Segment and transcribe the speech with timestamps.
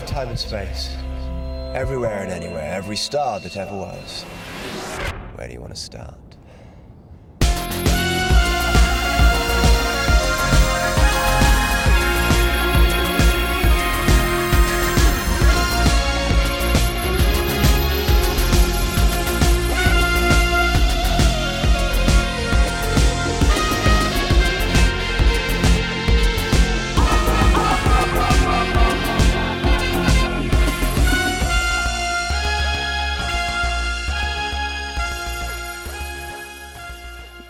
[0.00, 0.96] of time and space.
[1.74, 4.22] Everywhere and anywhere, every star that ever was.
[5.34, 6.29] Where do you want to start?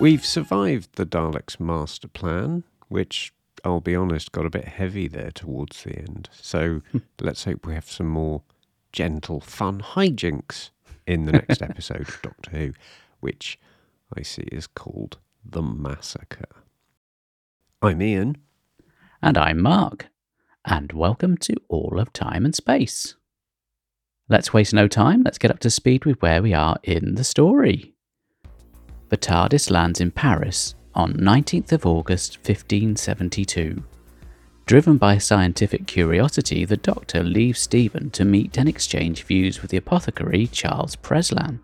[0.00, 3.34] We've survived the Daleks' master plan, which
[3.66, 6.30] I'll be honest got a bit heavy there towards the end.
[6.32, 6.98] So hmm.
[7.20, 8.40] let's hope we have some more
[8.94, 10.70] gentle, fun hijinks
[11.06, 12.72] in the next episode of Doctor Who,
[13.20, 13.58] which
[14.16, 16.64] I see is called The Massacre.
[17.82, 18.38] I'm Ian.
[19.20, 20.08] And I'm Mark.
[20.64, 23.16] And welcome to All of Time and Space.
[24.30, 27.24] Let's waste no time, let's get up to speed with where we are in the
[27.24, 27.92] story.
[29.10, 33.82] The TARDIS lands in Paris on 19th of August 1572.
[34.66, 39.78] Driven by scientific curiosity, the Doctor leaves Stephen to meet and exchange views with the
[39.78, 41.58] apothecary Charles Preslin.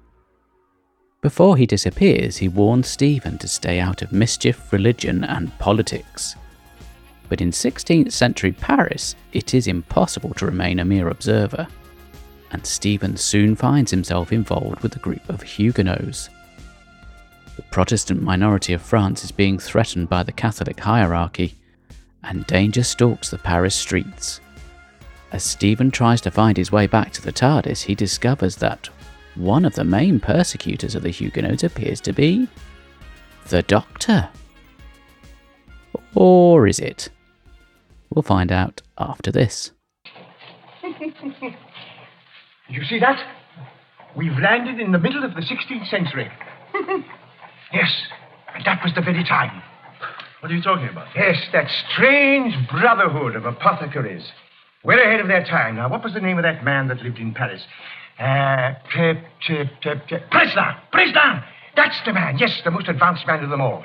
[1.21, 6.35] Before he disappears, he warns Stephen to stay out of mischief, religion, and politics.
[7.29, 11.69] But in 16th century Paris, it is impossible to remain a mere observer,
[12.51, 16.29] and Stephen soon finds himself involved with a group of Huguenots.
[17.57, 21.55] The Protestant minority of France is being threatened by the Catholic hierarchy,
[22.23, 24.41] and danger stalks the Paris streets.
[25.33, 28.91] As Stephen tries to find his way back to the TARDIS, he discovers that
[29.35, 32.47] one of the main persecutors of the Huguenots appears to be
[33.49, 34.29] the Doctor.
[36.15, 37.09] Or is it?
[38.11, 39.73] We'll find out after this.
[42.69, 43.25] You see that?
[44.15, 46.31] We've landed in the middle of the 16th century.
[47.77, 47.93] yes,
[48.55, 49.63] and that was the very time.
[50.41, 51.09] What are you talking about?
[51.15, 54.25] Yes, that strange brotherhood of apothecaries.
[54.85, 55.77] Well ahead of their time.
[55.77, 57.63] Now, what was the name of that man that lived in Paris?
[58.19, 60.75] Uh, Pre- Pre- Pre- Pre- Preslin!
[60.93, 61.43] Preslin!
[61.75, 62.39] That's the man.
[62.39, 63.85] Yes, the most advanced man of them all.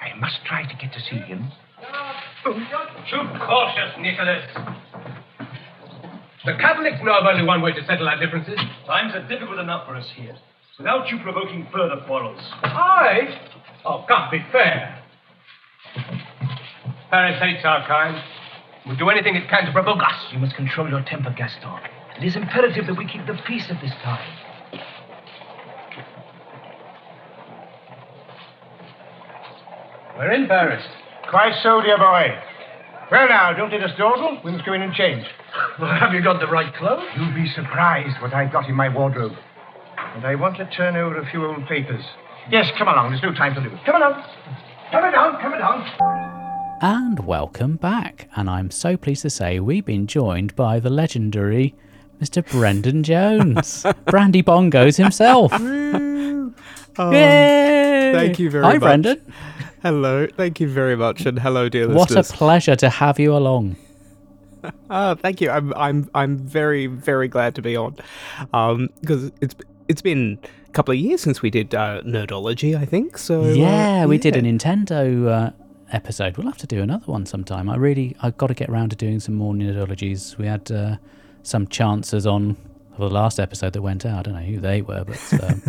[0.00, 1.50] I must try to get to see him.
[2.44, 4.44] Too cautious, Nicholas.
[6.44, 8.58] The Catholics know of only one way to settle our differences.
[8.86, 10.36] Times are difficult enough for us here.
[10.78, 12.40] Without you provoking further quarrels.
[12.62, 13.40] I?
[13.84, 15.02] Oh, can't be fair.
[17.10, 18.22] Paris hates our kind.
[18.86, 20.32] Will do anything it can to provoke us.
[20.32, 21.80] You must control your temper, Gaston.
[22.20, 24.38] It is imperative that we keep the peace at this time.
[30.18, 30.84] We're in Paris.
[31.30, 32.38] Quite so, dear boy.
[33.10, 34.40] Well, now, don't let us dawdle.
[34.44, 35.24] We must go in and change.
[35.80, 37.04] Well, have you got the right clothes?
[37.16, 39.32] You'll be surprised what I've got in my wardrobe.
[40.16, 42.02] And I want to turn over a few old papers.
[42.50, 43.10] Yes, come along.
[43.10, 43.78] There's no time to lose.
[43.84, 44.24] Come along.
[44.90, 46.78] Come along, come along.
[46.80, 48.26] And welcome back.
[48.34, 51.74] And I'm so pleased to say we've been joined by the legendary
[52.18, 52.50] Mr.
[52.50, 55.52] Brendan Jones, Brandy Bongos himself.
[56.98, 58.12] Oh, Yay!
[58.14, 58.80] Thank you very Hi, much.
[58.80, 59.32] Hi, Brendan.
[59.82, 62.16] Hello, thank you very much, and hello, dear listeners.
[62.16, 63.76] What a pleasure to have you along.
[64.88, 65.50] Ah, thank you.
[65.50, 67.96] I'm I'm I'm very very glad to be on,
[68.54, 69.54] um, because it's
[69.88, 70.38] it's been
[70.68, 73.18] a couple of years since we did uh, Nerdology, I think.
[73.18, 74.42] So uh, yeah, we did a.
[74.42, 75.50] Nintendo uh,
[75.92, 76.36] episode.
[76.36, 77.68] We'll have to do another one sometime.
[77.70, 80.36] I really, I've got to get around to doing some more nerdologies.
[80.38, 80.96] We had uh,
[81.42, 82.56] some chances on
[82.96, 84.20] for the last episode that went out.
[84.20, 85.62] I don't know who they were, but um,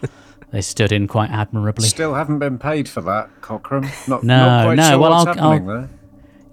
[0.52, 1.86] they stood in quite admirably.
[1.88, 3.90] Still haven't been paid for that, Cochrane.
[4.06, 5.88] Not, No, not quite no, sure well, what's I'll- happening I'll- there.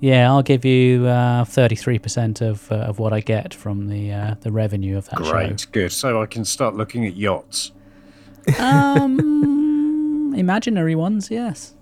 [0.05, 4.11] Yeah, I'll give you uh, thirty-three percent of uh, of what I get from the
[4.11, 5.91] uh, the revenue of that Great, good.
[5.91, 7.71] So I can start looking at yachts.
[8.59, 11.73] Um, imaginary ones, yes.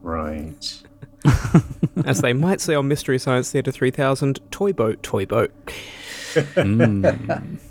[0.00, 0.82] Right.
[2.04, 5.52] as they might say on Mystery Science Theatre 3000, toy boat, toy boat.
[6.34, 7.60] Mm.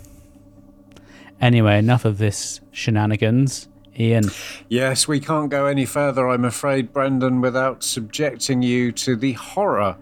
[1.42, 3.66] Anyway, enough of this shenanigans.
[3.98, 4.30] Ian,
[4.68, 9.98] Yes, we can't go any further, I'm afraid, Brendan, without subjecting you to the horror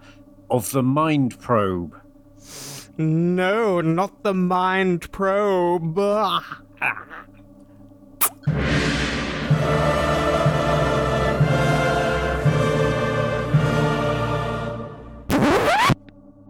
[0.49, 1.95] of the mind probe.
[2.97, 5.97] No, not the mind probe.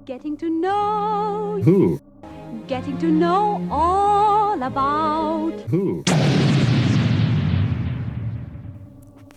[0.05, 2.01] Getting to know, Who?
[2.67, 5.61] getting to know all about.
[5.69, 6.03] Who?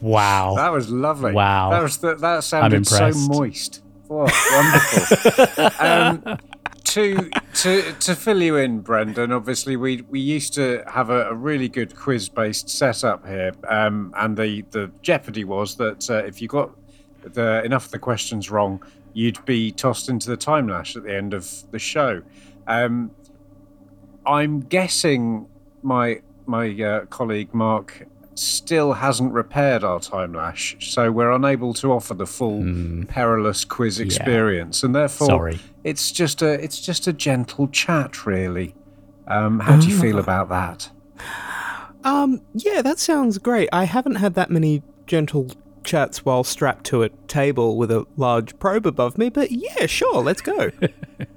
[0.05, 0.55] Wow.
[0.57, 1.33] That was lovely.
[1.33, 1.71] Wow.
[1.71, 3.83] That was the, that sounded so moist.
[4.07, 5.71] What wonderful.
[5.81, 6.39] um,
[6.85, 9.33] to to to fill you in, Brendan.
[9.33, 14.37] Obviously, we we used to have a, a really good quiz-based setup here, um, and
[14.37, 16.71] the the jeopardy was that uh, if you got
[17.23, 18.83] the enough of the questions wrong,
[19.15, 22.23] you'd be tossed into the time lash at the end of the show.
[22.67, 23.11] Um,
[24.27, 25.47] I'm guessing
[25.83, 31.93] my my uh, colleague Mark still hasn't repaired our time lash, so we're unable to
[31.93, 32.65] offer the full
[33.09, 35.61] perilous quiz experience, and therefore Sorry.
[35.83, 38.75] it's just a it's just a gentle chat, really.
[39.27, 40.91] Um, how do you feel about that?
[42.05, 43.69] Um, yeah, that sounds great.
[43.73, 45.51] I haven't had that many gentle
[45.85, 50.23] chats while strapped to a table with a large probe above me, but yeah, sure,
[50.23, 50.71] let's go.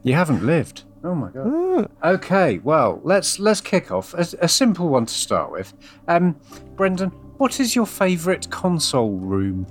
[0.01, 0.83] You haven't lived.
[1.03, 1.89] Oh my god.
[2.03, 4.13] Okay, well let's let's kick off.
[4.13, 5.73] A, a simple one to start with.
[6.07, 6.35] Um,
[6.75, 9.67] Brendan, what is your favourite console room?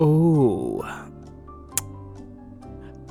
[0.00, 0.82] Oh,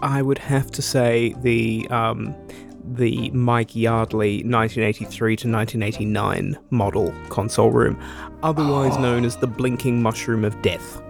[0.01, 2.35] I would have to say the um
[2.83, 8.01] the Mike Yardley 1983 to 1989 model console room,
[8.43, 11.01] otherwise known as the blinking mushroom of death.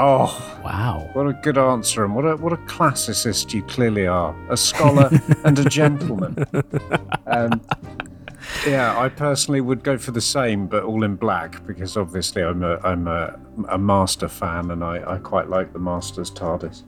[0.00, 1.08] Oh, Wow.
[1.14, 4.34] what a good answer, and what a what a classicist you clearly are.
[4.48, 5.10] A scholar
[5.44, 6.36] and a gentleman.
[7.26, 7.60] Um,
[8.66, 12.62] yeah, I personally would go for the same, but all in black because obviously I'm
[12.62, 13.38] a I'm a,
[13.70, 16.84] a master fan, and I, I quite like the Master's TARDIS.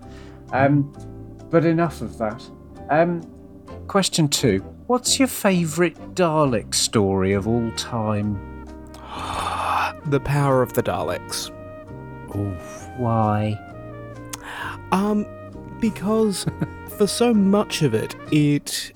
[0.52, 0.92] Um,
[1.50, 2.42] but enough of that.
[2.90, 3.22] Um,
[3.88, 8.38] question two: What's your favourite Dalek story of all time?
[10.06, 11.50] The power of the Daleks.
[13.00, 13.58] Why?
[14.92, 15.26] Um,
[15.80, 16.44] because
[16.98, 18.92] for so much of it, it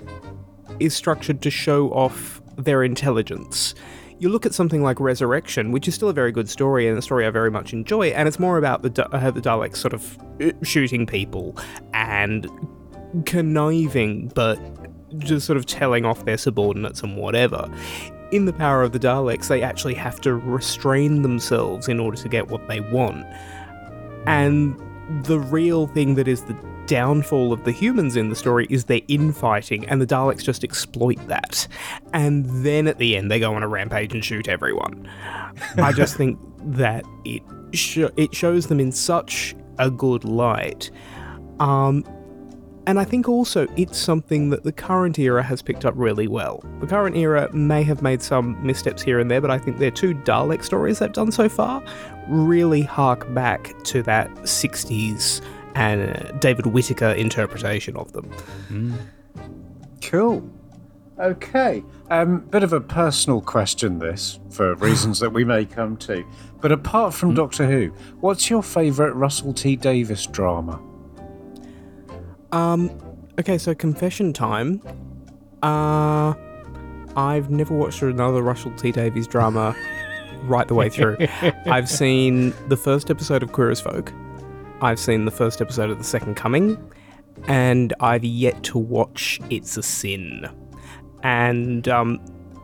[0.79, 3.73] is structured to show off their intelligence.
[4.19, 7.01] You look at something like Resurrection, which is still a very good story and a
[7.01, 9.93] story I very much enjoy, and it's more about the Da- uh, the Daleks sort
[9.93, 11.57] of uh, shooting people
[11.93, 12.47] and
[13.25, 14.59] conniving, but
[15.17, 17.67] just sort of telling off their subordinates and whatever.
[18.31, 22.29] In the power of the Daleks, they actually have to restrain themselves in order to
[22.29, 23.25] get what they want.
[24.27, 24.79] And
[25.23, 26.57] the real thing that is the
[26.87, 31.25] downfall of the humans in the story is their infighting, and the Daleks just exploit
[31.27, 31.67] that.
[32.13, 35.09] And then at the end, they go on a rampage and shoot everyone.
[35.77, 36.39] I just think
[36.75, 40.89] that it sho- it shows them in such a good light.
[41.59, 42.03] Um,
[42.87, 46.63] and I think also it's something that the current era has picked up really well.
[46.79, 49.91] The current era may have made some missteps here and there, but I think their
[49.91, 51.83] two Dalek stories they've done so far
[52.27, 55.41] really hark back to that 60s
[55.75, 58.31] and uh, David Whitaker interpretation of them.
[60.01, 60.49] Cool.
[61.19, 61.83] Okay.
[62.09, 66.25] Um, bit of a personal question, this, for reasons that we may come to.
[66.61, 67.87] But apart from Doctor Who,
[68.19, 70.81] what's your favourite Russell T Davies drama?
[72.55, 72.89] Um,
[73.37, 74.81] okay, so confession time.
[75.61, 76.33] Uh,
[77.17, 79.75] I've never watched another Russell T Davies drama
[80.43, 81.17] right the way through.
[81.65, 84.13] I've seen the first episode of Queer as Folk.
[84.81, 86.77] I've seen the first episode of The Second Coming,
[87.47, 90.47] and I've yet to watch It's a Sin.
[91.23, 92.19] And um,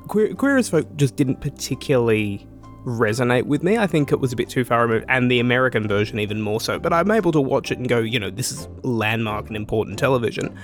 [0.07, 2.47] Queer, Queer as Folk just didn't particularly
[2.86, 3.78] resonate with me.
[3.78, 6.60] I think it was a bit too far removed, and the American version even more
[6.60, 6.80] so.
[6.80, 10.00] But I'm able to watch it and go, you know, this is landmark and important
[10.00, 10.56] television.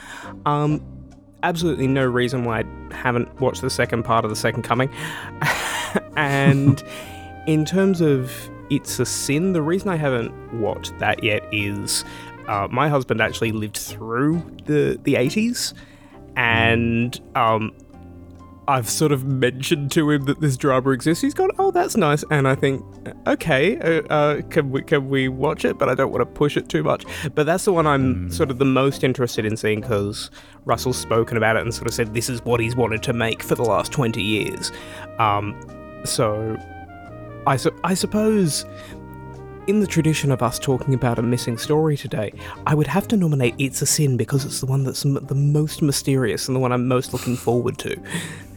[0.46, 0.82] Um,
[1.44, 4.90] absolutely no reason why I haven't watched the second part of the Second Coming.
[6.16, 6.84] and
[7.48, 8.32] in terms of
[8.70, 12.04] It's a Sin, the reason I haven't watched that yet is
[12.48, 15.74] uh, my husband actually lived through the the 80s,
[16.36, 17.74] and um,
[18.70, 21.22] I've sort of mentioned to him that this drama exists.
[21.22, 22.84] He's gone, "Oh, that's nice," and I think,
[23.26, 25.78] okay, uh, uh, can we can we watch it?
[25.78, 27.06] But I don't want to push it too much.
[27.34, 30.32] But that's the one I'm sort of the most interested in seeing because
[30.66, 33.42] Russell's spoken about it and sort of said this is what he's wanted to make
[33.42, 34.72] for the last twenty years.
[35.18, 35.56] Um,
[36.04, 36.58] so,
[37.48, 38.66] I su- I suppose.
[39.68, 42.32] In the tradition of us talking about a missing story today,
[42.66, 45.36] I would have to nominate It's a Sin because it's the one that's m- the
[45.36, 48.02] most mysterious and the one I'm most looking forward to.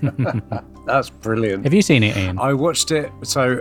[0.87, 1.65] That's brilliant.
[1.65, 2.39] Have you seen it, Ian?
[2.39, 3.61] I watched it, so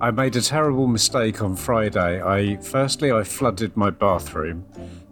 [0.00, 2.22] I made a terrible mistake on Friday.
[2.22, 4.64] I firstly I flooded my bathroom.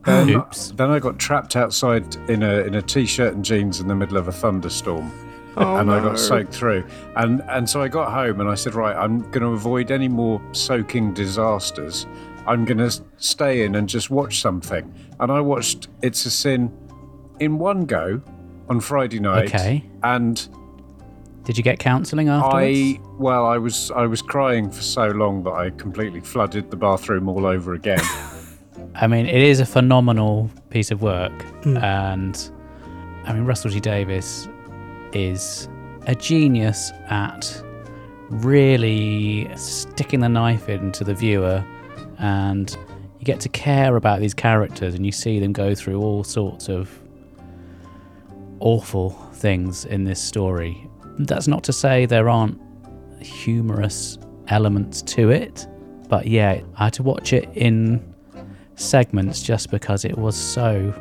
[0.06, 0.72] Then, Oops.
[0.72, 4.16] then I got trapped outside in a in a t-shirt and jeans in the middle
[4.16, 5.12] of a thunderstorm.
[5.56, 6.84] Oh, and I got soaked through.
[7.16, 10.08] And and so I got home and I said, right, I'm going to avoid any
[10.08, 12.06] more soaking disasters.
[12.46, 14.92] I'm going to stay in and just watch something.
[15.18, 16.72] And I watched It's a Sin
[17.40, 18.20] in one go
[18.68, 19.46] on Friday night.
[19.54, 19.84] Okay.
[20.02, 20.46] And
[21.44, 22.98] Did you get counselling afterwards?
[22.98, 26.76] I well, I was I was crying for so long that I completely flooded the
[26.76, 28.00] bathroom all over again.
[28.94, 31.32] I mean, it is a phenomenal piece of work,
[31.62, 31.76] hmm.
[31.78, 32.50] and
[33.24, 34.48] I mean, Russell T Davies
[35.16, 35.68] is
[36.06, 37.62] a genius at
[38.28, 41.64] really sticking the knife into the viewer,
[42.18, 42.76] and
[43.18, 46.68] you get to care about these characters, and you see them go through all sorts
[46.68, 46.90] of
[48.60, 50.88] awful things in this story.
[51.18, 52.60] That's not to say there aren't
[53.20, 54.18] humorous
[54.48, 55.66] elements to it,
[56.08, 58.14] but yeah, I had to watch it in
[58.74, 60.94] segments just because it was so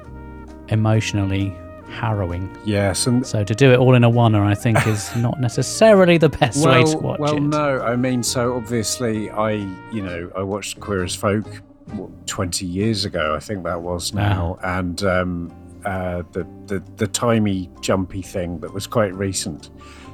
[0.70, 1.54] emotionally
[1.89, 2.56] harrowing.
[2.65, 6.18] Yes, and So to do it all in a one, I think, is not necessarily
[6.18, 7.42] the best way to well, watch well, it.
[7.42, 9.51] no, I mean, so obviously, I,
[9.92, 11.46] you know, I watched Queer as Folk
[11.94, 15.54] what, 20 years ago, I think that was now, and um,
[15.86, 19.70] uh, the, the the timey, jumpy thing that was quite recent.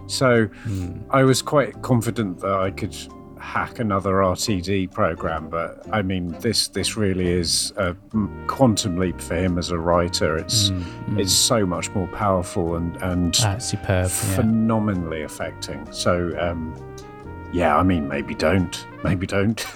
[0.07, 0.97] So Hmm.
[1.09, 2.93] I was quite confident that I could
[3.41, 7.95] hack another RTD program, but I mean, this this really is a
[8.47, 10.37] quantum leap for him as a writer.
[10.37, 14.05] It's Hmm, it's so much more powerful and and Ah, superb.
[14.05, 14.35] Yeah.
[14.35, 15.85] phenomenally affecting.
[15.91, 16.73] So, um,
[17.51, 19.65] yeah, I mean, maybe don't, maybe don't.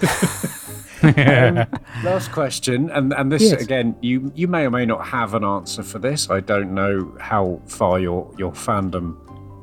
[1.02, 1.66] Um,
[2.02, 3.62] last question, and and this Yes.
[3.62, 6.30] again, you you may or may not have an answer for this.
[6.30, 9.14] I don't know how far your your fandom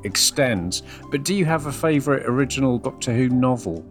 [0.04, 3.84] extends, but do you have a favourite original Doctor Who novel?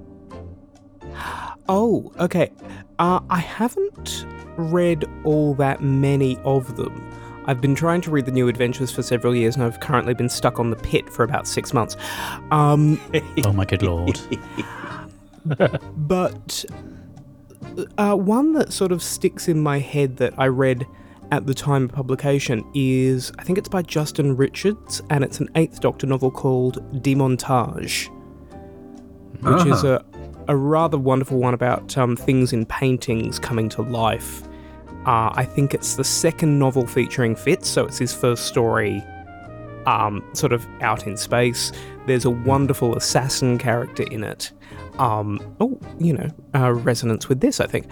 [1.70, 2.52] Oh, okay.
[3.00, 4.26] Uh, I haven't
[4.58, 7.10] read all that many of them.
[7.46, 10.30] I've been trying to read the new adventures for several years, and I've currently been
[10.30, 11.98] stuck on the pit for about six months.
[12.52, 13.00] Um,
[13.46, 14.20] oh my good lord.
[15.96, 16.66] but
[17.98, 20.86] uh, one that sort of sticks in my head that I read
[21.32, 25.50] at the time of publication is I think it's by Justin Richards, and it's an
[25.56, 28.10] Eighth Doctor novel called Demontage,
[29.42, 30.04] which is a,
[30.48, 34.44] a rather wonderful one about um, things in paintings coming to life.
[35.06, 39.04] Uh, I think it's the second novel featuring Fitz, so it's his first story
[39.86, 41.72] um, sort of out in space.
[42.08, 44.52] There's a wonderful assassin character in it.
[45.00, 47.88] Um, oh, you know, uh, resonance with this, I think.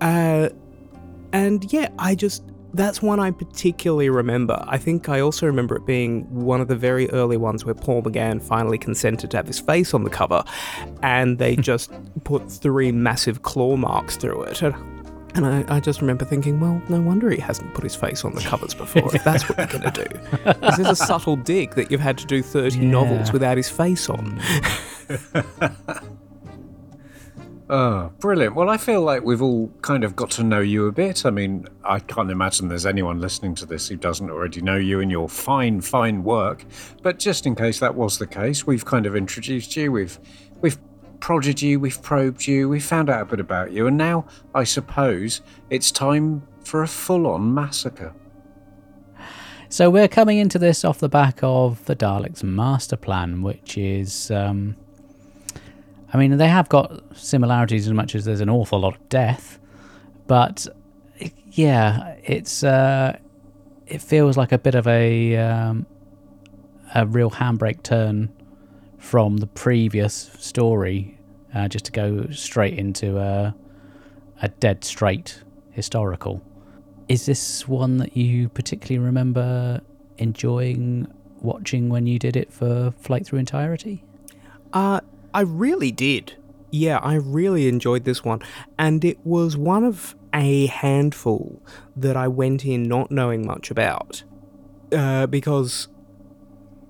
[0.00, 0.50] Uh,
[1.32, 2.44] and yeah, I just.
[2.74, 4.62] That's one I particularly remember.
[4.66, 8.02] I think I also remember it being one of the very early ones where Paul
[8.02, 10.42] McGann finally consented to have his face on the cover,
[11.02, 11.62] and they hmm.
[11.62, 11.92] just
[12.24, 14.60] put three massive claw marks through it.
[14.60, 14.74] And
[15.36, 18.34] and I, I just remember thinking, well, no wonder he hasn't put his face on
[18.34, 20.52] the covers before, if that's what you're going to do.
[20.60, 23.68] This is this a subtle dig that you've had to do 30 novels without his
[23.68, 24.40] face on?
[27.70, 28.54] Oh, brilliant.
[28.54, 31.24] Well, I feel like we've all kind of got to know you a bit.
[31.24, 35.00] I mean, I can't imagine there's anyone listening to this who doesn't already know you
[35.00, 36.66] and your fine, fine work.
[37.02, 39.90] But just in case that was the case, we've kind of introduced you.
[39.92, 40.18] We've
[40.60, 40.78] we've
[41.20, 44.64] prodded you, we've probed you, we've found out a bit about you, and now I
[44.64, 45.40] suppose
[45.70, 48.14] it's time for a full-on massacre.
[49.70, 54.30] So we're coming into this off the back of the Daleks' master plan, which is,
[54.30, 54.76] um,
[56.14, 59.58] I mean, they have got similarities as much as there's an awful lot of death,
[60.28, 60.64] but
[61.50, 63.18] yeah, it's uh,
[63.88, 65.86] it feels like a bit of a um,
[66.94, 68.32] a real handbrake turn
[68.96, 71.18] from the previous story,
[71.52, 73.56] uh, just to go straight into a
[74.40, 75.42] a dead straight
[75.72, 76.40] historical.
[77.08, 79.80] Is this one that you particularly remember
[80.18, 84.04] enjoying watching when you did it for Flight Through Entirety?
[84.72, 85.00] Uh,
[85.34, 86.36] I really did.
[86.70, 88.40] Yeah, I really enjoyed this one.
[88.78, 91.60] And it was one of a handful
[91.96, 94.24] that I went in not knowing much about.
[94.90, 95.88] Uh, because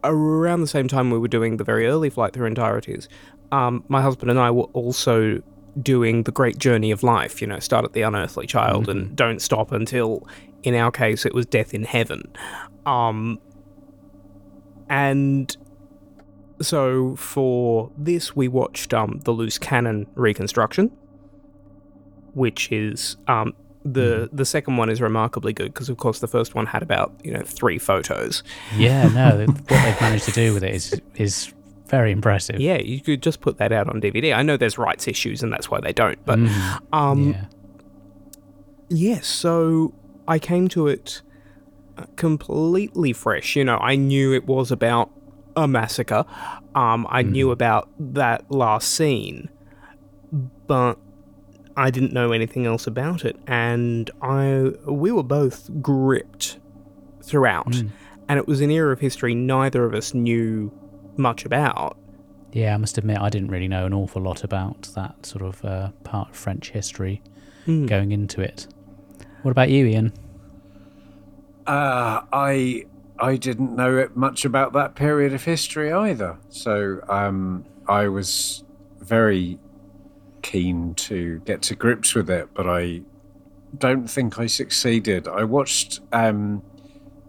[0.03, 3.09] around the same time we were doing the very early Flight Through Entireties,
[3.51, 5.43] um, my husband and I were also
[5.81, 9.41] doing the great journey of life, you know, start at the unearthly child and don't
[9.41, 10.27] stop until,
[10.63, 12.33] in our case, it was death in heaven.
[12.87, 13.41] Um,
[14.89, 15.57] and
[16.61, 20.91] so for this, we watched um, the loose cannon reconstruction,
[22.35, 26.55] which is um, the the second one is remarkably good because of course the first
[26.55, 28.43] one had about you know three photos.
[28.77, 31.53] Yeah, no, what they've managed to do with it is is
[31.87, 32.61] very impressive.
[32.61, 34.35] Yeah, you could just put that out on DVD.
[34.35, 36.39] I know there's rights issues and that's why they don't, but
[36.93, 37.45] um, yeah.
[38.89, 39.95] Yes, so
[40.29, 41.23] I came to it
[41.99, 43.57] uh, completely fresh.
[43.57, 45.11] You know, I knew it was about
[45.57, 46.25] a massacre.
[46.75, 49.49] Um, I knew about that last scene,
[50.67, 50.99] but
[51.77, 56.59] I didn't know anything else about it, and I we were both gripped
[57.23, 57.83] throughout.
[58.27, 60.73] And it was an era of history neither of us knew
[61.17, 61.99] much about.
[62.53, 65.65] Yeah, I must admit, I didn't really know an awful lot about that sort of
[65.65, 67.21] uh, part of French history
[67.67, 68.67] going into it.
[69.43, 70.13] What about you, Ian?
[71.67, 72.87] Uh, I
[73.19, 76.39] I didn't know much about that period of history either.
[76.49, 78.65] So um, I was
[79.01, 79.59] very
[80.43, 83.03] keen to get to grips with it, but I
[83.79, 85.29] don't think I succeeded.
[85.29, 86.63] I watched um,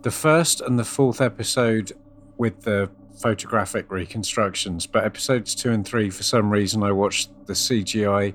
[0.01, 1.93] the first and the fourth episode
[2.37, 7.53] with the photographic reconstructions, but episodes two and three, for some reason, I watched the
[7.53, 8.33] CGI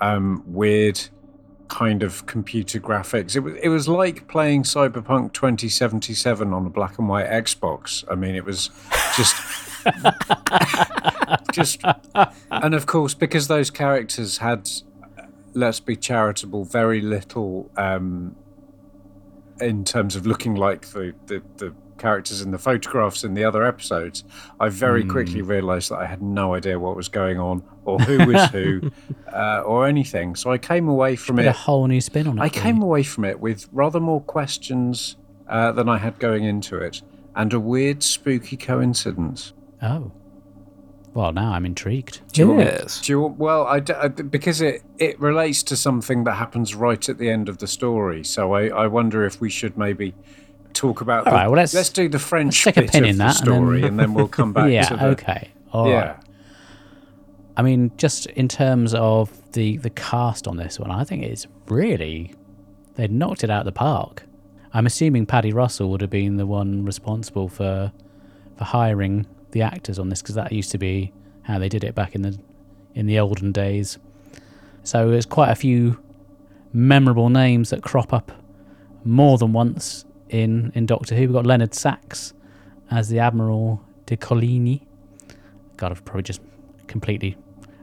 [0.00, 1.00] um, weird
[1.68, 3.36] kind of computer graphics.
[3.36, 8.04] It was it was like playing Cyberpunk 2077 on a black and white Xbox.
[8.10, 8.70] I mean, it was
[9.16, 9.36] just
[11.52, 11.82] just
[12.50, 14.68] and of course because those characters had
[15.54, 18.36] let's be charitable very little um
[19.60, 23.62] in terms of looking like the the, the characters in the photographs in the other
[23.72, 24.24] episodes
[24.60, 28.16] i very quickly realized that i had no idea what was going on or who
[28.30, 28.90] was who
[29.32, 32.42] uh, or anything so i came away from it a whole new spin on it.
[32.42, 32.82] I came you.
[32.88, 35.16] away from it with rather more questions
[35.48, 37.02] uh, than I had going into it,
[37.34, 39.52] and a weird, spooky coincidence.
[39.82, 40.12] Oh.
[41.14, 42.20] Well, now I'm intrigued.
[42.32, 43.00] Do you want Yes.
[43.02, 46.34] do you want, well, I, d- I d- because it, it relates to something that
[46.44, 48.24] happens right at the end of the story.
[48.24, 50.14] So I, I wonder if we should maybe
[50.72, 51.26] talk about.
[51.26, 53.24] All the, right, well, let's- do the French stick a bit pin of in the
[53.24, 55.06] that and then- story, and then, we'll come back yeah, to the.
[55.08, 55.50] okay.
[55.72, 55.90] All right.
[55.90, 56.16] yeah.
[57.56, 61.46] I mean, just in terms of the the cast on this one, I think it's
[61.68, 62.34] really
[62.94, 64.24] they knocked it out of the park.
[64.74, 67.92] I'm assuming Paddy Russell would have been the one responsible for
[68.56, 71.12] for hiring the actors on this because that used to be
[71.42, 72.38] how they did it back in the
[72.94, 73.98] in the olden days.
[74.82, 75.98] So there's quite a few
[76.72, 78.32] memorable names that crop up
[79.04, 81.22] more than once in in Doctor Who.
[81.22, 82.34] We've got Leonard Sachs
[82.90, 84.86] as the Admiral de Coligny.
[85.76, 86.40] God, I've probably just
[86.88, 87.36] completely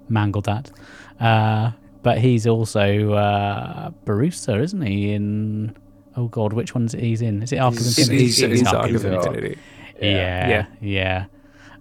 [0.10, 0.72] mangled that.
[1.20, 1.72] Uh,
[2.04, 5.12] but he's also uh, Borusa, isn't he?
[5.14, 5.76] In
[6.16, 7.42] oh god, which one's he's in?
[7.44, 8.24] Is it Ark of He's- Infinity?
[8.26, 9.38] he's- he's is Ark Ark of of Infinity.
[9.38, 9.60] Infinity.
[10.02, 10.66] Yeah, Yeah.
[10.82, 11.26] yeah,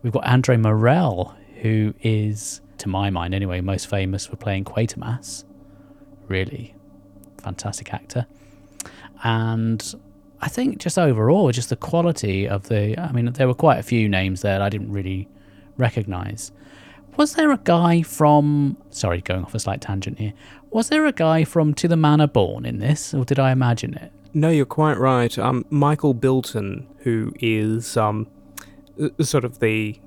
[0.02, 5.44] We've got Andre Morell, who is, to my mind anyway, most famous for playing Quatermass.
[6.26, 6.74] Really
[7.40, 8.26] fantastic actor.
[9.22, 9.82] And
[10.40, 12.98] I think just overall, just the quality of the.
[12.98, 15.28] I mean, there were quite a few names there I didn't really
[15.76, 16.52] recognize.
[17.16, 18.76] Was there a guy from.
[18.90, 20.32] Sorry, going off a slight tangent here.
[20.70, 23.94] Was there a guy from To the Manor Born in this, or did I imagine
[23.94, 24.12] it?
[24.34, 25.36] No, you're quite right.
[25.38, 28.26] Um, Michael Bilton, who is um,
[29.02, 29.98] uh, sort of the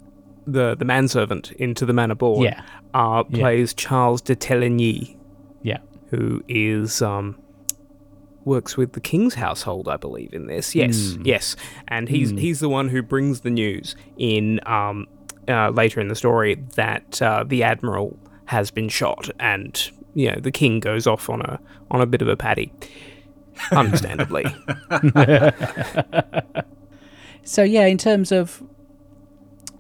[0.48, 2.62] the the manservant into the Manor born, Yeah.
[2.94, 3.40] uh, Yeah.
[3.40, 5.18] plays Charles de Teligny,
[5.64, 5.80] Yeah.
[6.12, 7.38] who is um,
[8.46, 10.74] works with the king's household, I believe, in this.
[10.76, 11.22] Yes, Hmm.
[11.26, 11.56] yes,
[11.88, 15.08] and he's he's the one who brings the news in um,
[15.48, 20.40] uh, later in the story that uh, the admiral has been shot, and you know
[20.40, 21.60] the king goes off on a
[21.92, 22.72] on a bit of a paddy,
[23.72, 24.46] understandably.
[27.44, 28.62] So yeah, in terms of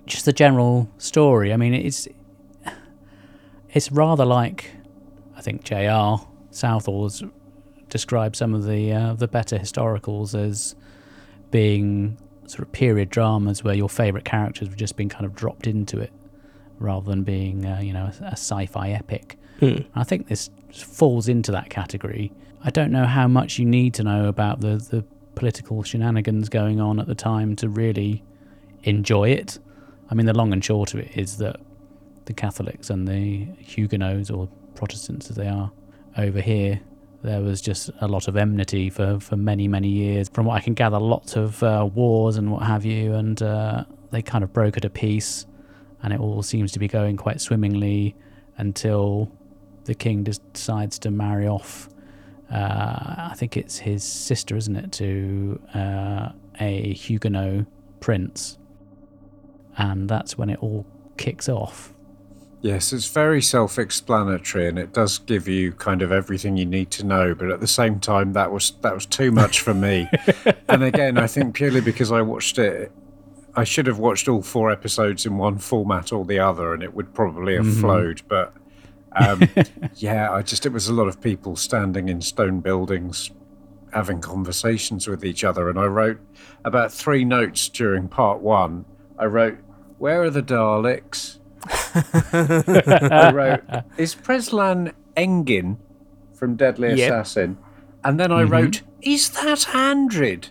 [0.08, 2.08] just the general story, I mean, it's
[3.70, 4.72] it's rather like
[5.38, 6.28] I think J.R.
[6.50, 7.24] Southall's
[7.92, 10.76] described some of the uh, the better historicals as
[11.52, 15.68] being sort of period dramas where your favourite characters have just been kind of dropped
[15.68, 16.12] into it,
[16.80, 19.38] rather than being uh, you know a, a sci-fi epic.
[19.94, 22.32] I think this falls into that category.
[22.64, 25.04] I don't know how much you need to know about the, the
[25.36, 28.24] political shenanigans going on at the time to really
[28.84, 29.60] enjoy it.
[30.10, 31.58] I mean, the long and short of it is that
[32.26, 35.72] the Catholics and the Huguenots, or Protestants as they are
[36.18, 36.82] over here,
[37.24, 40.30] there was just a lot of enmity for, for many, many years.
[40.30, 43.86] From what I can gather, lots of uh, wars and what have you, and uh,
[44.12, 45.46] they kind of broke at a peace,
[46.02, 48.16] and it all seems to be going quite swimmingly
[48.58, 49.32] until
[49.86, 51.90] the king decides to marry off.
[52.52, 57.66] Uh, I think it's his sister, isn't it, to uh, a Huguenot
[58.00, 58.58] prince,
[59.78, 60.86] and that's when it all
[61.18, 61.94] kicks off.
[62.62, 66.92] Yes, it's very self explanatory and it does give you kind of everything you need
[66.92, 70.08] to know, but at the same time that was that was too much for me.
[70.70, 72.92] and again, I think purely because I watched it
[73.56, 76.94] I should have watched all four episodes in one format or the other and it
[76.94, 78.54] would probably have flowed, but
[79.14, 79.42] um,
[79.96, 83.32] yeah, I just it was a lot of people standing in stone buildings
[83.92, 86.20] having conversations with each other and I wrote
[86.64, 88.86] about three notes during part 1.
[89.18, 89.58] I wrote
[89.98, 91.40] where are the Daleks?
[92.34, 95.78] I wrote, is Preslin Engin
[96.34, 97.12] from Deadly Yep.
[97.12, 97.58] Assassin?
[98.04, 98.52] And then I mm-hmm.
[98.52, 100.50] wrote, is that Andred?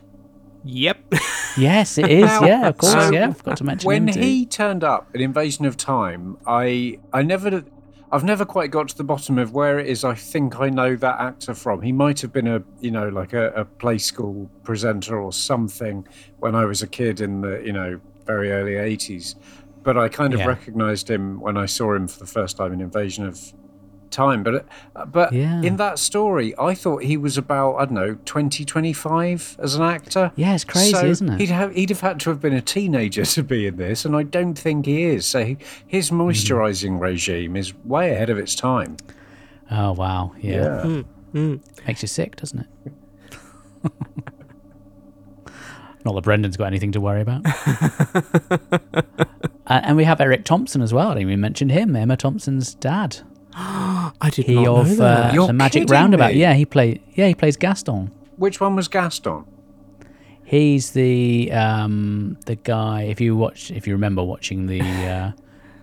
[0.64, 0.98] yep.
[1.58, 2.26] Yes, it is.
[2.26, 2.92] Now, yeah, of course.
[2.92, 4.20] so yeah, I forgot to mention When him too.
[4.20, 7.64] he turned up in Invasion of Time, I I never
[8.12, 10.04] I've never quite got to the bottom of where it is.
[10.04, 11.82] I think I know that actor from.
[11.82, 16.06] He might have been a, you know, like a, a play school presenter or something
[16.38, 19.34] when I was a kid in the, you know, very early '80s.
[19.82, 20.46] But I kind of Yeah.
[20.46, 23.38] recognised him when I saw him for the first time in Invasion of
[24.10, 24.42] Time.
[24.42, 24.66] But,
[24.96, 25.62] uh, but Yeah.
[25.62, 29.82] in that story, I thought he was about I don't know 20, 25 as an
[29.82, 30.32] actor.
[30.36, 31.40] Yeah, it's crazy, So isn't it?
[31.40, 34.14] He'd have he'd have had to have been a teenager to be in this, and
[34.16, 35.24] I don't think he is.
[35.26, 36.20] So he, his Mm-hmm.
[36.22, 38.96] moisturising regime is way ahead of its time.
[39.70, 40.84] Oh wow, yeah.
[40.84, 41.02] Yeah.
[41.32, 41.60] Mm.
[41.86, 42.66] Makes you sick, doesn't it?
[46.04, 47.44] Not that Brendan's got anything to worry about.
[49.70, 51.08] Uh, and we have Eric Thompson as well.
[51.12, 51.94] I didn't even mention him.
[51.96, 53.18] Emma Thompson's dad.
[53.54, 55.30] I did He not know that.
[55.30, 56.32] uh, You're the Magic kidding Roundabout.
[56.34, 56.40] me.
[56.40, 57.00] Yeah, he play.
[57.14, 58.10] Yeah, he plays Gaston.
[58.36, 59.44] Which one was Gaston?
[60.44, 63.02] He's the um, the guy.
[63.02, 65.32] If you watch, if you remember watching the uh,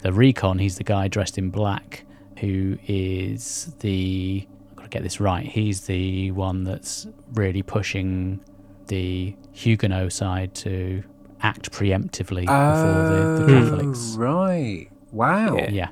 [0.01, 2.03] the recon, he's the guy dressed in black
[2.39, 4.45] who is the.
[4.71, 5.45] I've got to get this right.
[5.45, 8.41] He's the one that's really pushing
[8.87, 11.03] the Huguenot side to
[11.41, 14.15] act preemptively before the, the Catholics.
[14.15, 14.87] Oh, right.
[15.11, 15.55] Wow.
[15.57, 15.69] Yeah.
[15.69, 15.87] Yeah.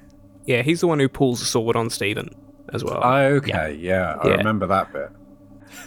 [0.45, 2.29] Yeah, he's the one who pulls the sword on Stephen
[2.71, 3.03] as well.
[3.03, 4.35] Okay, yeah, I Yeah.
[4.35, 5.09] remember that bit.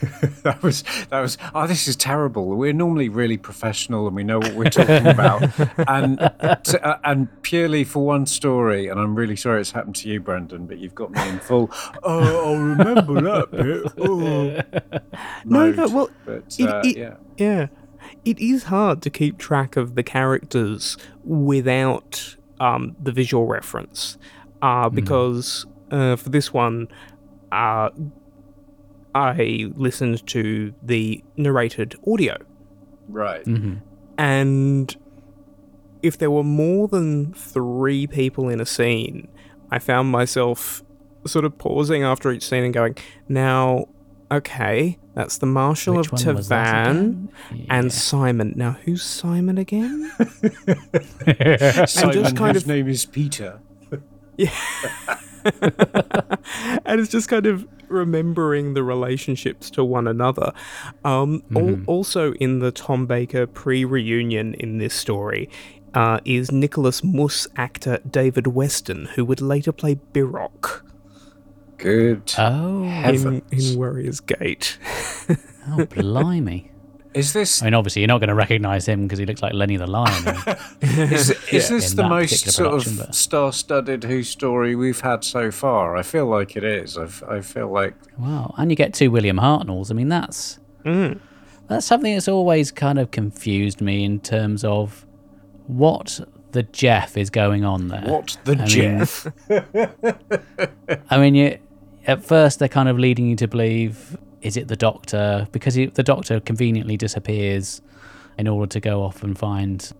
[0.42, 1.38] that was that was.
[1.54, 2.46] Oh, this is terrible.
[2.48, 5.42] We're normally really professional and we know what we're talking about,
[5.88, 6.18] and
[6.64, 8.88] t- uh, and purely for one story.
[8.88, 11.70] And I'm really sorry it's happened to you, Brendan, but you've got me in full.
[12.02, 13.92] Oh, I'll remember that bit.
[13.98, 14.50] Oh.
[15.44, 15.92] No, no, mode.
[15.92, 17.66] well, but it- uh, it- yeah, Yeah.
[18.24, 24.18] It is hard to keep track of the characters without um, the visual reference.
[24.60, 26.88] Uh, because uh, for this one,
[27.52, 27.90] uh,
[29.14, 32.36] I listened to the narrated audio.
[33.08, 33.44] right.
[33.44, 33.74] hmm
[34.18, 34.96] And
[36.02, 39.28] if there were more than three people in a scene,
[39.70, 40.82] I found myself
[41.26, 42.96] sort of pausing after each scene and going,
[43.28, 43.86] now,
[44.30, 46.46] okay, that's the Marshal Which of one Tavannes
[47.50, 47.66] again?
[47.70, 48.52] and Simon.
[48.56, 50.10] Now, who's Simon again?
[51.86, 53.60] Simon, kind whose of- name is Peter.
[54.36, 54.50] yeah.
[56.84, 60.52] and it's just kind of remembering the relationships to one another.
[61.04, 65.48] Um, al- also, in the Tom Baker pre reunion in this story,
[65.94, 70.82] uh, is Nicholas Muss actor David Weston, who would later play Biroc
[71.78, 72.34] Good.
[72.38, 73.70] Oh, in, Heavens.
[73.72, 74.78] in Warrior's Gate.
[75.68, 76.72] oh, blimey!
[77.14, 79.54] Is this I mean, obviously, you're not going to recognise him because he looks like
[79.54, 80.24] Lenny the Lion.
[80.82, 85.50] Is, is this the most particular sort of but- star-studded Who story we've had so
[85.50, 85.96] far?
[85.96, 86.98] I feel like it is.
[86.98, 88.54] I've, I feel like wow!
[88.58, 89.90] And you get two William Hartnells.
[89.90, 91.18] I mean, that's Mm.
[91.66, 95.06] that's something that's always kind of confused me in terms of
[95.66, 96.20] what
[96.52, 98.02] the Jeff is going on there.
[98.02, 99.26] what the I mean- Jeff?
[101.10, 101.58] I mean, you,
[102.08, 105.86] at first they're kind of leading you to believe is it the Doctor because he,
[105.86, 107.82] the Doctor conveniently disappears
[108.36, 109.92] in order to go off and find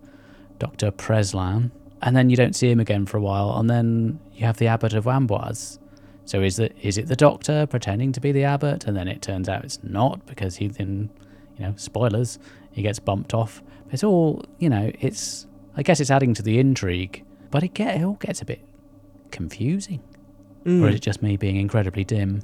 [0.57, 4.45] Doctor Preslin, and then you don't see him again for a while, and then you
[4.45, 5.79] have the Abbot of Amboise.
[6.25, 9.21] So is it is it the Doctor pretending to be the Abbot, and then it
[9.21, 11.09] turns out it's not because he then,
[11.57, 12.39] you know, spoilers,
[12.71, 13.61] he gets bumped off.
[13.91, 14.91] It's all you know.
[14.99, 18.45] It's I guess it's adding to the intrigue, but it get it all gets a
[18.45, 18.61] bit
[19.31, 20.01] confusing.
[20.83, 22.41] Or is it just me being incredibly dim?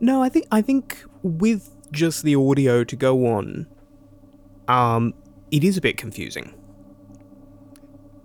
[0.00, 3.66] No, I think I think with just the audio to go on,
[4.68, 5.14] um,
[5.50, 6.54] it is a bit confusing.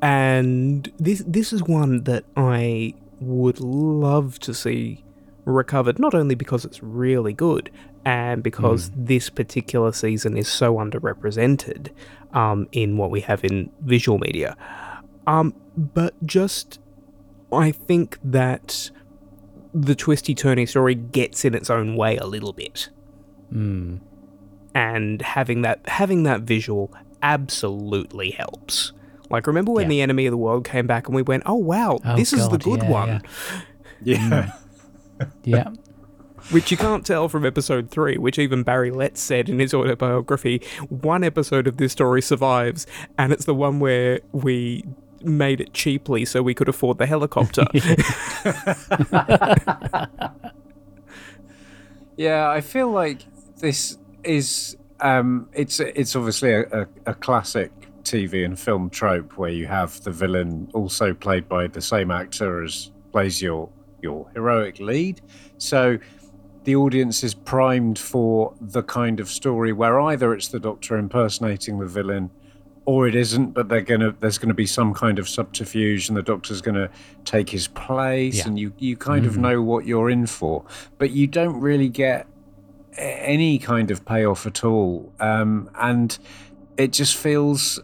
[0.02, 5.04] And this this is one that I would love to see
[5.46, 7.72] recovered, not only because it's really good
[8.04, 11.90] and because this particular season is so underrepresented
[12.34, 14.56] um, in what we have in visual media,
[15.26, 16.80] um, but just
[17.56, 18.92] I think that
[19.74, 22.90] the twisty turny story gets in its own way a little bit
[23.52, 23.98] Hmm.
[24.74, 28.92] and having that having that visual absolutely helps
[29.30, 29.90] like remember when Yeah.
[29.90, 32.48] the enemy of the world came back and we went oh wow Oh, this is
[32.50, 33.22] the good yeah, one
[34.04, 34.18] yeah.
[34.24, 34.52] yeah.
[35.44, 35.70] Yeah.
[36.52, 40.62] which you can't tell from episode 3 which even barry letts said in his autobiography
[40.90, 42.86] one episode of this story survives
[43.18, 44.86] and it's the one where we
[45.26, 47.66] made it cheaply so we could afford the helicopter
[52.18, 53.26] Yeah, I feel like
[53.58, 57.72] this is um, it's it's obviously a, a, a classic
[58.04, 62.64] TV and film trope where you have the villain also played by the same actor
[62.64, 63.70] as plays your
[64.02, 65.22] your heroic lead.
[65.58, 65.98] So
[66.64, 71.80] the audience is primed for the kind of story where either it's the Doctor impersonating
[71.80, 72.32] the villain,
[72.86, 76.22] or it isn't, but they're gonna there's gonna be some kind of subterfuge, and the
[76.24, 76.90] Doctor's gonna
[77.26, 78.48] take his place, Yeah.
[78.48, 79.38] and you you kind of Mhm.
[79.42, 80.64] know what you're in for,
[80.98, 82.28] but you don't really get
[82.98, 86.18] any kind of payoff at all, um, and
[86.78, 87.80] it just feels.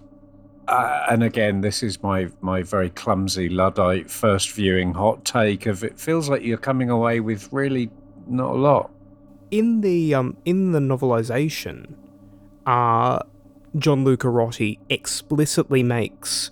[0.67, 5.83] Uh, and again, this is my my very clumsy luddite first viewing hot take of
[5.83, 7.89] it feels like you're coming away with really
[8.27, 8.89] not a lot.
[9.49, 11.87] in the um in the novelization,
[12.65, 13.19] uh
[13.77, 16.51] John Lucarotti explicitly makes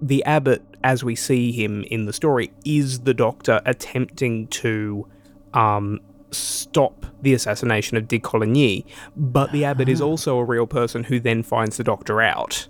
[0.00, 5.06] the abbot as we see him in the story is the doctor attempting to
[5.54, 6.00] um
[6.32, 11.20] stop the assassination of de Coligny, but the abbot is also a real person who
[11.20, 12.68] then finds the doctor out.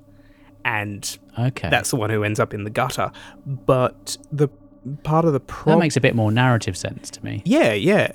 [0.64, 1.70] And Okay.
[1.70, 3.12] that's the one who ends up in the gutter.
[3.46, 4.48] But the
[5.04, 5.78] part of the problem.
[5.78, 7.42] that makes a bit more narrative sense to me.
[7.44, 8.12] yeah, yeah.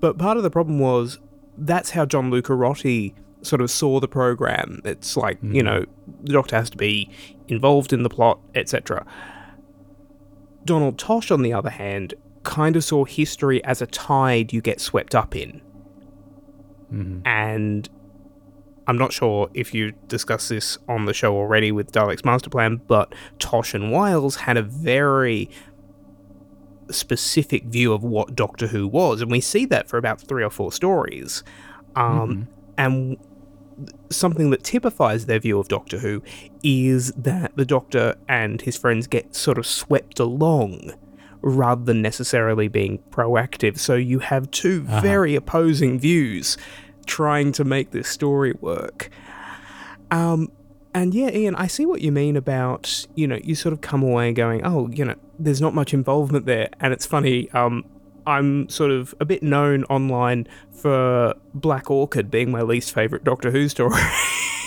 [0.00, 1.18] But part of the problem was
[1.58, 4.80] that's how John Lucarotti sort of saw the program.
[4.84, 5.66] It's like, you mm-hmm.
[5.66, 5.84] know,
[6.22, 7.10] the doctor has to be
[7.48, 9.06] involved in the plot, etc.
[10.64, 14.80] Donald Tosh, on the other hand, kind of saw history as a tide you get
[14.80, 15.60] swept up in.
[16.92, 17.26] Mm-hmm.
[17.26, 17.88] And
[18.86, 22.80] I'm not sure if you discussed this on the show already with Dalek's Master Plan,
[22.86, 25.48] but Tosh and Wiles had a very
[26.90, 30.50] specific view of what Doctor Who was, and we see that for about three or
[30.50, 31.44] four stories.
[31.94, 32.42] Um, mm-hmm.
[32.78, 33.18] And
[34.10, 36.22] something that typifies their view of Doctor Who
[36.62, 40.92] is that the Doctor and his friends get sort of swept along
[41.42, 43.78] rather than necessarily being proactive.
[43.78, 45.00] So you have 2 Uh-huh.
[45.00, 46.56] very opposing views
[47.06, 49.08] trying to make this story work.
[50.10, 50.50] Um,
[50.92, 54.02] and yeah, Ian, I see what you mean about, you know, you sort of come
[54.02, 56.68] away going, oh, you know, there's not much involvement there.
[56.80, 57.84] And it's funny, um,
[58.26, 63.50] I'm sort of a bit known online for Black Orchid being my least favourite Doctor
[63.50, 64.00] Who story.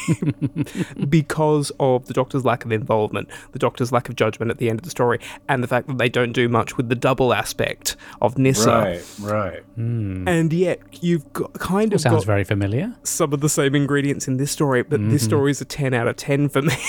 [1.09, 4.79] because of the Doctor's lack of involvement, the Doctor's lack of judgment at the end
[4.79, 7.95] of the story, and the fact that they don't do much with the double aspect
[8.21, 8.69] of Nyssa.
[8.69, 9.63] Right, right.
[9.77, 12.93] And yet, you've got, kind of sounds got very familiar.
[13.03, 15.25] some of the same ingredients in this story, but this Mhm.
[15.27, 16.73] story is a 10 out of 10 for me.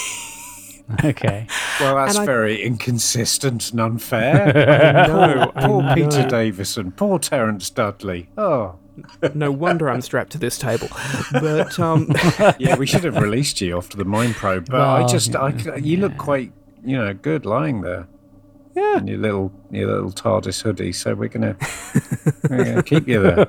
[1.04, 1.46] Okay.
[1.80, 4.52] Well, that's I- very inconsistent and unfair.
[5.04, 6.28] I know, poor poor Peter.
[6.28, 8.28] Davison, poor Terence Dudley.
[8.36, 8.76] Oh,
[9.34, 10.88] no wonder I'm strapped to this table.
[11.32, 12.08] But um,
[12.58, 14.66] yeah, we should have released you after the mine probe.
[14.70, 16.52] But I Well, just, I, yeah, you look quite,
[16.84, 18.06] you know, good lying there.
[18.76, 18.98] Yeah.
[18.98, 20.92] In your little, your little TARDIS hoodie.
[20.92, 21.56] So we're gonna,
[22.50, 23.46] we're gonna keep you there.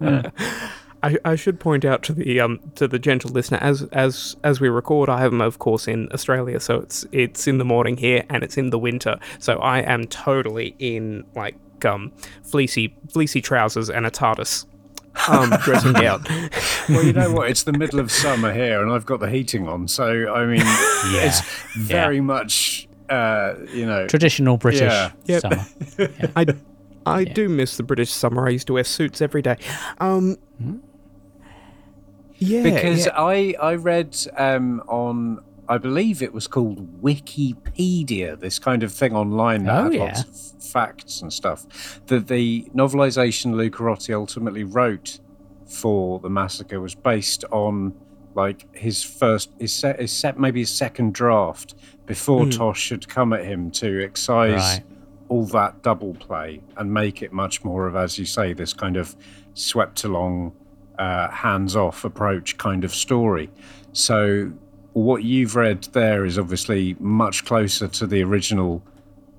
[0.00, 0.30] Yeah.
[1.06, 4.60] I, I should point out to the um to the gentle listener as as as
[4.60, 8.24] we record, I am of course in Australia, so it's it's in the morning here
[8.30, 13.88] and it's in the winter, so I am totally in like um fleecy fleecy trousers
[13.90, 14.64] and a TARDIS
[15.28, 16.24] um dressing gown.
[16.88, 17.50] Well, you know what?
[17.50, 19.88] It's the middle of summer here, and I've got the heating on.
[19.88, 21.40] So I mean, it's
[21.76, 25.12] very much, uh, you know, Traditional British Yeah.
[25.26, 25.40] Yep.
[25.42, 25.66] summer.
[26.36, 26.46] I
[27.06, 28.46] I do miss the British summer.
[28.46, 29.56] I used to wear suits every day.
[29.98, 30.36] Um.
[32.38, 33.12] Yeah, because yeah.
[33.16, 39.14] I I read um, on I believe it was called Wikipedia, this kind of thing
[39.14, 40.02] online that Oh, had yeah.
[40.04, 42.00] lots of facts and stuff.
[42.06, 45.18] That the novelization Lucarotti ultimately wrote
[45.66, 47.94] for the massacre was based on
[48.34, 51.74] like his first his set his set maybe his second draft
[52.06, 52.50] before Hmm.
[52.50, 54.82] Tosh had come at him to excise Right.
[55.28, 58.96] all that double play and make it much more of as you say this kind
[58.96, 59.16] of
[59.54, 60.52] swept along
[60.98, 63.50] uh, hands-off approach kind of story.
[63.92, 64.52] So
[64.92, 68.82] what you've read there is obviously much closer to the original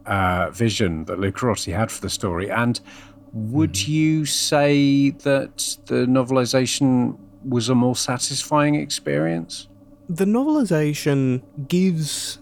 [0.06, 2.50] uh, vision that Lucarotti had for the story.
[2.50, 2.80] And
[3.34, 9.68] would you say that the novelization was a more satisfying experience?
[10.10, 12.40] The novelization gives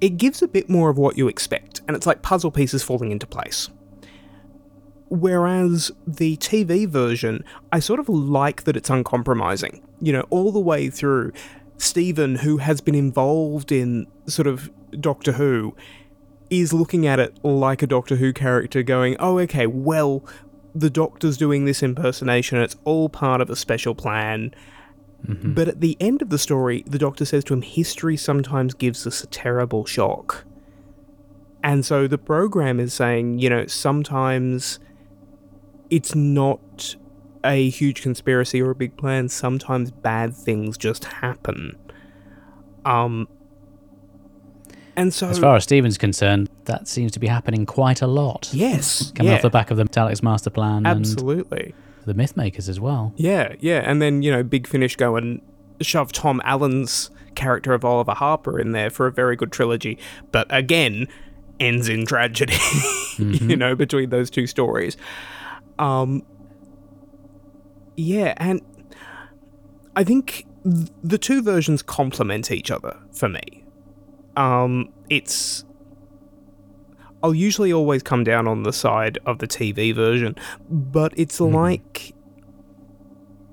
[0.00, 3.10] it gives a bit more of what you expect and it's like puzzle pieces falling
[3.10, 3.70] into place
[5.14, 10.60] whereas the TV version I sort of like that it's uncompromising you know all the
[10.60, 11.32] way through.
[11.76, 15.74] Stephen who has been involved in sort of Doctor Who
[16.48, 20.24] is looking at it like a Doctor Who character going oh okay well
[20.74, 22.58] the doctor's doing this impersonation.
[22.58, 24.52] It's all part of a special plan.
[25.26, 25.54] Mm-hmm.
[25.54, 29.06] But at the end of the story, the doctor says to him, History sometimes gives
[29.06, 30.44] us a terrible shock.
[31.62, 34.80] And so the program is saying, you know, sometimes
[35.90, 36.96] it's not
[37.44, 41.76] a huge conspiracy or a big plan, sometimes bad things just happen.
[42.84, 43.28] Um,
[44.96, 45.28] and so.
[45.28, 48.50] As far as Stephen's concerned, that seems to be happening quite a lot.
[48.52, 49.36] Yes, Coming yeah.
[49.36, 51.74] off the back of the Daleks Master Plan Absolutely.
[52.06, 53.12] and the Mythmakers as well.
[53.16, 55.40] Yeah, yeah, and then you know, Big Finish go and
[55.80, 59.98] shove Tom Allen's character of Oliver Harper in there for a very good trilogy,
[60.30, 61.08] but again,
[61.60, 62.56] ends in tragedy,
[63.18, 64.96] you know, between those two stories.
[65.78, 66.22] Um,
[67.96, 68.62] yeah, and
[69.96, 73.64] I think th- the two versions complement each other for me.
[74.36, 75.64] Um, it's.
[77.22, 80.36] I'll usually always come down on the side of the TV version,
[80.68, 82.14] but it's like.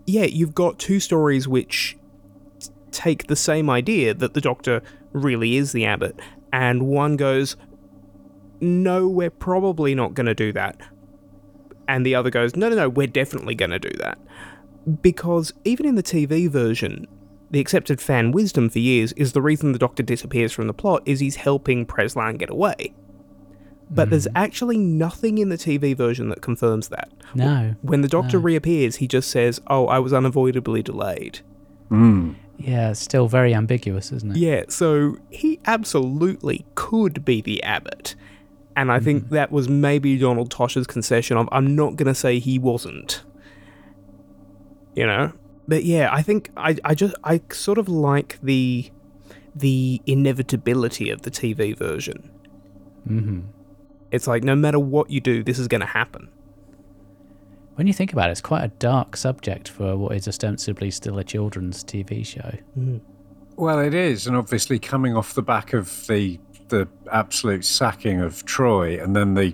[0.07, 1.97] Yeah, you've got two stories which
[2.59, 4.81] t- take the same idea that the Doctor
[5.13, 6.19] really is the Abbot,
[6.51, 7.55] and one goes,
[8.59, 10.81] No, we're probably not going to do that.
[11.91, 14.17] And the other goes, No, no, no, we're definitely going to do that
[15.01, 17.05] because even in the TV version,
[17.51, 21.03] the accepted fan wisdom for years is the reason the Doctor disappears from the plot
[21.05, 22.93] is he's helping Preslin get away.
[23.93, 27.09] But there's actually nothing in the TV version that confirms that.
[27.35, 27.75] No.
[27.81, 28.43] When the Doctor No.
[28.43, 31.41] reappears, he just says, "Oh, I was unavoidably delayed."
[31.91, 32.35] Mm.
[32.57, 34.37] Yeah, it's still very ambiguous, isn't it?
[34.37, 38.15] Yeah, so he absolutely could be the abbot.
[38.75, 42.39] And I think that was maybe Donald Tosh's concession of I'm not going to say
[42.39, 43.23] he wasn't.
[44.95, 45.33] You know?
[45.67, 48.89] But yeah, I think I, I just I sort of like the
[49.55, 52.31] the inevitability of the TV version.
[53.05, 53.41] hmm
[54.11, 56.29] It's like no matter what you do, this is going to happen.
[57.75, 61.17] When you think about it, it's quite a dark subject for what is ostensibly still
[61.17, 62.57] a children's TV show.
[63.55, 66.39] Well, it is, and obviously coming off the back of the
[66.71, 69.53] the absolute sacking of Troy, and then the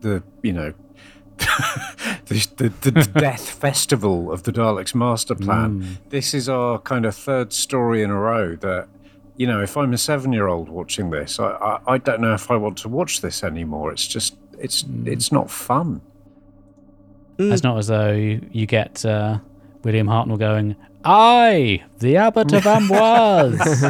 [0.00, 0.72] the you know
[1.36, 5.98] the, the, the, the death festival of the Daleks master plan.
[6.08, 8.88] This is our kind of third story in a row that.
[9.34, 12.56] You know, if I'm a seven-year-old watching this, I, I, I don't know if I
[12.56, 13.90] want to watch this anymore.
[13.90, 16.02] It's just, it's, it's not fun.
[17.38, 19.38] It's not as though you, you get uh,
[19.84, 23.82] William Hartnell going, I, the Abbot of Amboise,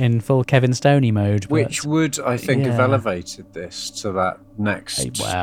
[0.00, 1.42] in full Kevin Stoney mode.
[1.42, 4.98] but- Which would, I think, have elevated this to that next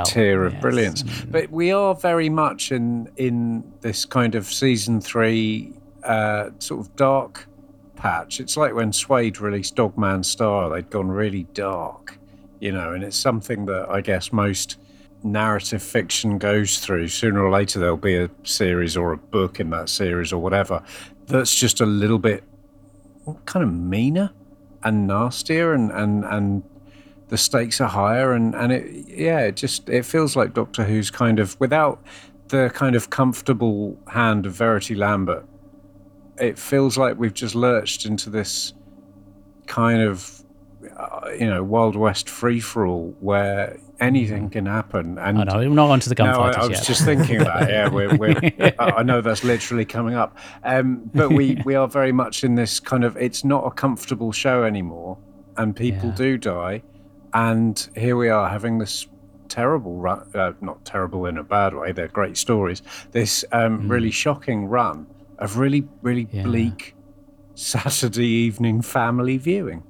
[0.06, 1.04] tier of yes, brilliance.
[1.06, 6.82] Mean- But we are very much in in this kind of season three uh, sort
[6.82, 7.48] of dark
[7.96, 8.40] patch.
[8.40, 12.18] It's like when Suede released Dog Man Star; they'd gone really dark,
[12.60, 12.94] you know.
[12.94, 14.78] And it's something that I guess most
[15.24, 17.08] narrative fiction goes through.
[17.10, 20.82] Sooner or later, there'll be a series or a book in that series or whatever
[21.28, 22.42] that's just a little bit
[23.46, 24.32] kind of meaner
[24.88, 26.64] and nastier and and and
[27.30, 28.34] the stakes are higher.
[28.34, 32.02] And and it yeah it just it feels like doctor who's kind of without
[32.50, 35.46] the kind of comfortable hand of verity lambert
[36.40, 38.74] it feels like we've just lurched into this
[39.66, 40.44] kind of
[40.96, 45.58] uh, you know wild west free for all where anything can happen and I know,
[45.58, 46.88] we're not onto the no, I, gunfighters I was yet.
[46.88, 47.70] just thinking that.
[47.70, 52.12] Yeah, we're, we're, I know that's literally coming up, um, but we we are very
[52.12, 53.18] much in this kind of.
[53.18, 55.18] It's not a comfortable show anymore,
[55.58, 56.16] and people Yeah.
[56.16, 56.84] do die,
[57.34, 59.08] and here we are having this
[59.50, 60.30] terrible run.
[60.36, 61.92] Uh, not terrible in a bad way.
[61.92, 62.82] They're great stories.
[63.12, 65.08] This um, really shocking run
[65.40, 66.34] of really really Mm.
[66.34, 66.44] Yeah.
[66.44, 66.96] bleak
[67.56, 69.84] Saturday evening family viewing.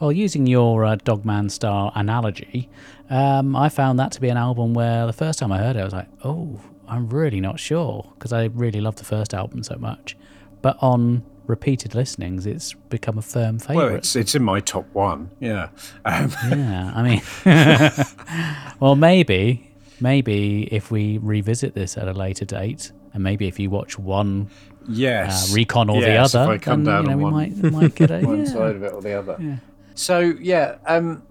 [0.00, 2.70] Well, using your uh, Dog Man Star analogy,
[3.10, 5.80] um, I found that to be an album where the first time I heard it,
[5.80, 6.58] I was like, oh,
[6.88, 10.16] I'm really not sure, because I really loved the first album so much.
[10.62, 13.76] But on repeated listenings, it's become a firm favourite.
[13.86, 15.30] Well, it's it's in my top one.
[15.38, 15.68] Yeah.
[16.06, 22.90] Um, yeah, I mean, well, maybe, maybe if we revisit this at a later date,
[23.12, 24.48] and maybe if you watch one
[24.82, 25.52] uh, Yes.
[25.54, 27.32] recon or Yes, the if other, I come then down you know, on we one.
[27.32, 28.44] might might get a one yeah.
[28.46, 29.58] side of it or the other.
[30.00, 31.22] So yeah, um,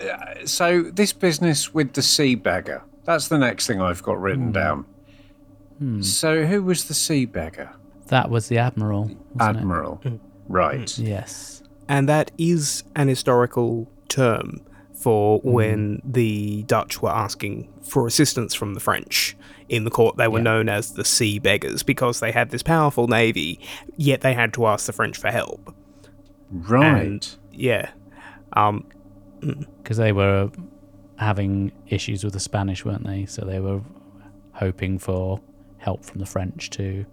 [0.00, 2.84] uh, so this business with the sea beggar.
[3.04, 4.22] That's the next thing I've got Hmm.
[4.22, 4.84] written down.
[6.00, 7.70] So who was the sea beggar?
[8.06, 9.02] That was the admiral.
[9.34, 9.60] wasn't it?
[9.60, 10.00] Admiral.
[10.48, 10.96] Right.
[10.98, 11.62] Yes.
[11.88, 14.60] And that is an historical term
[14.94, 19.36] for when the Dutch were asking for assistance from the French
[19.68, 20.16] in the court.
[20.16, 20.44] They were Yeah.
[20.44, 23.60] known as the Sea Beggars because they had this powerful navy,
[23.96, 25.72] yet they had to ask the French for help.
[26.50, 27.02] Right.
[27.02, 27.90] And yeah.
[28.54, 28.86] Um,
[29.40, 30.50] because they were
[31.16, 33.26] having issues with the Spanish, weren't they?
[33.26, 33.80] So they were
[34.52, 35.40] hoping for
[35.78, 37.04] help from the French to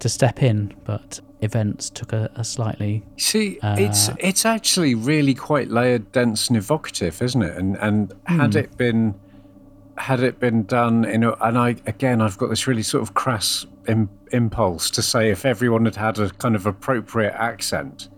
[0.00, 5.34] to step in, but events took a, a slightly See, it's Uh, it's actually really
[5.34, 7.56] quite layered, dense, and evocative, isn't it?
[7.56, 9.14] And and had it been
[9.96, 13.14] had it been done in a, and I again I've got this really sort of
[13.14, 18.08] crass Im, impulse to say if everyone had had a kind of appropriate accent,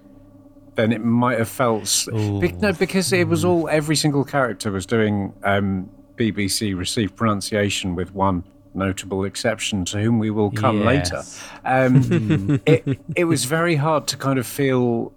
[0.74, 5.32] then it might have felt no because it was all every single character was doing
[5.44, 8.44] um, BBC received pronunciation with one
[8.74, 11.22] notable exception to whom we will come later.
[11.64, 15.12] Um, it, it was very hard to kind of feel,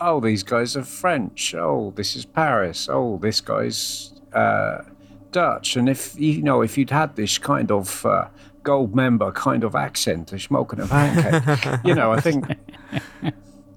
[0.00, 1.54] oh, these guys are French.
[1.54, 2.88] Oh, this is Paris.
[2.90, 4.82] Oh, this guy's uh,
[5.32, 5.76] Dutch.
[5.76, 8.28] And if you know, if you'd had this kind of uh,
[8.62, 12.46] Goldmember kind of accent, to smoking a pancake, you know, I think.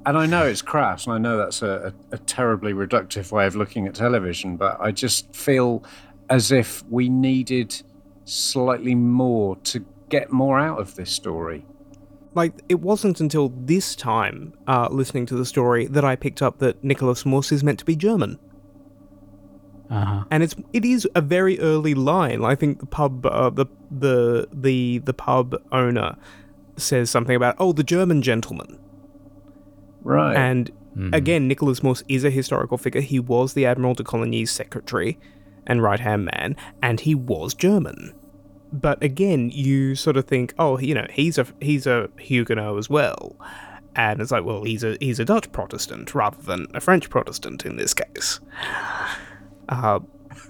[0.05, 3.45] And I know it's crass, and I know that's a, a, a terribly reductive way
[3.45, 5.83] of looking at television, but I just feel
[6.29, 7.81] as if we needed
[8.25, 11.65] slightly more to get more out of this story.
[12.35, 16.59] Like, it wasn't until this time, uh, listening to the story, that I picked up
[16.59, 18.39] that Nicholas Muss is meant to be German.
[19.89, 20.23] Uh-huh.
[20.31, 22.43] and it's it is a very early line.
[22.43, 26.15] I think the pub uh, the the the the pub owner
[26.77, 28.79] says something about oh the German gentleman,
[30.03, 30.35] Right.
[30.35, 30.71] and
[31.11, 33.01] again Nicholas Muss is a historical figure.
[33.01, 35.17] He was the Admiral de Coligny's secretary
[35.65, 38.13] and right hand man, and he was German.
[38.71, 42.89] But again, you sort of think, oh, you know, he's a he's a Huguenot as
[42.89, 43.35] well,
[43.95, 47.65] and it's like, well, he's a he's a Dutch Protestant rather than a French Protestant
[47.65, 48.39] in this case.
[49.69, 49.99] Uh,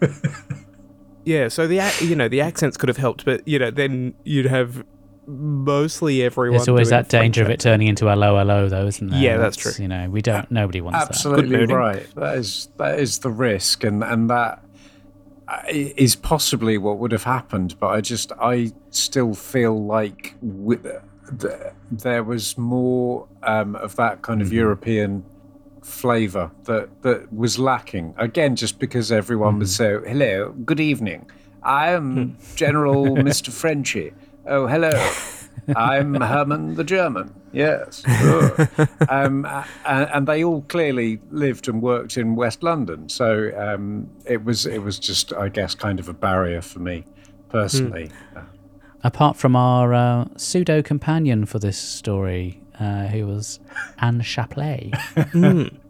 [1.25, 4.45] yeah, so the you know the accents could have helped, but you know then you'd
[4.45, 4.85] have
[5.27, 6.57] mostly everyone.
[6.57, 9.19] There's always that danger of it turning into hello, hello, though, isn't there?
[9.19, 9.71] Yeah, that's true.
[9.77, 10.49] You know, we don't.
[10.51, 11.09] Nobody wants that.
[11.09, 12.07] Absolutely Good right.
[12.15, 14.63] That is that is the risk, and and that
[15.47, 15.61] uh,
[16.21, 17.77] possibly what would have happened.
[17.79, 20.83] But I just I still feel like with,
[21.39, 25.25] th- there was more um, of that kind of European
[25.81, 28.13] flavour that that was lacking.
[28.17, 31.29] Again, just because everyone was so hello, good evening.
[31.61, 34.13] I'm General Mister Frenchy.
[34.45, 34.91] Oh, hello.
[35.75, 37.33] I'm Herman the German.
[37.53, 38.03] Yes.
[38.19, 38.69] sure.
[39.09, 39.45] um,
[39.85, 44.65] and, and they all clearly lived and worked in West London, so um, it was
[44.65, 47.05] it was just, I guess, kind of a barrier for me
[47.49, 48.11] personally.
[48.33, 48.45] that.
[49.03, 53.59] Apart from our uh, pseudo companion for this story, uh, who was
[53.99, 54.93] Anne Chaplet.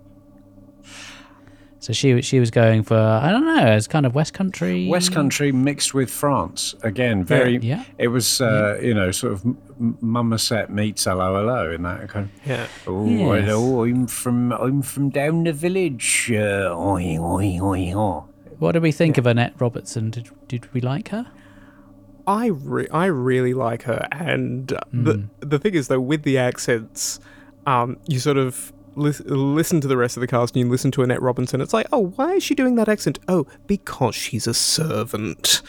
[1.83, 4.87] So she she was going for I don't know, it's kind of West Country.
[4.87, 7.25] West Country mixed with France again.
[7.25, 7.57] Very.
[7.57, 7.83] Yeah.
[7.97, 12.07] It was uh, you know sort of m- m- Mummerset meets hello hello in that
[12.07, 12.29] kind.
[12.29, 12.67] Of, Yeah.
[12.87, 13.45] oh Yes.
[13.49, 16.31] hello, I'm from I'm from down the village.
[16.33, 18.21] Uh, oi, oi, oi, oi.
[18.59, 20.09] What did we think of Annette Robertson?
[20.09, 21.27] Did did we like her?
[22.25, 26.37] I re- I really like her, and uh, the the thing is though with the
[26.37, 27.19] accents,
[27.67, 30.91] um, you sort of lis- listen to the rest of the cast and you listen
[30.91, 31.61] to Annette Robinson.
[31.61, 33.19] It's like, oh, why is she doing that accent?
[33.27, 35.61] Oh, because she's a servant,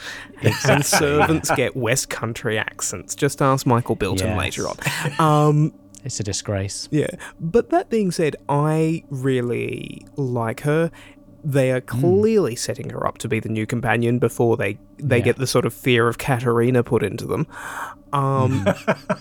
[0.67, 3.15] and servants get West Country accents.
[3.15, 4.37] Just ask Michael Bilton Yes.
[4.37, 4.77] later on.
[5.19, 5.73] Um,
[6.03, 6.87] It's a disgrace.
[6.91, 7.07] yeah,
[7.39, 10.91] but that being said, I really like her.
[11.43, 15.23] They are clearly setting her up to be the new companion before they they Yeah.
[15.25, 17.45] get the sort of fear of Katerina put into them.
[18.13, 18.65] Um,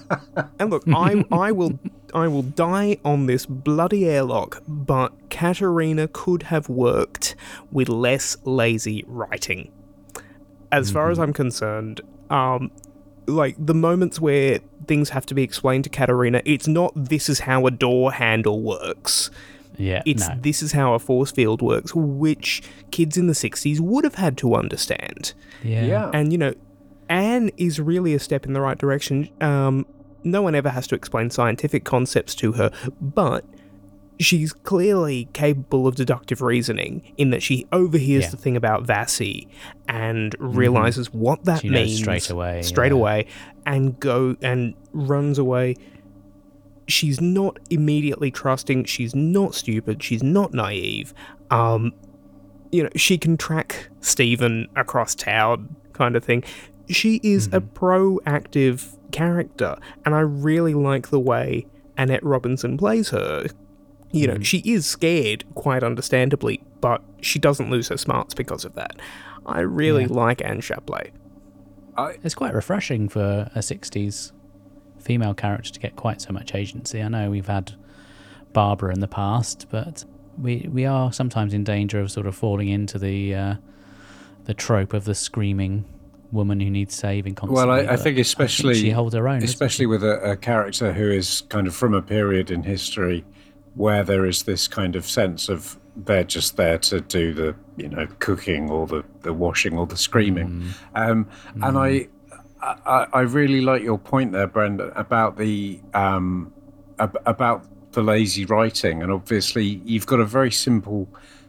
[0.58, 1.78] and look, I I will
[2.14, 7.34] I will die on this bloody airlock, but Katerina could have worked
[7.72, 9.70] with less lazy writing.
[10.70, 12.00] As far as I'm concerned,
[12.30, 12.70] um,
[13.26, 17.40] like the moments where things have to be explained to Katerina, it's not this is
[17.40, 19.30] how a door handle works.
[19.76, 20.36] Yeah, It's no.
[20.40, 22.62] this is how a force field works, which
[22.92, 25.32] kids in the 60s would have had to understand.
[25.64, 25.84] yeah.
[25.84, 26.10] Yeah.
[26.14, 26.54] And you know,
[27.08, 29.28] Anne is really a step in the right direction.
[29.40, 29.84] Um,
[30.24, 32.70] no one ever has to explain scientific concepts to her,
[33.00, 33.44] but
[34.20, 38.26] she's clearly capable of deductive reasoning in that she overhears Yeah.
[38.28, 38.36] Mm-hmm.
[38.36, 39.48] the thing about Vassy
[39.88, 42.98] and realizes what that She means straight away, straight yeah.
[42.98, 43.26] away,
[43.66, 45.76] and go and runs away.
[46.86, 48.84] She's not immediately trusting.
[48.84, 50.02] She's not stupid.
[50.02, 51.12] She's not naive.
[51.50, 51.92] Um,
[52.70, 56.44] you know, she can track Stephen across town, kind of thing.
[56.88, 63.46] She is a proactive character, and I really like the way Annette Robinson plays her.
[64.10, 68.74] You know, she is scared, quite understandably, but she doesn't lose her smarts because of
[68.74, 68.96] that.
[69.46, 71.12] I really like Anne Chaplet.
[71.96, 74.32] It's quite refreshing for a 60s
[74.98, 77.00] female character to get quite so much agency.
[77.00, 77.74] I know we've had
[78.52, 80.04] Barbara in the past, but
[80.36, 83.54] we we are sometimes in danger of sort of falling into the uh,
[84.44, 85.84] the trope of the screaming
[86.34, 87.66] woman who needs saving constantly.
[87.66, 91.10] Well, I, I think especially she holds her own, especially with a, a character who
[91.10, 93.24] is kind of from a period in history
[93.74, 97.88] where there is this kind of sense of they're just there to do the you
[97.88, 101.28] know cooking or the, the washing or the screaming, um,
[101.62, 102.08] and I,
[102.62, 106.52] I I really like your point there, Brendan, about the um,
[106.98, 111.08] ab- about the lazy writing, and obviously you've got a very simple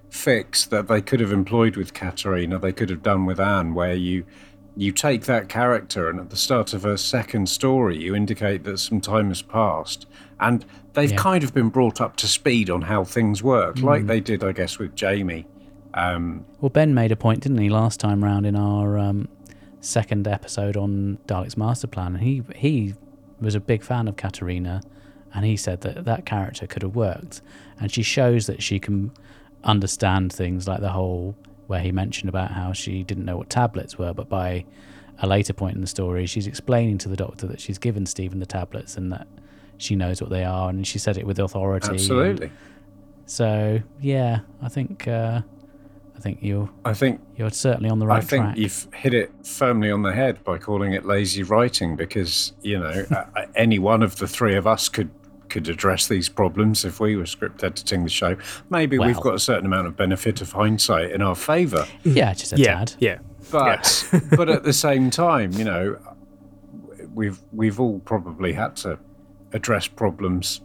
[0.09, 3.93] fix that they could have employed with Katerina, they could have done with Anne, where
[3.93, 4.25] you
[4.77, 8.77] you take that character, and at the start of her second story, you indicate that
[8.79, 10.05] some time has passed,
[10.39, 11.17] and they've Yeah.
[11.17, 13.85] kind of been brought up to speed on how things work, Hmm.
[13.85, 15.45] like they did, I guess, with Jamie.
[15.93, 19.29] Um, Well, Ben made a point, didn't he, last time round in our um,
[19.79, 22.15] second episode on Dalek's master plan?
[22.15, 22.95] And he he
[23.39, 24.81] was a big fan of Katerina,
[25.33, 27.41] and he said that that character could have worked,
[27.79, 29.11] and she shows that she can
[29.63, 31.35] understand things like the whole
[31.67, 34.65] where he mentioned about how she didn't know what tablets were, but by
[35.19, 38.39] a later point in the story, she's explaining to the doctor that she's given Stephen
[38.39, 39.27] the tablets and that
[39.77, 41.89] she knows what they are, and she said it with authority.
[41.89, 42.51] absolutely.
[43.25, 45.41] so yeah, I think uh,
[46.15, 48.57] I think you I think you're certainly on the right I think track.
[48.57, 53.05] you've hit it firmly on the head by calling it lazy writing because you know
[53.55, 55.09] any one of the three of us could
[55.55, 58.35] could address these problems if we were script editing the show.
[58.69, 62.51] Maybe we've got a certain amount of benefit of hindsight in our favour, Yeah, just
[62.51, 62.93] a yeah, tad.
[62.99, 63.19] yeah.
[63.53, 65.97] but but at the same time, you know,
[67.13, 68.99] we've we've all probably had to
[69.53, 70.59] address problems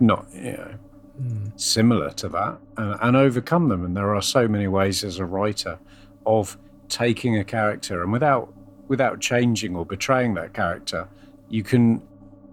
[0.00, 0.74] not you know
[1.16, 1.46] hmm.
[1.54, 3.84] similar to that and, and overcome them.
[3.84, 5.78] And there are so many ways as a writer
[6.26, 8.52] of taking a character and without
[8.88, 11.06] without changing or betraying that character,
[11.48, 12.02] you can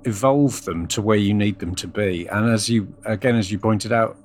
[0.06, 2.28] evolve them to where you need them to be.
[2.28, 4.18] And as you again, as you pointed out,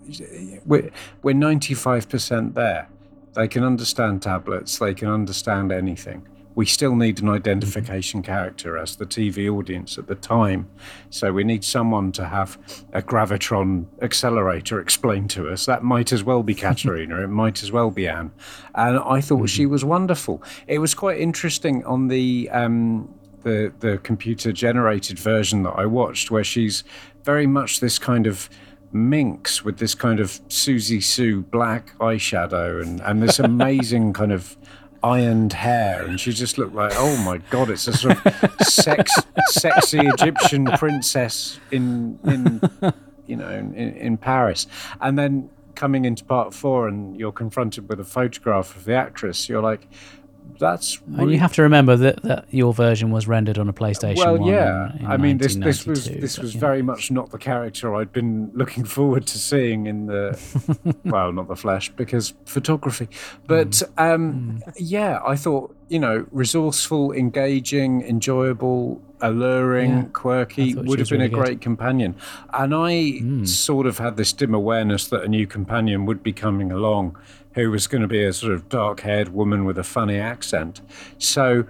[0.65, 0.91] we're
[1.23, 2.89] we're ninety five percent there.
[3.35, 4.79] They can understand tablets.
[4.79, 6.29] They can understand anything.
[6.57, 10.71] We still need an identification character as the TV audience at the time.
[11.11, 12.57] So we need someone to have
[12.93, 15.67] a gravitron accelerator explained to us.
[15.67, 17.25] That might as well be Katerina.
[17.25, 18.31] it might as well be Anne.
[18.77, 20.45] And I thought she was wonderful.
[20.69, 23.13] It was quite interesting on the um,
[23.45, 26.83] the the computer generated version that I watched, where she's
[27.23, 28.51] very much this kind of
[28.93, 34.57] minx with this kind of Siouxsie Sioux black eyeshadow and and this amazing kind of
[35.03, 36.05] ironed hair.
[36.05, 39.13] And she just looked like oh my god it's a sort of sex
[39.49, 42.61] sexy Egyptian princess in in
[43.27, 44.67] you know in, in Paris.
[45.01, 49.49] And then coming into part four and you're confronted with a photograph of the actress
[49.49, 49.89] you're like
[50.59, 54.17] that's And you have to remember that, that your version was rendered on a PlayStation.
[54.19, 54.93] well, 1 yeah.
[54.93, 56.61] in- in I mean, this this was this but, was know.
[56.61, 60.39] very much not the character I'd been looking forward to seeing in the
[61.05, 63.09] well, not the flesh because photography.
[63.47, 64.15] But Mm.
[64.15, 71.21] um, yeah, I thought you know, resourceful, engaging, enjoyable, alluring, Yeah, quirky would have been
[71.21, 71.39] really a good.
[71.39, 71.45] Mm.
[71.45, 72.15] great companion.
[72.55, 76.73] And I sort of had this dim awareness that a new companion would be coming
[76.73, 77.17] along
[77.55, 80.81] who was going to be a sort of dark haired woman with a funny accent.
[81.19, 81.65] So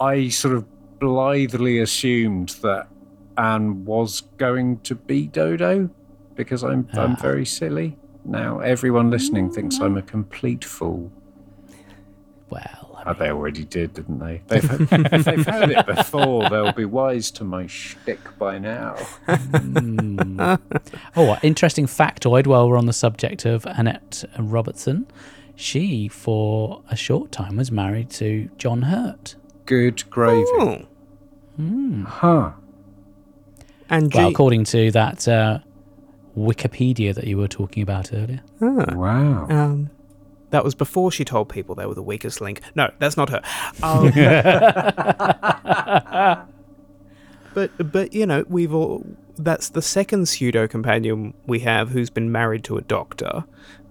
[0.00, 0.64] I sort of
[0.98, 2.88] blithely assumed that
[3.36, 5.90] Anne was going to be Dodo
[6.34, 7.22] because I'm, I'm Ah.
[7.22, 7.96] very silly.
[8.24, 11.10] Now everyone listening thinks I'm a complete fool.
[12.50, 14.42] Well, Oh, they already did, didn't they?
[14.48, 18.96] They've, if they've heard it before, they'll be wise to my shtick by now.
[21.16, 25.06] Oh, interesting factoid while we're on the subject of Annette Robertson.
[25.56, 29.34] She, for a short time, was married to John Hurt.
[29.66, 30.44] Good gravy.
[30.54, 30.86] Oh.
[32.06, 32.52] Huh.
[33.90, 35.58] And Well, G- according to that uh,
[36.36, 38.40] Wikipedia that you were talking about earlier.
[38.60, 39.46] Wow.
[39.50, 39.90] um,
[40.50, 42.60] that was before she told people they were the weakest link.
[42.74, 43.42] No, that's not her.
[43.82, 44.10] Um,
[47.54, 49.04] but but you know we've all
[49.36, 53.44] that's the second pseudo companion we have who's been married to a doctor,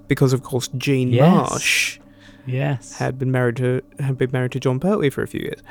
[0.07, 1.49] because of course Jean Yes.
[1.49, 1.99] Marsh
[2.45, 5.61] Yes, had been married to had been married to Jon Pertwee for a few years.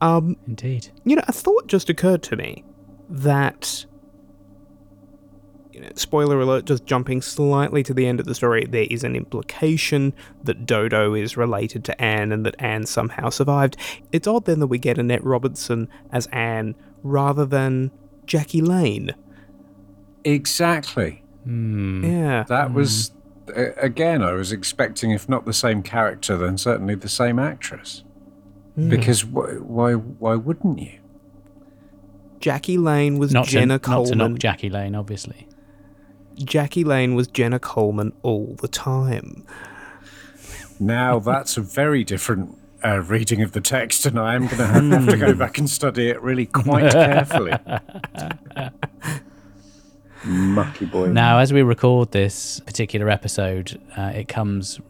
[0.00, 0.88] Um, indeed.
[1.04, 2.64] you know, a thought just occurred to me
[3.08, 3.86] that,
[5.78, 9.04] you know, spoiler alert, just jumping slightly to the end of the story, there is
[9.04, 10.12] an implication
[10.42, 13.76] that Dodo is related to Anne and that Anne somehow survived.
[14.10, 16.74] It's odd then that we get Annette Robertson as Anne
[17.04, 17.92] rather than
[18.26, 19.14] Jackie Lane.
[20.24, 21.22] Exactly.
[21.44, 22.04] Hmm.
[22.04, 22.44] Yeah.
[22.48, 22.74] That hmm.
[22.74, 23.12] was,
[23.46, 28.02] again, I was expecting, if not the same character, then certainly the same actress.
[28.74, 28.88] Hmm.
[28.88, 30.98] Because wh- why, why wouldn't you?
[32.40, 35.48] Jackie Lane was Not to, Jenna not to knock Jackie Lane, obviously.
[36.44, 39.44] Jackie Lane was Jenna Coleman all the time.
[40.80, 44.66] Now that's a very different uh, reading of the text, and I am going to
[44.66, 47.52] have to go back and study it really quite carefully.
[50.24, 51.08] Mucky boy.
[51.08, 54.80] Now, as we record this particular episode, uh, it comes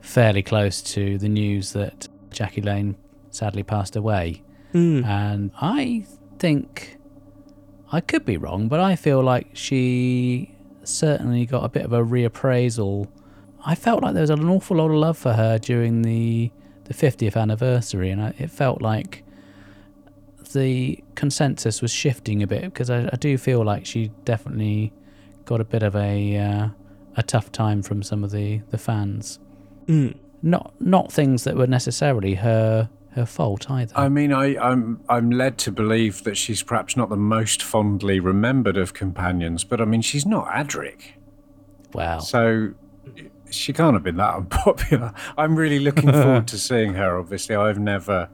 [0.00, 2.96] fairly close to the news that Jackie Lane
[3.30, 4.42] sadly passed away.
[5.04, 6.06] And I
[6.38, 6.97] think
[7.90, 12.02] I could be wrong, but I feel like she certainly got a bit of a
[12.02, 13.08] reappraisal.
[13.64, 16.50] I felt like there was an awful lot of love for her during the
[16.84, 19.22] the 50th anniversary, and I, it felt like
[20.52, 24.92] the consensus was shifting a bit because I, I do feel like she definitely
[25.44, 26.68] got a bit of a uh,
[27.16, 29.38] a tough time from some of the the fans.
[29.86, 30.16] Mm.
[30.42, 33.96] Not not things that were necessarily her her fault either.
[33.96, 38.20] I mean, I, I'm I'm led to believe that she's perhaps not the most fondly
[38.20, 41.12] remembered of companions, but I mean, she's not Adric,
[41.92, 42.18] wow.
[42.18, 42.70] so
[43.50, 45.12] she can't have been that unpopular.
[45.36, 47.18] I'm really looking forward to seeing her.
[47.18, 48.30] Obviously, I've never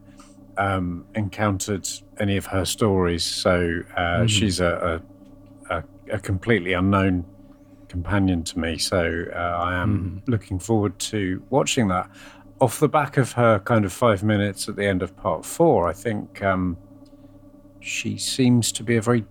[0.57, 5.03] um, encountered any of her stories, so uh, she's a,
[5.71, 7.25] a, a a completely unknown
[7.89, 8.79] companion to me.
[8.79, 12.11] So uh, I am looking forward to watching that.
[12.61, 15.89] Off the back of her kind of five minutes at the end of part four,
[15.89, 16.77] I think um,
[17.81, 19.25] she seems to be a very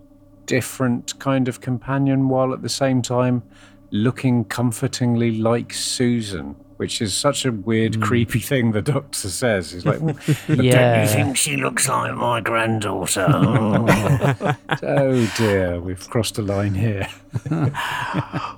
[0.45, 3.43] different kind of companion, while at the same time
[3.91, 6.55] looking comfortingly like Susan.
[6.77, 9.71] Which is such a weird, creepy thing the doctor says.
[9.71, 10.17] He's like, well,
[10.49, 10.55] yeah.
[10.97, 13.25] Don't you think she looks like my granddaughter.
[13.29, 14.57] oh.
[14.81, 17.07] oh dear, we've crossed a line here.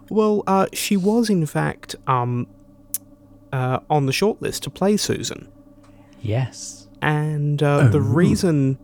[0.09, 2.47] Well, uh, she was in fact um,
[3.55, 5.41] uh, on the shortlist to play Susan,
[6.21, 6.87] Yes.
[7.01, 8.77] and uh, the reason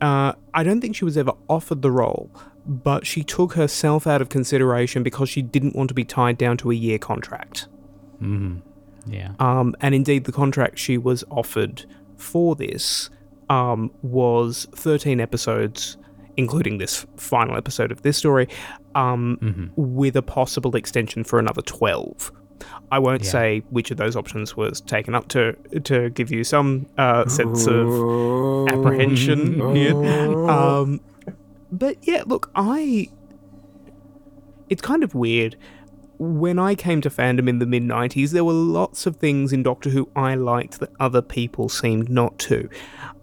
[0.00, 2.30] uh, I don't think she was ever offered the role,
[2.66, 6.56] but she took herself out of consideration because she didn't want to be tied down
[6.58, 7.66] to a year contract.
[9.06, 9.32] Yeah.
[9.40, 11.84] Um, and indeed, the contract she was offered
[12.16, 13.10] for this
[13.50, 15.96] um, was 13 episodes,
[16.36, 18.46] including this final episode of this story,
[18.94, 22.30] um, with a possible extension for another 12.
[22.90, 23.30] I won't Yeah.
[23.30, 25.52] say which of those options was taken up to
[25.84, 29.94] to give you some uh, sense of apprehension here.
[30.50, 31.00] Um,
[31.70, 33.08] but yeah, look, I.
[34.68, 35.56] It's kind of weird.
[36.18, 39.62] When I came to fandom in the mid 90s, there were lots of things in
[39.62, 42.68] Doctor Who I liked that other people seemed not to.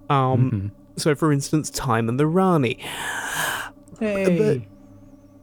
[0.10, 2.78] Um, So, for instance, Time and the Rani.
[4.00, 4.62] But,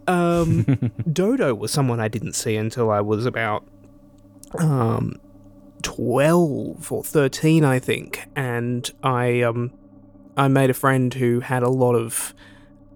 [0.07, 0.65] um,
[1.13, 3.65] Dodo was someone I didn't see until I was about
[4.59, 5.21] um,
[5.83, 8.27] 12 or 13, I think.
[8.35, 9.73] And I, um,
[10.37, 12.35] I made a friend who had a lot of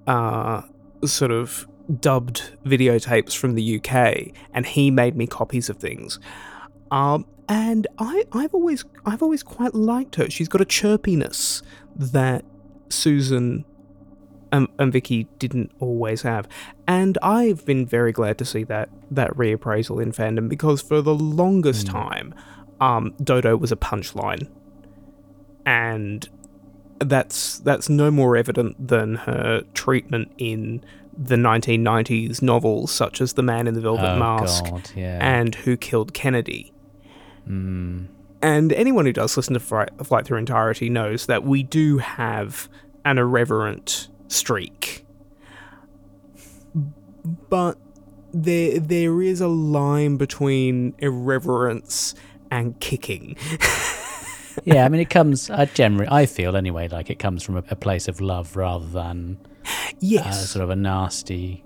[0.06, 0.62] uh,
[1.04, 1.66] sort of
[2.00, 6.18] dubbed videotapes from the UK, and he made me copies of things.
[6.90, 10.30] Um, and I, I've always, I've always quite liked her.
[10.30, 11.62] She's got a chirpiness
[11.96, 12.44] that
[12.88, 13.64] Susan
[14.52, 16.48] and, and Vicky didn't always have.
[16.86, 21.14] And I've been very glad to see that that reappraisal in fandom because for the
[21.14, 22.34] longest time,
[22.80, 24.48] um, Dodo was a punchline,
[25.64, 26.28] and
[26.98, 30.84] that's that's no more evident than her treatment in
[31.16, 34.90] the 1990s novels such as The Man in the Velvet oh, Mask God.
[34.94, 35.18] Yeah.
[35.20, 36.72] and Who Killed Kennedy.
[37.48, 38.06] Mm.
[38.42, 42.68] And anyone who does listen to Flight, Flight Through Entirety knows that we do have
[43.04, 45.04] an irreverent streak.
[47.48, 47.76] But
[48.32, 52.14] there there is a line between irreverence
[52.50, 53.36] and kicking.
[54.64, 55.50] yeah, I mean, it comes.
[55.50, 58.86] I generally, I feel anyway, like it comes from a, a place of love rather
[58.86, 60.50] than uh, Yes.
[60.50, 61.62] sort of a nasty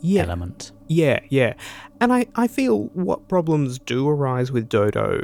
[0.00, 0.22] yeah.
[0.22, 0.72] element.
[0.86, 1.54] Yeah, yeah.
[2.00, 5.22] And I, I feel what problems do arise with Dodo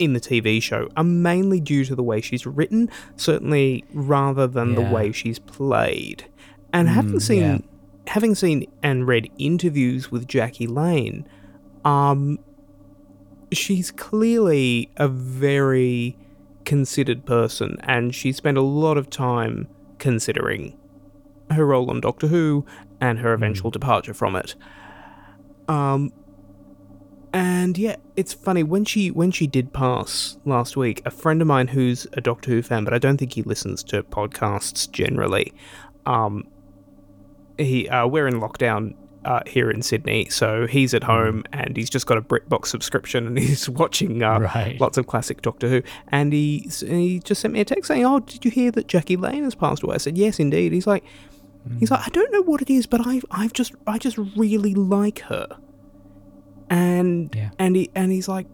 [0.00, 4.74] in the TV show are mainly due to the way she's written, certainly rather than
[4.74, 6.24] the way she's played.
[6.72, 7.58] And having Mm, seen yeah.
[8.12, 11.28] having seen and read interviews with Jackie Lane,
[11.84, 12.38] um
[13.52, 16.16] she's clearly a very
[16.64, 19.66] considered person and she spent a lot of time
[19.98, 20.76] considering
[21.50, 22.64] her role on Doctor Who
[23.00, 24.54] and her eventual departure from it.
[25.68, 26.12] Um
[27.32, 31.46] and yeah, it's funny when she when she did pass last week, a friend of
[31.48, 35.52] mine who's a Doctor Who fan, but I don't think he listens to podcasts generally.
[36.06, 36.46] Um
[37.58, 41.90] he uh, we're in lockdown uh, here in Sydney, so he's at home and he's
[41.90, 44.80] just got a BritBox subscription and he's watching uh, Right.
[44.80, 45.82] lots of classic Doctor Who.
[46.08, 49.16] And he he just sent me a text saying, "Oh, did you hear that Jackie
[49.18, 51.04] Lane has passed away?" I said, "Yes, indeed." He's like,
[51.78, 54.74] he's like, I don't know what it is, but I I've just I just really
[54.74, 55.46] like her.
[56.70, 57.50] And Yeah.
[57.58, 58.46] and he and he's like.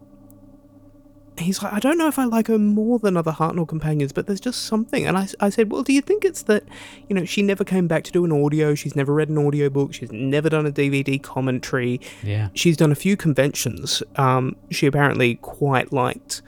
[1.39, 4.27] He's like, I don't know if I like her more than other Hartnell companions, but
[4.27, 5.07] there's just something.
[5.07, 6.65] And I, I said, Well, do you think it's that,
[7.11, 8.75] you know, she never came back to do an audio?
[8.75, 9.93] She's never read an audiobook.
[9.93, 12.49] She's never done a DVD commentary Yeah.
[12.55, 14.03] she's done a few conventions.
[14.17, 16.41] Um, she apparently quite liked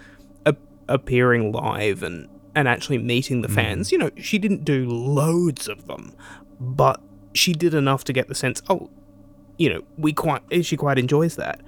[0.47, 0.57] a-
[0.89, 3.93] appearing live and, and actually meeting the fans.
[3.93, 6.15] You know, she didn't do loads of them,
[6.59, 6.99] but
[7.35, 8.89] she did enough to get the sense, oh,
[9.59, 11.61] you know, we quite she quite enjoys that.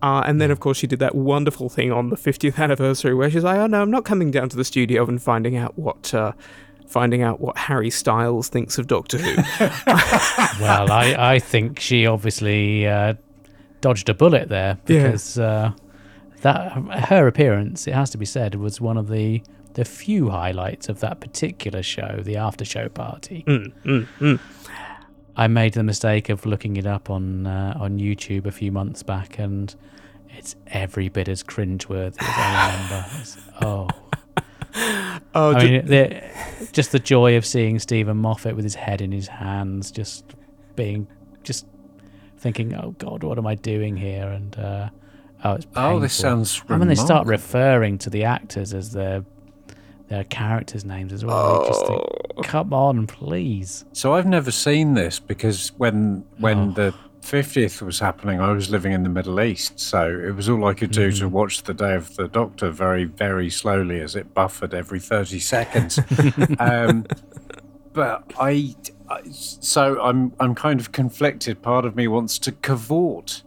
[0.00, 3.28] Uh, and then, of course, she did that wonderful thing on the 50th anniversary where
[3.28, 6.14] she's like, "Oh no, I'm not coming down to the studio and finding out what,
[6.14, 6.32] uh,
[6.86, 9.34] finding out what Harry Styles thinks of Doctor Who."
[10.60, 13.14] well, I, I think she obviously uh,
[13.80, 15.02] dodged a bullet there Yeah.
[15.04, 15.72] because uh,
[16.42, 16.72] that
[17.08, 19.42] her appearance, it has to be said, was one of the
[19.74, 23.44] the few highlights of that particular show, the after show party.
[23.46, 24.40] Mm, mm, mm.
[25.38, 29.02] I made the mistake of looking it up on uh, on YouTube a few months
[29.02, 29.74] back, and
[30.36, 33.06] it's every bit as cringeworthy as I remember.
[33.20, 33.88] It's- oh,
[35.34, 36.22] Oh, I ju- mean, the,
[36.72, 40.24] just the joy of seeing Steven Moffat with his head in his hands, just
[40.76, 41.06] being,
[41.42, 41.66] just
[42.38, 44.88] thinking, "Oh God, what am I doing here?" And uh,
[45.44, 45.82] oh, it's painful.
[45.82, 49.24] Oh, this sounds I mean, they start referring to the actors as their
[50.08, 52.02] their characters' names as well, you just think,
[52.46, 56.72] "Come on, please." So I've never seen this because when when Oh.
[56.72, 60.64] the fiftieth was happening, I was living in the Middle East, so it was all
[60.66, 61.18] I could do Mm-hmm.
[61.20, 65.38] to watch the Day of the Doctor very very slowly as it buffered every thirty
[65.40, 65.98] seconds.
[66.58, 67.06] um,
[67.92, 68.74] but I,
[69.10, 71.60] I, so I'm I'm kind of conflicted.
[71.62, 73.42] Part of me wants to cavort.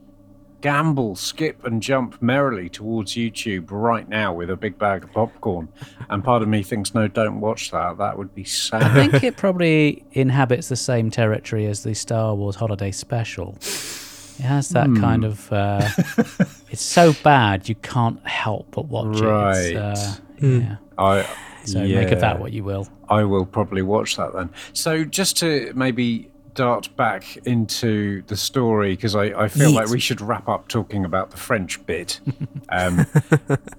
[0.62, 5.68] Gamble, skip, and jump merrily towards YouTube right now with a big bag of popcorn.
[6.10, 7.98] And part of me thinks, no, don't watch that.
[7.98, 8.84] That would be sad.
[8.84, 13.56] I think it probably inhabits the same territory as the Star Wars Holiday Special.
[13.60, 15.02] It has that Hmm.
[15.02, 15.52] kind of.
[15.52, 15.88] Uh,
[16.70, 19.26] it's so bad you can't help but watch it.
[19.26, 19.76] Right.
[19.76, 19.96] uh,
[20.40, 20.60] Hmm.
[20.62, 20.76] Yeah.
[20.98, 21.26] I
[21.66, 22.88] So make of that what you will.
[23.10, 24.50] I will probably watch that then.
[24.74, 30.00] So just to maybe dart back into the story because I, I feel like we
[30.00, 32.20] should wrap up talking about the French bit.
[32.74, 33.06] Um,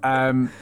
[0.02, 0.52] um,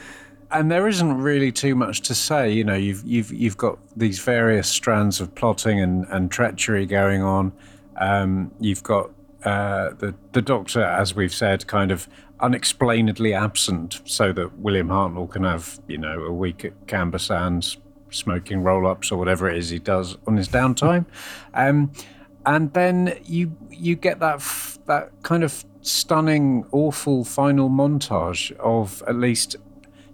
[0.51, 2.49] and there isn't really too much to say.
[2.49, 7.23] You know, you've you've you've got these various strands of plotting and, and treachery going
[7.23, 7.51] on.
[7.97, 9.11] Um, you've got
[9.43, 12.07] uh, the the Doctor, as we've said, kind of
[12.39, 17.77] unexplainedly absent, so that William Hartnell can have you know a week at Camber Sands
[18.11, 21.05] smoking roll ups or whatever it is he does on his downtime.
[21.53, 21.91] Um,
[22.45, 29.01] and then you you get that f- that kind of stunning, awful final montage of
[29.07, 29.55] at least.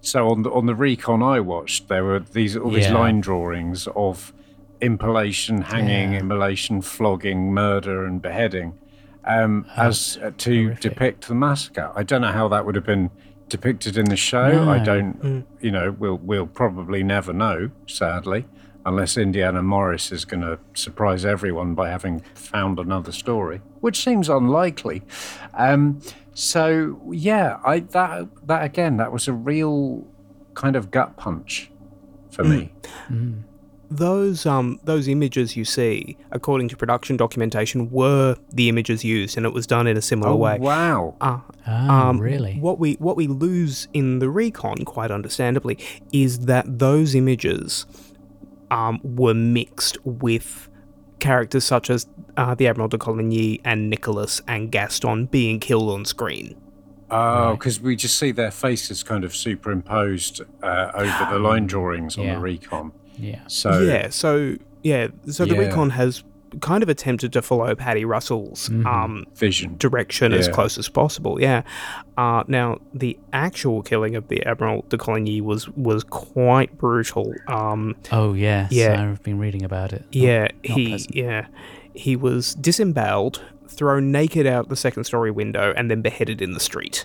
[0.02, 2.94] So on the on the recon I watched, there were these all these Yeah.
[2.98, 4.34] line drawings of
[4.82, 6.20] impalation, hanging, Yeah.
[6.20, 8.74] immolation, flogging, murder, and beheading,
[9.26, 10.82] um, as uh, to horrific.
[10.82, 11.92] depict the massacre.
[11.96, 13.10] I don't know how that would have been
[13.50, 14.70] depicted in the show.
[14.70, 15.44] I don't, mm.
[15.62, 18.46] you know, we'll we'll probably never know, sadly,
[18.86, 24.30] unless Indiana Morris is going to surprise everyone by having found another story, which seems
[24.30, 25.04] unlikely.
[25.54, 26.02] Um,
[26.34, 30.06] so yeah, I that that again, that was a real
[30.54, 31.72] kind of gut punch
[32.30, 32.50] for mm.
[32.50, 32.74] me.
[33.10, 33.44] Mm.
[33.90, 39.46] Those um those images you see, according to production documentation, were the images used, and
[39.46, 40.58] it was done in a similar Oh way.
[40.60, 41.16] wow!
[41.22, 42.56] Uh, Oh, um, really?
[42.60, 45.78] What we what we lose in the recon, quite understandably,
[46.14, 47.86] is that those images
[48.72, 50.70] um, were mixed with
[51.20, 52.08] characters such as
[52.38, 56.56] uh, the Admiral de Coligny and Nicholas and Gaston being killed on screen.
[57.10, 62.18] Oh, because we just see their faces kind of superimposed uh, over the line drawings
[62.18, 62.36] on Yeah.
[62.36, 62.92] the recon.
[63.18, 63.42] Yeah.
[63.48, 65.62] So yeah, so yeah, so the Yeah.
[65.62, 66.24] recon has
[66.62, 69.76] kind of attempted to follow Paddy Russell's um, vision.
[69.78, 71.42] direction as close as possible.
[71.42, 71.64] Yeah.
[72.18, 77.34] Uh, now the actual killing of the Admiral de Coligny was was quite brutal.
[77.48, 78.72] Um, Oh yes.
[78.72, 79.10] Yeah.
[79.12, 80.04] I've been reading about it.
[80.06, 81.16] Not- yeah, not he pleasant.
[81.16, 81.48] yeah
[81.94, 86.60] he was disemboweled, thrown naked out the second story window, and then beheaded in the
[86.60, 87.04] street.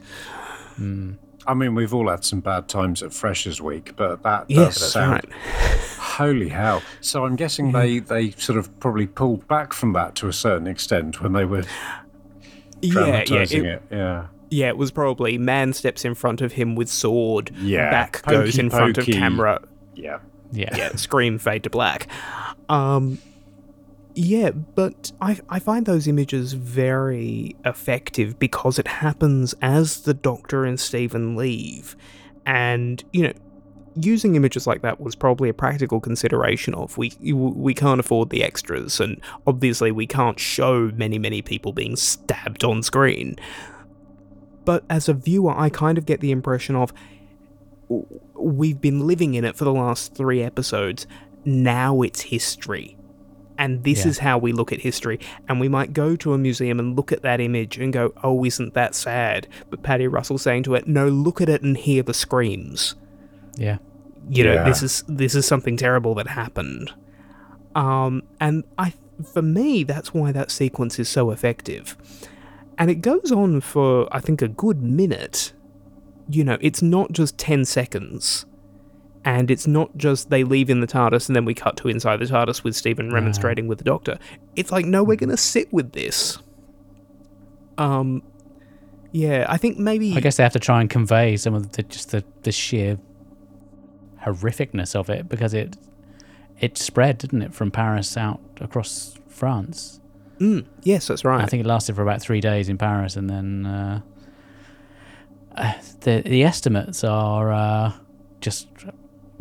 [1.47, 4.93] I mean, we've all had some bad times at Freshers Week, but that Yes, does
[4.93, 5.29] sound right.
[5.99, 6.83] holy hell.
[7.01, 10.67] So I'm guessing they they sort of probably pulled back from that to a certain
[10.67, 11.65] extent when they were
[12.81, 13.83] Yeah, yeah, dramatizing it, it.
[13.97, 14.27] Yeah.
[14.51, 14.69] yeah.
[14.69, 17.51] It was probably man steps in front of him with sword.
[17.59, 19.63] Yeah, Back goes pokey in front of camera.
[19.95, 20.19] Yeah.
[20.55, 20.77] Yeah.
[20.77, 22.09] yeah, scream fade to black.
[22.69, 23.19] Um,
[24.15, 30.65] yeah, but I I find those images very effective because it happens as the Doctor
[30.65, 31.97] and Stephen leave,
[32.47, 33.33] and you know.
[33.95, 38.43] Using images like that was probably a practical consideration of we we can't afford the
[38.43, 43.37] extras and obviously we can't show many many people being stabbed on screen.
[44.65, 46.95] But as a viewer I kind of get the impression of
[48.35, 51.07] we've been living in it for the last three episodes.
[51.45, 52.97] Now it's history.
[53.63, 54.09] And this Yeah.
[54.11, 55.21] is how we look at history.
[55.49, 58.45] And we might go to a museum and look at that image and go, oh,
[58.45, 59.47] isn't that sad?
[59.71, 62.97] But Paddy Russell saying to it, no, look at it and hear the screams.
[63.57, 63.79] Yeah.
[64.29, 64.65] You know, Yeah.
[64.65, 66.91] this is this is something terrible that happened.
[67.77, 68.95] Um, and I,
[69.33, 71.97] for me, that's why that sequence is so effective.
[72.79, 75.53] And it goes on for, I think, a good minute.
[76.29, 78.45] You know, it's not just 10 seconds.
[79.25, 82.19] And it's not just they leave in the TARDIS and then we cut to inside
[82.19, 84.19] the TARDIS with Stephen remonstrating with the Doctor.
[84.57, 86.39] It's like, no, we're going to sit with this.
[87.79, 88.23] Um,
[89.13, 90.17] yeah, I think maybe.
[90.17, 92.99] I guess they have to try and convey some of the just the, the sheer
[94.23, 95.77] horrificness of it because it
[96.59, 100.01] it spread, didn't it, from Paris out across France.
[100.39, 101.43] Mm, yes, that's right.
[101.43, 104.01] I think it lasted for about three days in Paris, and then uh,
[105.57, 107.93] uh, the the estimates are uh,
[108.41, 108.69] just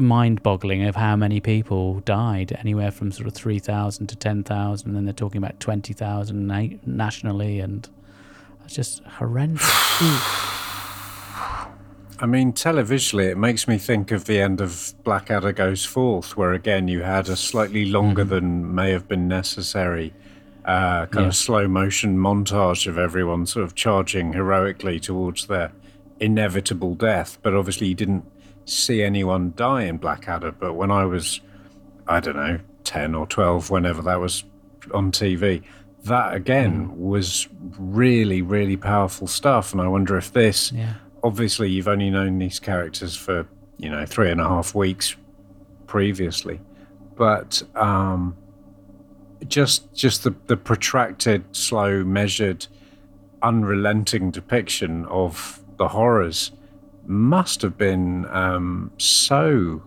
[0.01, 2.55] mind-boggling of how many people died.
[2.59, 5.93] Anywhere from sort of three thousand to ten thousand, and then they're talking about twenty
[5.93, 7.87] thousand na- nationally, and
[8.65, 9.63] it's just horrendous.
[12.23, 16.53] I mean, televisually, it makes me think of the end of Blackadder Goes Forth, where
[16.53, 20.13] again you had a slightly longer than may have been necessary,
[20.63, 21.27] uh, kind Yeah.
[21.29, 25.71] of slow motion montage of everyone sort of charging heroically towards their
[26.19, 27.39] inevitable death.
[27.41, 28.23] But obviously, you didn't
[28.65, 30.51] see anyone die in Blackadder.
[30.51, 31.41] But when I was,
[32.07, 34.43] I don't know, 10 or 12, whenever that was
[34.93, 35.63] on TV,
[36.03, 37.47] that again was
[37.77, 39.71] really, really powerful stuff.
[39.71, 40.95] And I wonder if this yeah.
[41.23, 43.47] obviously you've only known these characters for
[43.81, 45.15] you know three and a half weeks
[45.87, 46.61] previously
[47.15, 48.37] but um
[49.47, 52.67] just just the the protracted slow measured
[53.41, 56.51] unrelenting depiction of the horrors
[57.05, 59.81] must have been um so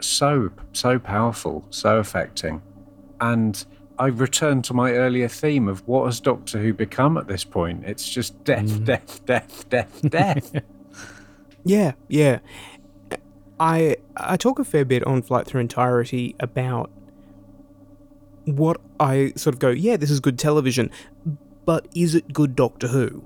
[0.00, 2.62] so so powerful so affecting
[3.20, 3.64] and
[3.98, 7.84] I return to my earlier theme of what has Doctor Who become at this point?
[7.84, 10.52] It's just death, death, death, death, death.
[11.62, 12.40] Yeah, yeah.
[13.60, 16.90] I I talk a fair bit on Flight Through Entirety about
[18.44, 20.90] what I sort of go, yeah, this is good television,
[21.64, 23.22] but is it good Doctor Who?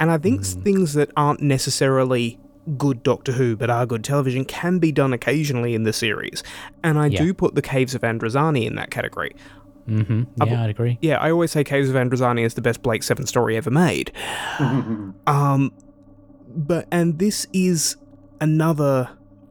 [0.00, 2.38] And I think things that aren't necessarily
[2.76, 6.42] good Doctor Who but are good television can be done occasionally in the series.
[6.82, 7.22] And I Yeah.
[7.22, 9.32] do put the Caves of Androzani in that category.
[9.86, 10.98] hmm Yeah, I'd agree.
[11.00, 14.12] Yeah, I always say Caves of Androzani is the best Blake Seven story ever made.
[15.26, 15.72] um,
[16.46, 17.96] but and this is
[18.40, 19.10] another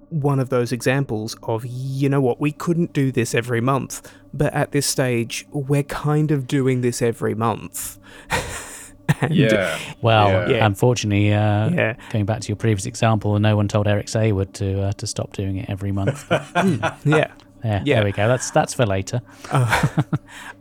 [0.09, 4.01] one of those examples of you know what we couldn't do this every month,
[4.33, 7.97] but at this stage we're kind of doing this every month.
[9.21, 9.77] And- yeah.
[10.01, 10.65] Well, Yeah.
[10.65, 11.95] unfortunately, uh, Yeah.
[12.11, 15.33] going back to your previous example, no one told Eric Saward to uh, to stop
[15.33, 16.25] doing it every month.
[16.29, 16.95] But yeah.
[17.05, 17.31] yeah,
[17.63, 17.81] Yeah.
[17.85, 18.27] there we go.
[18.27, 19.21] That's that's for later.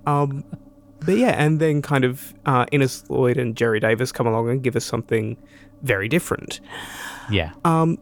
[0.07, 0.45] Um,
[1.05, 4.63] but yeah, and then kind of uh, Innes Lloyd and Gerry Davis come along and
[4.63, 5.37] give us something
[5.83, 6.61] very different.
[7.31, 7.99] Yeah, Um,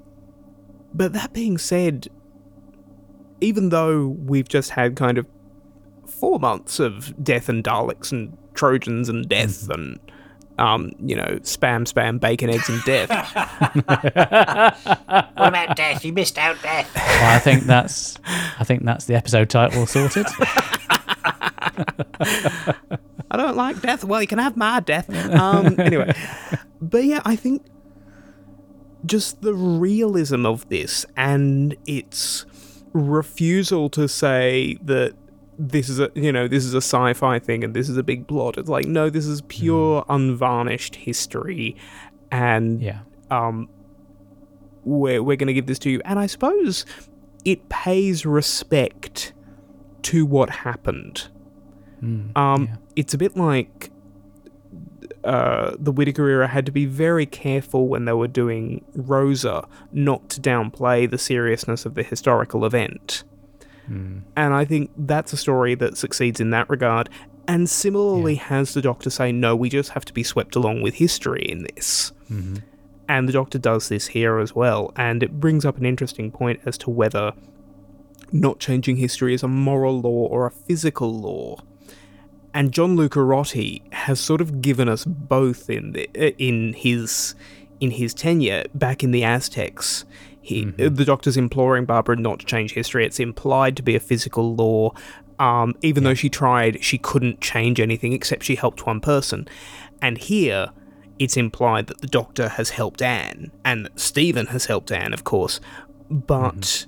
[0.95, 2.09] but that being said,
[3.41, 5.27] even though we've just had kind of
[6.07, 9.99] four months of death and Daleks and Trojans and death and
[10.59, 13.11] um, you know, spam, spam, bacon, eggs, and death.
[15.37, 16.05] What about death?
[16.05, 16.91] You missed out death.
[16.95, 18.19] well, I think that's
[18.59, 20.27] I think that's the episode title sorted.
[23.31, 24.03] I don't like death.
[24.03, 25.09] Well, you can have my death.
[25.35, 26.13] Um, anyway,
[26.81, 27.65] but yeah, I think
[29.05, 32.47] just the realism of this and its
[32.93, 35.15] refusal to say that
[35.59, 38.27] this is a you know this is a sci-fi thing and this is a big
[38.27, 38.59] plot.
[38.59, 41.77] It's like no, this is pure unvarnished history,
[42.31, 43.01] and yeah,
[43.31, 43.69] um,
[44.85, 46.01] we're we're going to give this to you.
[46.05, 46.85] And I suppose
[47.45, 49.33] it pays respect
[50.03, 51.29] to what happened.
[52.03, 52.77] Mm, Um, yeah.
[52.97, 53.91] it's a bit like
[55.25, 60.29] uh, the Whittaker era had to be very careful when they were doing Rosa not
[60.31, 63.25] to downplay the seriousness of the historical event.
[63.91, 64.23] Mm.
[64.37, 67.09] And I think that's a story that succeeds in that regard.
[67.49, 70.95] And similarly has the Doctor say, no, we just have to be swept along with
[70.95, 72.13] history in this.
[72.31, 72.63] Mhm.
[73.09, 74.93] And the Doctor does this here as well.
[74.97, 77.33] And it brings up an interesting point as to whether
[78.33, 81.63] not changing history is a moral law or a physical law.
[82.53, 86.09] And John Lucarotti has sort of given us both in the,
[86.43, 87.35] in his
[87.79, 90.07] in his tenure back in the Aztecs.
[90.47, 90.81] He, mm-hmm.
[90.81, 93.05] uh, The Doctor's imploring Barbara not to change history.
[93.05, 94.93] It's implied to be a physical law.
[95.41, 99.49] Um, even though she tried, she couldn't change anything except she helped one person.
[100.01, 100.71] And here,
[101.19, 105.25] it's implied that the Doctor has helped Anne, and that Stephen has helped Anne, of
[105.25, 105.59] course.
[106.09, 106.87] But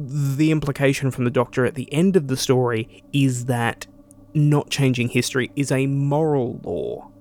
[0.00, 0.36] mm-hmm.
[0.36, 3.86] the implication from the Doctor at the end of the story is that
[4.34, 7.11] not changing history is a moral law.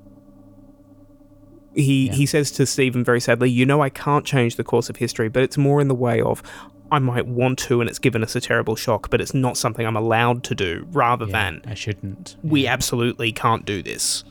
[1.73, 2.13] He Yeah.
[2.13, 5.29] he says to Stephen very sadly, "You know I can't change the course of history,
[5.29, 6.43] but it's more in the way of
[6.91, 9.87] I might want to, and it's given us a terrible shock, but it's not something
[9.87, 10.85] I'm allowed to do.
[10.91, 12.35] Rather than I shouldn't.
[12.43, 14.25] we absolutely can't do this.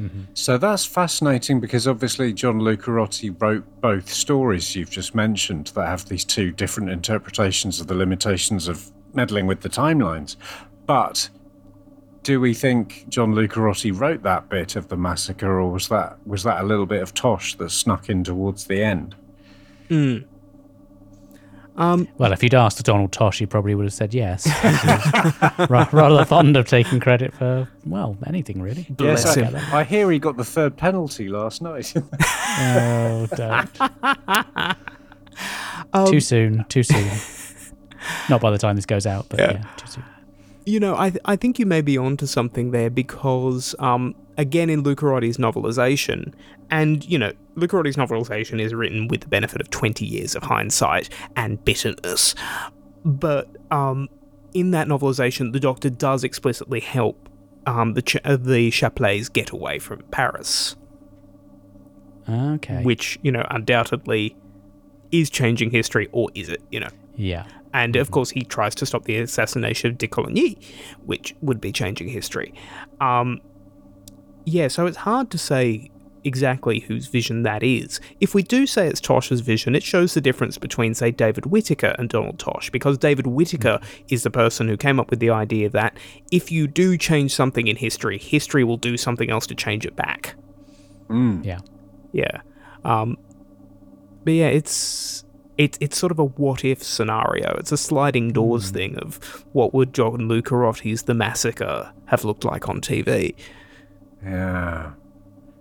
[0.00, 0.20] Mm-hmm.
[0.32, 6.06] So that's fascinating because obviously John Lucarotti wrote both stories you've just mentioned that have
[6.08, 10.36] these two different interpretations of the limitations of meddling with the timelines.
[10.86, 11.28] But
[12.22, 16.42] do we think John Lucarotti wrote that bit of the massacre, or was that was
[16.44, 19.14] that a little bit of tosh that snuck in towards the end?
[19.88, 20.24] Mm.
[21.76, 24.46] Um, Well, if you'd asked Donald Tosh, he probably would have said yes.
[25.70, 28.86] Rather fond of taking credit for, well, anything really.
[28.90, 29.56] Bless yes, him.
[29.56, 31.92] I, I hear he got the third penalty last night.
[32.54, 34.76] Oh, don't.
[35.94, 37.10] Um, too soon, too soon.
[38.28, 39.52] Not by the time this goes out, but Yeah.
[39.52, 40.04] yeah, too soon.
[40.64, 44.70] You know, I, th- I think you may be onto something there because, um, again,
[44.70, 46.32] in Lucarotti's novelization,
[46.70, 51.08] and, you know, Lucarotti's novelization is written with the benefit of 20 years of hindsight
[51.36, 52.34] and bitterness.
[53.04, 54.08] But um,
[54.54, 57.28] in that novelization, the Doctor does explicitly help
[57.66, 60.76] um, the, Ch- uh, the Chaplets get away from Paris,
[62.28, 62.82] Okay.
[62.84, 64.36] which, you know, undoubtedly
[65.10, 66.88] is changing history, or is it, you know?
[67.16, 67.44] yeah.
[67.74, 70.58] And of course, he tries to stop the assassination of de Coligny,
[71.04, 72.54] which would be changing history.
[73.00, 73.40] Um,
[74.44, 75.90] yeah, so it's hard to say
[76.24, 78.00] exactly whose vision that is.
[78.20, 81.96] If we do say it's Tosh's vision, it shows the difference between, say, David Whitaker
[81.98, 85.68] and Donald Tosh, because David Whitaker is the person who came up with the idea
[85.70, 85.96] that
[86.30, 89.96] if you do change something in history, history will do something else to change it
[89.96, 90.34] back.
[91.42, 91.58] Yeah.
[92.12, 92.42] Yeah.
[92.84, 93.18] Um,
[94.24, 95.24] but yeah, it's
[95.58, 97.54] it, it's sort of a what if scenario.
[97.58, 102.68] It's a sliding doors thing of what would John Lucarotti's The Massacre have looked like
[102.68, 103.34] on TV.
[104.24, 104.92] Yeah.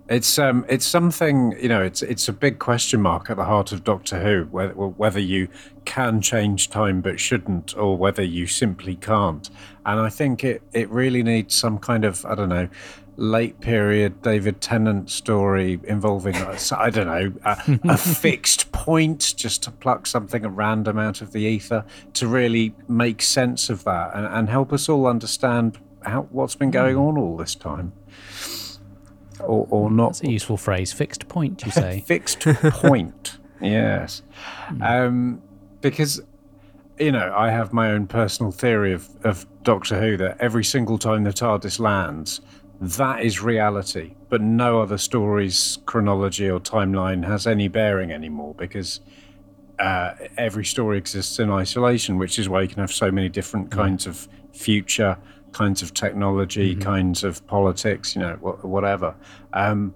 [0.09, 3.71] It's um it's something you know it's it's a big question mark at the heart
[3.71, 5.47] of Doctor Who whether whether you
[5.85, 9.49] can change time but shouldn't or whether you simply can't
[9.85, 12.67] and I think it it really needs some kind of I don't know
[13.18, 19.64] late period David Tennant story involving uh, I don't know a, a fixed point just
[19.64, 24.12] to pluck something at random out of the ether to really make sense of that
[24.16, 27.93] and, and help us all understand how what's been going on all this time
[29.43, 30.93] or, or not That's a useful phrase.
[30.93, 32.03] Fixed point, you say.
[32.05, 33.38] fixed point.
[33.62, 34.22] yes.
[34.82, 35.41] Um,
[35.82, 36.22] because,
[36.99, 40.97] you know, I have my own personal theory of, of Doctor Who that every single
[40.97, 42.41] time the TARDIS lands,
[42.82, 44.15] that is reality.
[44.29, 49.01] But no other story's chronology or timeline has any bearing anymore because
[49.79, 53.69] uh, every story exists in isolation, which is why you can have so many different
[53.71, 55.17] kinds of future,
[55.51, 59.15] kinds of technology, kinds of politics, you know, whatever.
[59.53, 59.93] Um,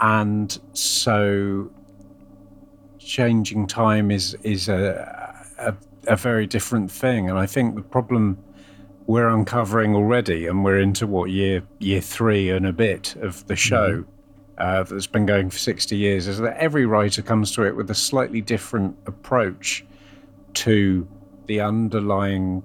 [0.00, 1.70] and so
[2.98, 5.74] changing time is is a, a
[6.06, 8.38] a very different thing and i think the problem
[9.12, 13.54] we're uncovering already and we're into what year year 3 and a bit of the
[13.54, 14.02] show
[14.56, 17.90] uh, that's been going for 60 years is that every writer comes to it with
[17.90, 19.84] a slightly different approach
[20.54, 21.06] to
[21.44, 22.62] the underlying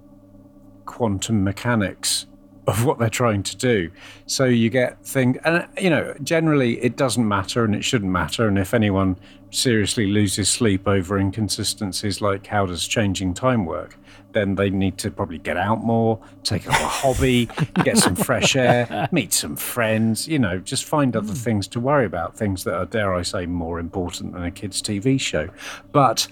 [0.85, 2.27] quantum mechanics
[2.65, 3.91] of what they're trying to do.
[4.25, 8.47] So you get things, and you know, generally it doesn't matter and it shouldn't matter.
[8.47, 9.17] And if anyone
[9.51, 13.97] seriously loses sleep over inconsistencies like how does changing time work,
[14.37, 17.49] then they need to probably get out more, take up a hobby,
[17.83, 22.05] get some fresh air, meet some friends, you know, just find other things to worry
[22.05, 25.49] about, things that are, dare I say, more important than a kids' TV show.
[25.91, 26.27] But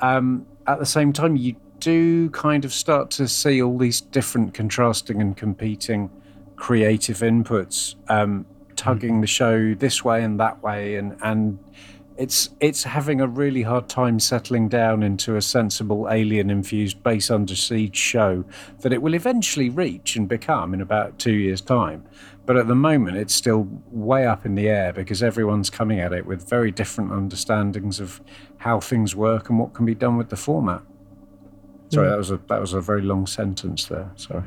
[0.00, 4.54] um, at the same time, you do kind of start to see all these different
[4.54, 6.10] contrasting and competing
[6.56, 11.58] creative inputs um, tugging the show this way and that way and and
[12.18, 17.30] it's it's having a really hard time settling down into a sensible alien infused base
[17.30, 18.44] under siege show
[18.80, 22.04] that it will eventually reach and become in about two years time.
[22.44, 26.12] But at the moment it's still way up in the air because everyone's coming at
[26.12, 28.20] it with very different understandings of
[28.58, 30.82] how things work and what can be done with the format.
[31.90, 32.10] Sorry mm.
[32.10, 34.10] that was a that was a very long sentence there.
[34.16, 34.44] Sorry.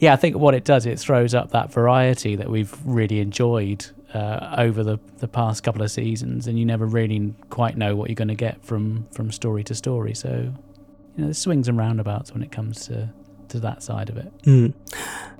[0.00, 3.86] Yeah, I think what it does, it throws up that variety that we've really enjoyed
[4.14, 8.08] uh, over the, the past couple of seasons, and you never really quite know what
[8.10, 10.14] you're going to get from from story to story.
[10.14, 13.10] So, you know, there's swings and roundabouts when it comes to
[13.48, 14.32] to that side of it.
[14.42, 14.74] Mm.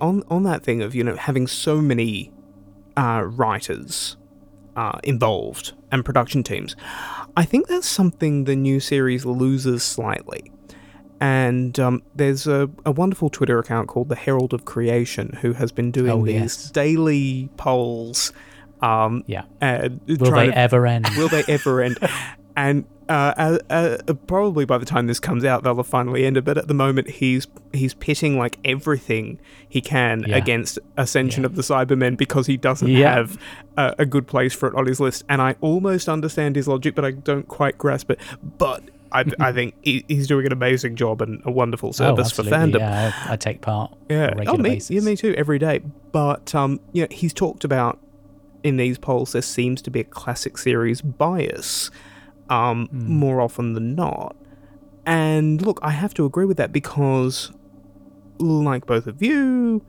[0.01, 2.31] On on that thing of you know having so many
[2.97, 4.17] uh, writers
[4.77, 6.75] uh, involved and production teams,
[7.37, 10.51] I think that's something the new series loses slightly.
[11.21, 15.71] And um, there's a, a wonderful Twitter account called the Herald of Creation who has
[15.71, 16.71] been doing Oh, these yes.
[16.73, 18.33] daily polls.
[18.83, 19.45] Um, Yeah.
[19.61, 21.09] and Will they to- ever end?
[21.17, 21.99] Will they ever end?
[22.55, 26.45] And Uh, uh, uh, probably by the time this comes out, they'll have finally ended.
[26.45, 30.37] But at the moment, he's he's pitting like everything he can Yeah.
[30.37, 33.13] against Ascension of the Cybermen because he doesn't Yeah.
[33.15, 33.39] have
[33.77, 35.25] a, a good place for it on his list.
[35.29, 38.21] And I almost understand his logic, but I don't quite grasp it.
[38.59, 42.43] But I, I think he, he's doing an amazing job and a wonderful service for
[42.43, 42.81] Oh, absolutely, fandom.
[42.81, 43.93] Yeah, I, I take part.
[44.09, 44.33] Yeah.
[44.47, 45.81] Oh, me, yeah, me too, every day.
[46.13, 47.99] But um, you know, he's talked about
[48.63, 51.91] in these polls there seems to be a classic series bias,
[52.49, 53.13] um, Hmm.
[53.19, 54.37] more often than not.
[55.07, 57.51] And look, I have to agree with that because,
[58.39, 59.83] like both of you,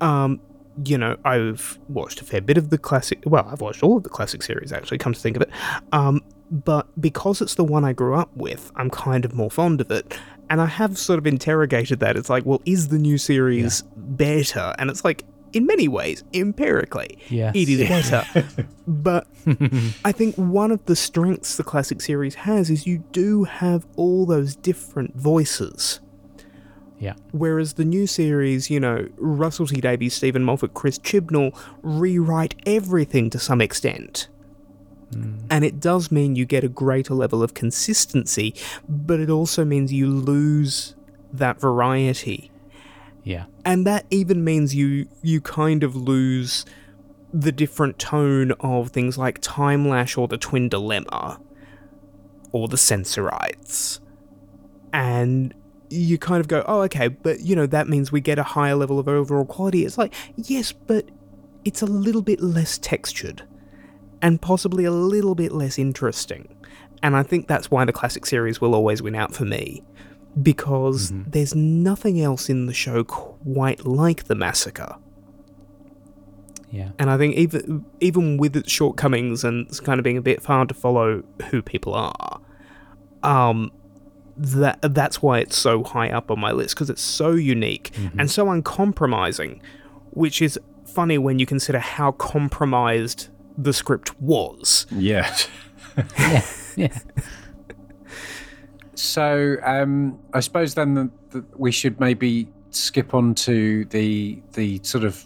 [0.00, 0.40] um,
[0.84, 3.22] you know, I've watched a fair bit of the classic.
[3.24, 4.98] Well, I've watched all of the classic series actually.
[4.98, 5.50] Come to think of it,
[5.92, 9.80] um, but because it's the one I grew up with, I'm kind of more fond
[9.80, 10.18] of it.
[10.48, 12.16] And I have sort of interrogated that.
[12.16, 14.74] It's like, well, is the new series better?
[14.78, 15.24] And it's like,
[15.56, 17.54] in many ways, empirically, Yes.
[17.56, 18.46] it is better.
[18.86, 19.26] but
[20.04, 24.26] I think one of the strengths the classic series has is you do have all
[24.26, 26.00] those different voices.
[26.98, 27.14] Yeah.
[27.32, 33.28] Whereas the new series, you know, Russell T Davies, Steven Moffat, Chris Chibnall rewrite everything
[33.30, 34.28] to some extent.
[35.12, 35.44] Mm.
[35.50, 38.54] And it does mean you get a greater level of consistency,
[38.88, 40.94] but it also means you lose
[41.32, 42.50] that variety.
[43.26, 43.46] Yeah.
[43.64, 46.64] And that even means you you kind of lose
[47.34, 51.40] the different tone of things like Timelash or the Twin Dilemma
[52.52, 53.98] or the Sensorites.
[54.92, 55.52] And
[55.90, 58.76] you kind of go, oh, okay, but you know, that means we get a higher
[58.76, 59.84] level of overall quality.
[59.84, 61.08] It's like, yes, but
[61.64, 63.42] it's a little bit less textured
[64.22, 66.56] and possibly a little bit less interesting.
[67.02, 69.82] And I think that's why the classic series will always win out for me.
[70.40, 74.96] Because there's nothing else in the show quite like the massacre.
[76.70, 76.90] Yeah.
[76.98, 80.44] And I think even even with its shortcomings and it's kind of being a bit
[80.44, 82.40] hard to follow who people are,
[83.22, 83.72] um,
[84.36, 88.30] that that's why it's so high up on my list because it's so unique and
[88.30, 89.62] so uncompromising,
[90.10, 94.86] which is funny when you consider how compromised the script was.
[94.90, 95.48] Yes.
[96.18, 96.42] yeah.
[96.76, 96.98] Yeah.
[98.96, 104.80] So um, I suppose then the, the, we should maybe skip on to the the
[104.82, 105.24] sort of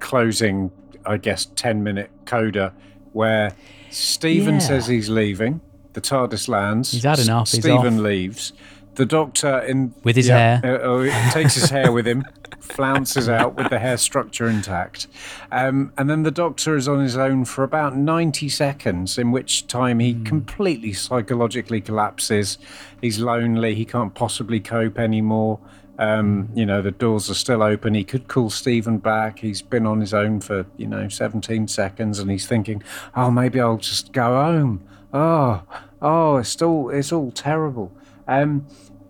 [0.00, 0.70] closing,
[1.04, 2.72] I guess, ten minute coda
[3.12, 3.52] where
[3.90, 4.60] Stephen Yeah.
[4.60, 5.60] says he's leaving.
[5.94, 6.92] The TARDIS lands.
[6.92, 8.52] He's had enough, he's Stephen leaves.
[8.96, 10.84] The Doctor in With his yeah, hair.
[10.84, 12.22] uh, uh, takes his hair with him,
[12.66, 15.06] flounces out with the hair structure intact,
[15.50, 19.66] um, and then the Doctor is on his own for about ninety seconds, in which
[19.66, 22.58] time he completely psychologically collapses.
[23.00, 23.74] He's lonely.
[23.74, 25.60] He can't possibly cope anymore.
[25.98, 27.94] Um, you know, the doors are still open.
[27.94, 29.38] He could call Stephen back.
[29.38, 32.82] He's been on his own for, you know, 17 seconds and he's thinking,
[33.14, 34.86] oh, maybe I'll just go home.
[35.14, 35.62] Oh,
[36.02, 37.92] oh, it's all, it's all terrible.
[38.28, 38.66] Um,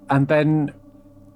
[0.08, 0.72] and then,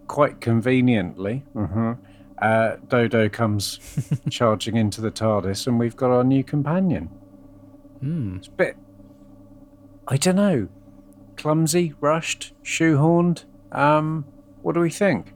[0.06, 1.98] quite conveniently, mhm,
[2.40, 3.78] uh, Dodo comes
[4.30, 7.06] charging into the TARDIS and we've got our new companion.
[8.00, 8.36] Hmm.
[8.36, 8.76] It's a bit,
[10.08, 10.68] I don't know,
[11.36, 13.44] clumsy, rushed, shoehorned.
[13.72, 14.24] Um,
[14.62, 15.34] what do we think?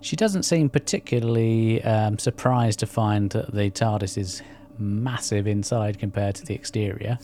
[0.00, 4.42] She doesn't seem particularly um, surprised to find that the TARDIS is
[4.78, 7.18] massive inside compared to the exterior,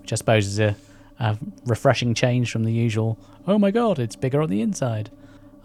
[0.00, 0.76] which I suppose is a,
[1.20, 3.18] a refreshing change from the usual.
[3.46, 5.10] Oh my god, it's bigger on the inside.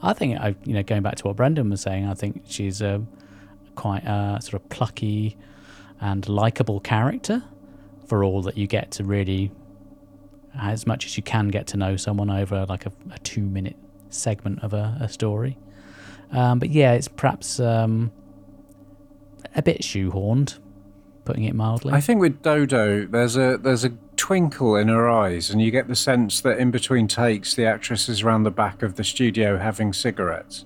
[0.04, 2.82] I think, I, you know, going back to what Brendan was saying, I think she's
[2.82, 3.01] a
[3.76, 5.38] quite a sort of plucky
[5.99, 7.43] and likable character
[8.08, 9.49] for all that you get to really,
[10.60, 13.78] as much as you can get to know someone over like a, a two-minute
[14.10, 15.58] segment of a, a story.
[16.32, 18.12] Um, but yeah, it's perhaps um,
[19.56, 20.60] a bit shoehorned,
[21.24, 21.94] putting it mildly.
[21.94, 23.94] I think with Dodo, there's a there's a
[24.24, 28.08] twinkle in her eyes, and you get the sense that in between takes, the actress
[28.08, 30.64] is around the back of the studio having cigarettes,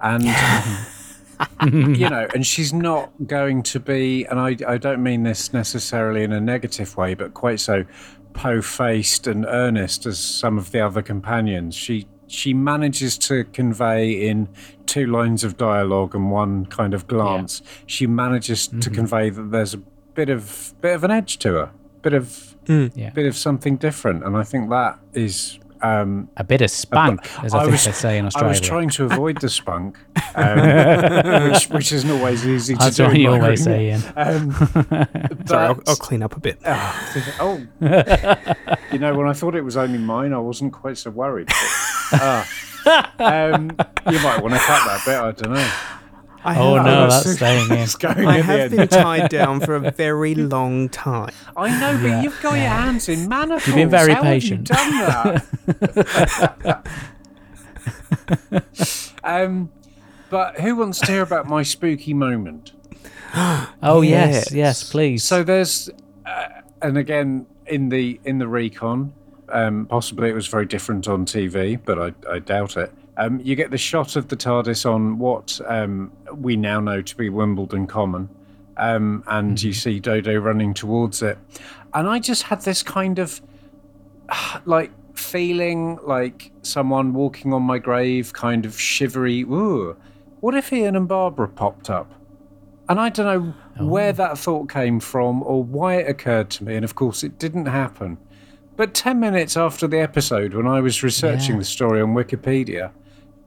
[0.00, 0.24] and
[1.62, 6.24] you know, and she's not going to be, and I I don't mean this necessarily
[6.24, 7.84] in a negative way, but quite so
[8.32, 11.76] po-faced and earnest as some of the other companions.
[11.76, 14.48] She she manages to convey in
[14.86, 17.62] two lines of dialogue and one kind of glance.
[17.86, 18.94] She manages to mm-hmm.
[18.94, 19.78] convey that there's a
[20.14, 21.70] bit of bit of an edge to her,
[22.02, 23.10] bit of Yeah.
[23.10, 25.58] bit of something different, and I think that is.
[25.82, 28.46] Um, a bit of spunk, as I, think they say in Australia.
[28.48, 29.98] I was trying to avoid the spunk,
[30.34, 33.02] um, which, which isn't always easy to That's do.
[33.04, 33.74] what in you always room.
[33.76, 34.02] say, Ian.
[34.16, 34.52] Um,
[35.46, 36.58] Sorry, I'll, I'll clean up a bit.
[36.64, 37.62] oh,
[38.90, 41.48] you know, when I thought it was only mine, I wasn't quite so worried.
[41.48, 41.56] But,
[42.14, 43.12] ah.
[43.18, 43.70] um,
[44.10, 45.18] you might want to cut that bit.
[45.18, 45.72] I don't know.
[46.46, 47.88] I Oh have, no, that's staying in.
[47.98, 51.32] Going I in have been tied down for a very long time.
[51.56, 53.66] I know, but Yeah, you've got your hands in manacles.
[53.66, 54.68] You've been very How patient.
[54.68, 55.42] Have you done
[56.62, 56.86] that?
[59.24, 59.70] um,
[60.30, 62.72] but who wants to hear about my spooky moment?
[63.82, 64.52] Oh yes, Yes.
[64.52, 65.22] yes, please.
[65.24, 65.90] So there's,
[66.24, 66.46] uh,
[66.80, 69.12] and again in the in the recon,
[69.50, 72.92] um, possibly it was very different on TV, but I, I doubt it.
[73.18, 77.16] Um, you get the shot of the TARDIS on what um, we now know to
[77.16, 78.28] be Wimbledon Common,
[78.76, 81.38] um, and you see Dodo running towards it,
[81.94, 83.40] and I just had this kind of
[84.66, 89.42] like feeling like someone walking on my grave, kind of shivery.
[89.42, 89.96] Ooh,
[90.40, 92.12] what if Ian and Barbara popped up?
[92.88, 93.26] And I don't
[93.78, 96.76] know where that thought came from or why it occurred to me.
[96.76, 98.16] And of course, it didn't happen.
[98.76, 101.60] But 10 minutes after the episode, when I was researching Yeah.
[101.60, 102.90] the story on Wikipedia,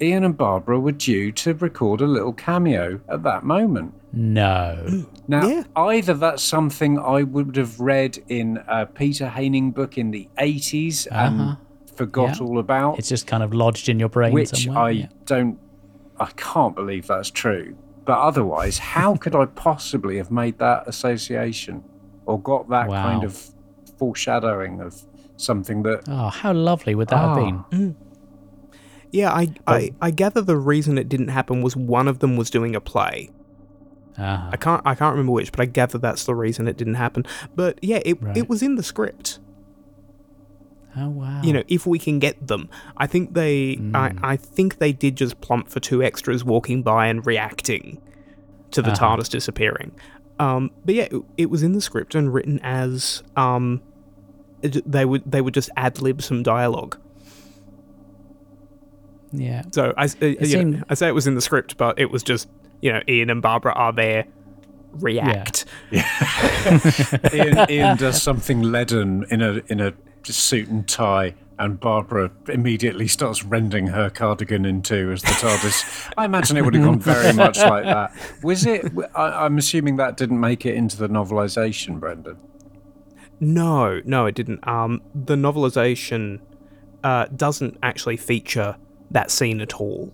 [0.01, 3.93] Ian and Barbara were due to record a little cameo at that moment.
[4.13, 5.05] no.
[5.27, 5.63] Now, Yeah.
[5.75, 11.05] either that's something I would have read in a Peter Haining book in the 80s
[11.11, 11.21] Uh-huh.
[11.25, 11.57] and
[11.95, 12.45] forgot Yeah.
[12.47, 14.83] all about, It's just kind of lodged in your brain which somewhere.
[14.85, 15.05] I yeah.
[15.27, 15.59] don't,
[16.19, 17.75] I can't believe that's true.
[18.05, 21.83] But otherwise, how could I possibly have made that association
[22.25, 23.03] or got that Wow.
[23.03, 23.51] kind of
[23.99, 24.95] foreshadowing of
[25.37, 27.35] something that Oh, how lovely would that Ah.
[27.35, 27.95] have been?
[29.11, 32.49] Yeah, I, I, I gather the reason it didn't happen was one of them was
[32.49, 33.29] doing a play.
[34.17, 36.95] Ah, I can't I can't remember which, but I gather that's the reason it didn't
[36.95, 37.25] happen.
[37.55, 38.37] But yeah, it Right.
[38.37, 39.39] it was in the script.
[40.97, 41.41] oh wow.
[41.43, 44.19] You know, if we can get them, I think they I, Mm.
[44.23, 48.01] I think they did just plump for two extras walking by and reacting
[48.71, 49.15] to the Uh-huh.
[49.17, 49.91] TARDIS disappearing.
[50.37, 53.81] Um, but yeah, it, it was in the script and written as um,
[54.61, 56.97] it- they would they would just ad lib some dialogue.
[59.31, 59.63] Yeah.
[59.71, 62.11] So I, s- uh, you know, I say it was in the script, but it
[62.11, 62.47] was just
[62.81, 64.25] you know Ian and Barbara are there,
[64.93, 65.65] react.
[65.91, 69.93] Ian, Ian does something leaden in a in a
[70.23, 76.13] suit and tie, and Barbara immediately starts rending her cardigan in two as the TARDIS.
[76.17, 78.13] I imagine it would have gone very much like that.
[78.43, 78.85] Was it?
[79.15, 82.37] I, I'm assuming that didn't make it into the novelization, Brendan.
[83.39, 84.67] No, no, it didn't.
[84.67, 86.41] Um, the novelization
[87.03, 88.75] uh, doesn't actually feature
[89.11, 90.13] that scene at all.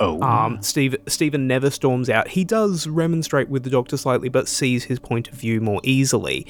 [0.00, 2.28] Oh, Um, Steve, Stephen never storms out.
[2.28, 6.46] He does remonstrate with the Doctor slightly, but sees his point of view more easily.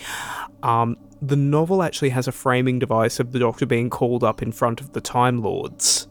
[0.62, 4.52] Um, the novel actually has a framing device of the Doctor being called up in
[4.52, 6.06] front of the Time Lords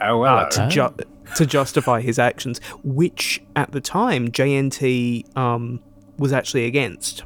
[0.00, 0.94] oh, uh, to, ju-
[1.36, 5.80] to justify his actions, which at the time JNT um,
[6.18, 7.24] was actually against.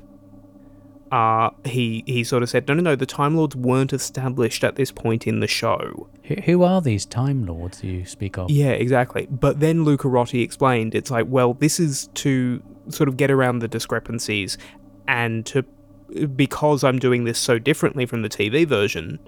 [1.14, 4.74] Uh, he he sort of said, no, no, no, the Time Lords weren't established at
[4.74, 6.08] this point in the show.
[6.44, 8.50] Who, are these Time Lords you speak of?
[8.50, 9.28] Yeah, exactly.
[9.30, 13.68] But then Lucarotti explained it's like, well, this is to sort of get around the
[13.68, 14.58] discrepancies
[15.06, 15.62] and to
[16.34, 19.20] because I'm doing this so differently from the TV version,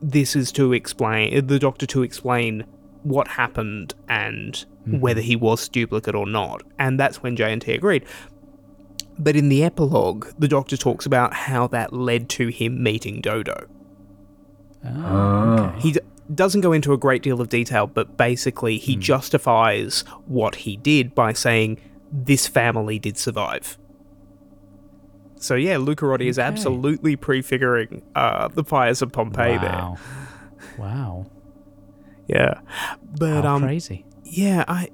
[0.00, 2.64] this is to explain the doctor to explain
[3.02, 6.62] what happened and whether he was duplicate or not.
[6.78, 8.06] And that's when JNT agreed.
[9.18, 13.66] But in the epilogue, the doctor talks about how that led to him meeting Dodo.
[14.84, 15.80] Oh, okay.
[15.80, 16.00] He d-
[16.34, 21.14] doesn't go into a great deal of detail, but basically he justifies what he did
[21.14, 21.80] by saying
[22.12, 23.78] this family did survive.
[25.36, 29.96] So yeah, Lucarotti is absolutely prefiguring uh, the fires of Pompeii wow.
[30.78, 31.26] Wow.
[32.26, 32.38] there.
[32.38, 32.60] Yeah,
[33.18, 34.04] but How um, crazy.
[34.24, 34.90] yeah, I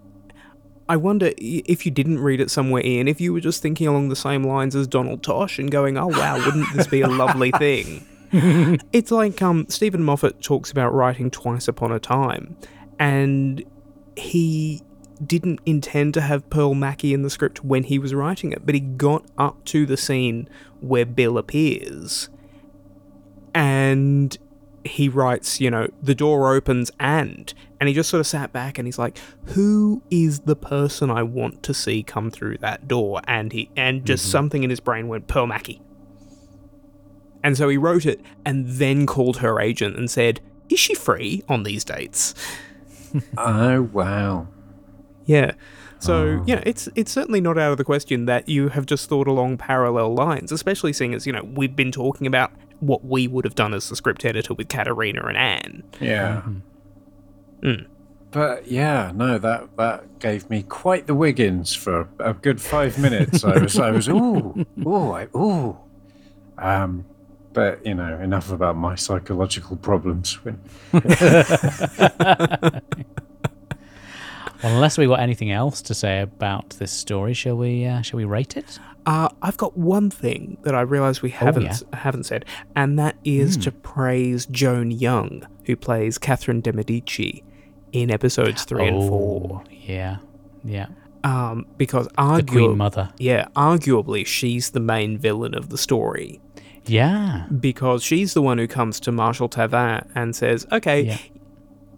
[0.93, 4.11] I wonder if you didn't read it somewhere, Ian, if you were just thinking along
[4.11, 7.51] the same lines as Donald Tosh and going, "Oh wow, wouldn't this be a lovely
[7.59, 8.07] thing?"
[8.93, 12.59] it's like um, Steven Moffat talks about writing Twice Upon a Time,
[12.99, 13.65] and
[14.19, 14.83] he
[15.27, 18.75] didn't intend to have Pearl Mackie in the script when he was writing it, but
[18.75, 20.47] he got up to the scene
[20.81, 22.29] where Bill appears,
[23.55, 24.37] and
[24.85, 28.79] he writes, you know, the door opens and, and he just sort of sat back
[28.79, 33.21] and he's like, who is the person I want to see come through that door?
[33.27, 34.31] And he, and just mm-hmm.
[34.31, 35.83] something in his brain went, Pearl Mackie.
[37.43, 41.43] And so he wrote it and then called her agent and said, is she free
[41.49, 42.37] on these dates?
[43.37, 44.47] oh, wow.
[45.25, 45.55] Yeah.
[45.99, 46.45] So, oh.
[46.47, 49.27] you know, it's it's certainly not out of the question that you have just thought
[49.27, 53.45] along parallel lines, especially seeing as, you know, we've been talking about what we would
[53.45, 55.83] have done as the script editor with Katerina and Anne.
[56.01, 56.43] Yeah.
[56.47, 56.59] Mm-hmm.
[57.63, 57.87] Mm.
[58.33, 63.45] But yeah, no, that that gave me quite the Wiggins for a good five minutes.
[63.45, 65.77] I was, I was, ooh, ooh, I, ooh.
[66.57, 67.05] Um,
[67.53, 70.39] but you know, enough about my psychological problems.
[70.45, 70.59] When
[74.63, 77.85] Well, unless we got anything else to say about this story, shall we?
[77.85, 78.79] Uh, shall we rate it?
[79.05, 81.99] Uh, I've got one thing that I realise we haven't yeah.
[81.99, 82.45] haven't said,
[82.77, 87.43] and that is to praise Joan Young, who plays Catherine de Medici
[87.93, 89.63] in episodes three and four.
[89.65, 90.17] Oh, Yeah,
[90.65, 90.87] yeah.
[91.25, 93.11] Um, because The Queen Mother.
[93.19, 96.41] yeah, arguably she's the main villain of the story
[96.87, 97.47] Yeah.
[97.61, 101.19] because she's the one who comes to Marshal Tavannes and says, "Okay, Yeah.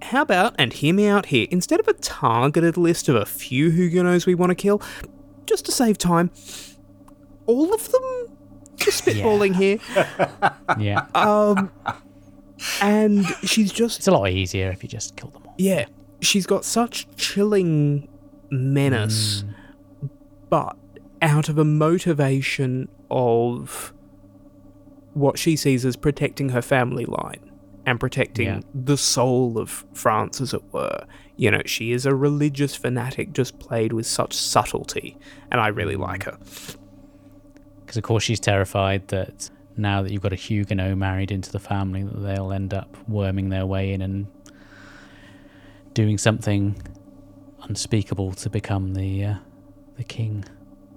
[0.03, 1.47] how about and hear me out here?
[1.51, 4.83] Instead of a targeted list of a few Huguenots we want to kill,
[5.47, 6.31] just to save time,
[7.47, 8.03] all of them."
[8.77, 9.79] Just spitballing here.
[10.79, 11.07] Yeah.
[11.15, 11.71] Um,
[12.83, 15.44] and she's just It's a lot easier if you just kill them.
[15.57, 15.87] Yeah,
[16.21, 18.09] she's got such chilling
[18.51, 20.07] menace, hmm.
[20.49, 20.77] but
[21.23, 23.93] out of a motivation of
[25.15, 27.51] what she sees as protecting her family line
[27.87, 28.61] and protecting Yeah.
[28.75, 31.05] the soul of France, as it were.
[31.37, 35.17] You know, she is a religious fanatic just played with such subtlety,
[35.51, 36.03] and I really hmm.
[36.03, 36.39] like her.
[37.81, 41.59] Because, of course, she's terrified that now that you've got a Huguenot married into the
[41.59, 44.27] family, that they'll end up worming their way in and
[45.95, 46.77] doing something
[47.63, 49.35] unspeakable to become the uh,
[49.97, 50.45] the king.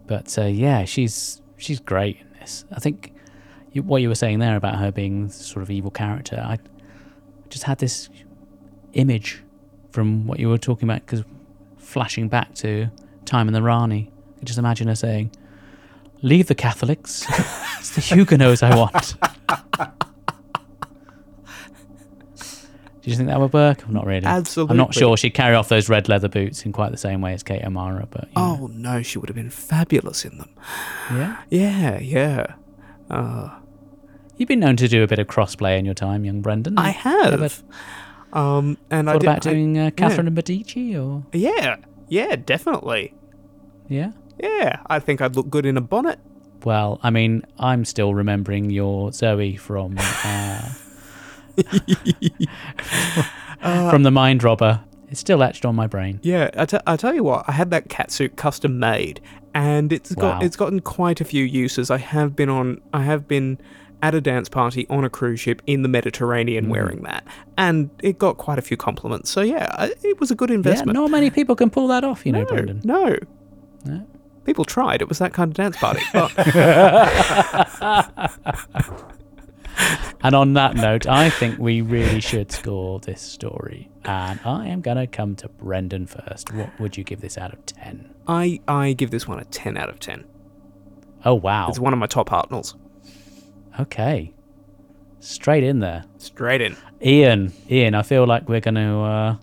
[0.06, 2.66] But uh, yeah, she's she's great in this.
[2.72, 3.14] I think
[3.72, 6.60] you, what you were saying there about her being sort of evil character, I
[7.50, 8.10] just had this
[8.94, 9.44] image
[9.92, 11.24] from what you were talking about, because
[11.78, 12.90] flashing back to
[13.26, 14.12] Time and the Rani,
[14.42, 15.32] I just imagine her saying,
[16.22, 17.26] "Leave the Catholics.
[17.80, 19.16] it's the Huguenots I want."
[23.08, 23.90] Do you think that would work?
[23.90, 24.26] Not really.
[24.26, 24.74] Absolutely.
[24.74, 27.32] I'm not sure she'd carry off those red leather boots in quite the same way
[27.34, 28.58] as Kate O'Mara, but know.
[28.62, 30.50] Oh no, she would have been fabulous in them.
[31.12, 31.42] yeah.
[31.50, 32.46] Yeah, yeah.
[33.10, 33.50] Uh,
[34.36, 36.78] You've been known to do a bit of crossplay in your time, young Brendan.
[36.78, 37.64] I Ever have.
[38.34, 39.90] Um, and I thought did, about I- doing uh, yeah.
[39.92, 41.78] Catherine and Medici, or Yeah,
[42.10, 43.14] yeah, definitely.
[43.88, 44.12] yeah.
[44.44, 46.20] Yeah, I think I'd look good in a bonnet.
[46.66, 50.70] Well, I mean, I'm still remembering your Zoe from uh,
[53.92, 54.82] from the Mind Robber.
[55.10, 56.20] It's still etched on my brain.
[56.22, 59.22] Yeah, I, t- I tell you what, I had that cat suit custom made,
[59.54, 60.46] and it's got Wow.
[60.46, 61.90] it's gotten quite a few uses.
[61.90, 63.58] I have been on, I have been
[64.02, 66.70] at a dance party on a cruise ship in the Mediterranean Mm.
[66.70, 67.26] wearing that,
[67.58, 69.30] and it got quite a few compliments.
[69.32, 70.98] So yeah, it was a good investment.
[70.98, 72.82] Yeah, not many people can pull that off, you know, no, Brendan.
[72.84, 73.16] no,
[73.86, 74.06] No.
[74.44, 75.02] people tried.
[75.02, 76.02] It was that kind of dance party.
[76.12, 76.34] But
[80.24, 83.90] And on that note, I think we really should score this story.
[84.04, 86.52] And I am going to come to Brendan first.
[86.54, 88.14] What would you give this out of 10?
[88.28, 90.26] I I give this one a ten out of ten.
[91.24, 91.70] Oh, wow.
[91.70, 92.76] It's one of my top Hartnells.
[93.80, 94.34] Okay.
[95.20, 96.04] Straight in there.
[96.18, 96.76] Straight in.
[97.04, 99.36] Ian, Ian, I feel like we're going to uh,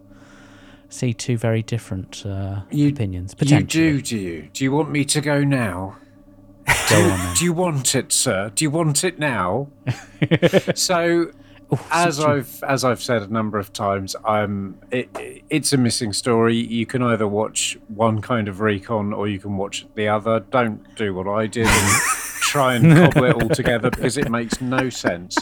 [0.89, 3.33] see two very different uh, opinions.
[3.33, 3.93] You Potentially.
[3.93, 4.49] do, do you?
[4.53, 5.97] Do you want me to go now?
[6.91, 7.35] Go on then.
[7.35, 8.51] Do you want it, sir?
[8.55, 9.69] Do you want it now?
[10.75, 11.31] so,
[11.91, 15.09] as I've as I've said a number of times, I'm it,
[15.49, 16.57] it's a missing story.
[16.57, 20.41] You can either watch one kind of recon or you can watch the other.
[20.41, 22.01] Don't do what I did and
[22.55, 25.37] try and cobble it all together because it makes no sense.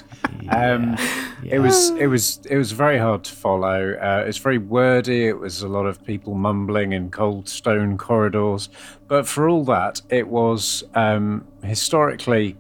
[0.49, 0.97] Um,
[1.45, 3.95] It was it was it was very hard to follow.
[4.01, 5.27] Uh, it's very wordy.
[5.27, 8.69] It was a lot of people mumbling in cold stone corridors.
[9.09, 12.57] But for all that, it was um, historically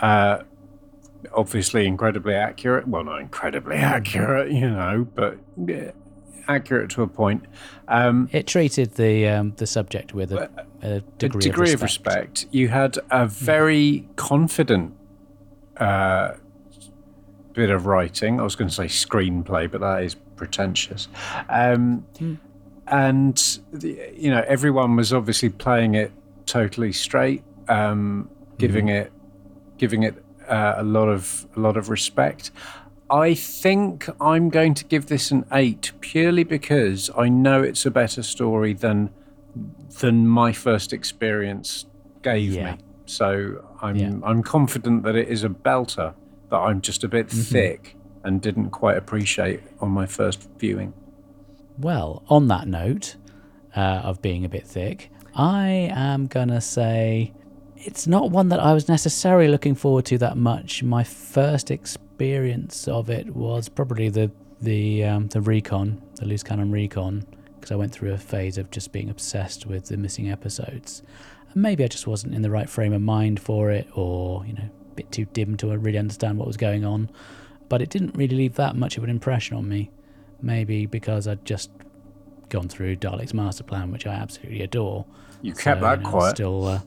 [0.00, 0.42] uh,
[1.32, 2.88] obviously incredibly accurate.
[2.88, 5.92] Well, not incredibly accurate, you know, but yeah,
[6.48, 7.44] accurate to a point.
[7.86, 10.50] Um, It treated the um, the subject with a,
[10.82, 12.46] a degree, a degree of respect.
[12.50, 14.94] You had a very confident
[15.76, 16.32] uh,
[17.52, 18.40] bit of writing.
[18.40, 21.08] I was going to say screenplay, but that is pretentious.
[21.48, 22.04] Um,
[22.90, 23.36] And
[23.70, 26.10] the, you know, everyone was obviously playing it
[26.46, 29.12] totally straight, um, giving it,
[29.76, 30.14] giving it
[30.48, 32.50] uh, a lot of a lot of respect.
[33.10, 37.90] I think I'm going to give this an eight purely because I know it's a
[37.90, 39.10] better story than
[40.00, 41.86] than my first experience
[42.22, 42.72] gave Yeah.
[42.72, 42.78] me.
[43.06, 44.12] So I'm Yeah.
[44.22, 46.12] I'm confident that it is a belter
[46.50, 50.92] that I'm just a bit thick and didn't quite appreciate on my first viewing.
[51.78, 53.16] Well, on that note
[53.76, 57.32] uh, of being a bit thick, I am gonna say
[57.76, 60.82] it's not one that I was necessarily looking forward to that much.
[60.82, 62.04] My first experience
[62.88, 64.30] of it was probably the
[64.60, 67.24] the um, the recon, the loose cannon recon,
[67.56, 71.02] because I went through a phase of just being obsessed with the missing episodes.
[71.52, 74.52] And maybe I just wasn't in the right frame of mind for it, or you
[74.54, 77.10] know, a bit too dim to really understand what was going on.
[77.68, 79.90] But it didn't really leave that much of an impression on me.
[80.40, 81.70] Maybe because I'd just
[82.48, 85.04] gone through Dalek's master plan, which I absolutely adore.
[85.42, 86.36] You kept So, that you know, quiet.
[86.36, 86.80] Still, uh,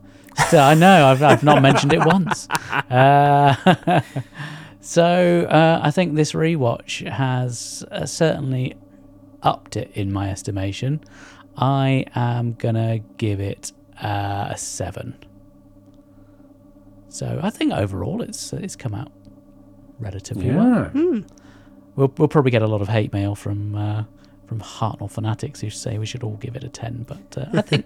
[0.48, 2.48] still, I know I've, I've not mentioned it once.
[2.90, 4.02] Uh,
[4.82, 8.76] so uh, I think this rewatch has uh, certainly
[9.44, 11.02] upped it in my estimation.
[11.58, 13.72] I am gonna give it
[14.02, 15.16] uh, a seven.
[17.10, 19.12] So I think overall it's it's come out
[20.00, 20.92] relatively well.
[20.94, 21.20] Yeah.
[21.96, 24.04] We'll we'll probably get a lot of hate mail from uh,
[24.48, 27.62] from Hartnell fanatics who say we should all give it a ten, but uh, I
[27.62, 27.86] think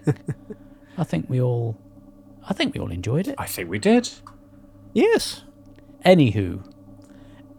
[0.98, 1.76] I think we all
[2.48, 3.34] I think we all enjoyed it.
[3.38, 4.08] I think we did.
[4.94, 5.42] Yes.
[6.04, 6.62] Anywho,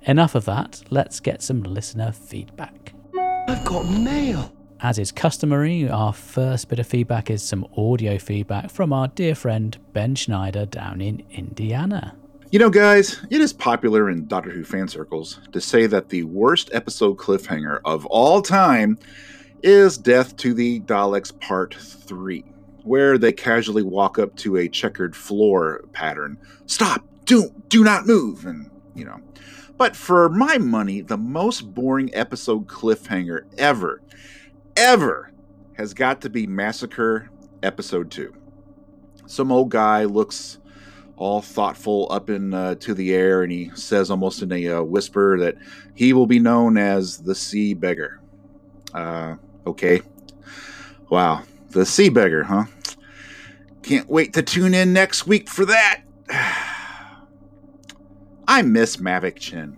[0.07, 0.81] enough of that.
[0.89, 2.93] Let's get some listener feedback.
[3.47, 4.51] I've got mail.
[4.79, 9.35] As is customary, our first bit of feedback is some audio feedback from our dear
[9.35, 12.15] friend Ben Schneider down in Indiana.
[12.51, 16.23] You know, guys, it is popular in Doctor Who fan circles to say that the
[16.23, 18.97] worst episode cliffhanger of all time
[19.63, 22.45] is Death to the Daleks Part 3,
[22.83, 26.37] where they casually walk up to a checkered floor pattern.
[26.67, 27.03] Stop!
[27.25, 28.45] Do, do not move!
[28.45, 29.19] And, you know.
[29.77, 34.01] But for my money, the most boring episode cliffhanger ever,
[34.75, 35.31] ever,
[35.73, 37.29] has got to be Massacre
[37.61, 38.33] Episode 2.
[39.27, 40.57] Some old guy looks
[41.15, 44.81] all thoughtful up in uh, to the air, and he says almost in a uh,
[44.81, 45.55] whisper that
[45.93, 48.19] he will be known as the Sea Beggar.
[48.93, 49.35] Uh,
[49.65, 50.01] okay.
[51.09, 52.65] Wow, the Sea Beggar, huh?
[53.83, 56.01] Can't wait to tune in next week for that.
[58.47, 59.77] I miss Mavic Chen.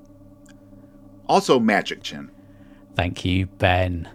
[1.28, 2.32] Also, Magic Chin.
[2.96, 4.10] Thank you, Ben.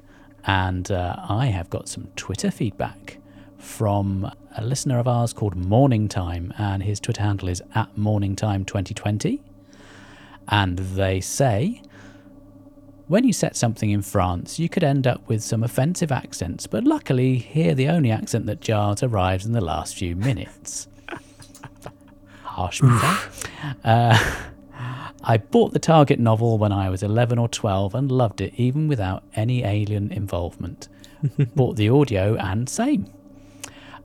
[0.47, 3.19] And uh, I have got some Twitter feedback
[3.57, 8.37] from a listener of ours called Morning Time, and his Twitter handle is at Morning
[8.37, 9.43] Time 2020.
[10.49, 11.81] And they say,
[13.07, 16.85] when you set something in France, you could end up with some offensive accents, but
[16.85, 20.89] luckily, here the only accent that jars arrives in the last few minutes.
[22.43, 22.83] Harsh,
[23.85, 24.43] uh,
[25.27, 28.89] I bought the Target novel when I was 11 or 12 and loved it even
[28.89, 30.89] without any alien involvement.
[31.57, 33.11] bought the audio and same.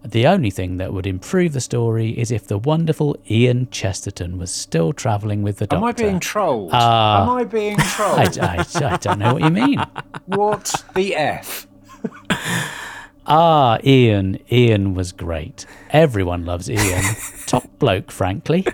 [0.05, 4.49] The only thing that would improve the story is if the wonderful Ian Chesterton was
[4.49, 5.83] still travelling with the Doctor.
[5.83, 6.69] Am I being trolled?
[6.71, 7.23] Ah.
[7.23, 8.39] Am I being I, trolled?
[8.39, 9.83] I, I don't know what you mean.
[10.25, 11.67] what the F?
[13.31, 14.39] Ah, Ian.
[14.51, 15.67] Ian was great.
[15.91, 17.03] Everyone loves Ian.
[17.45, 18.65] Top bloke, frankly.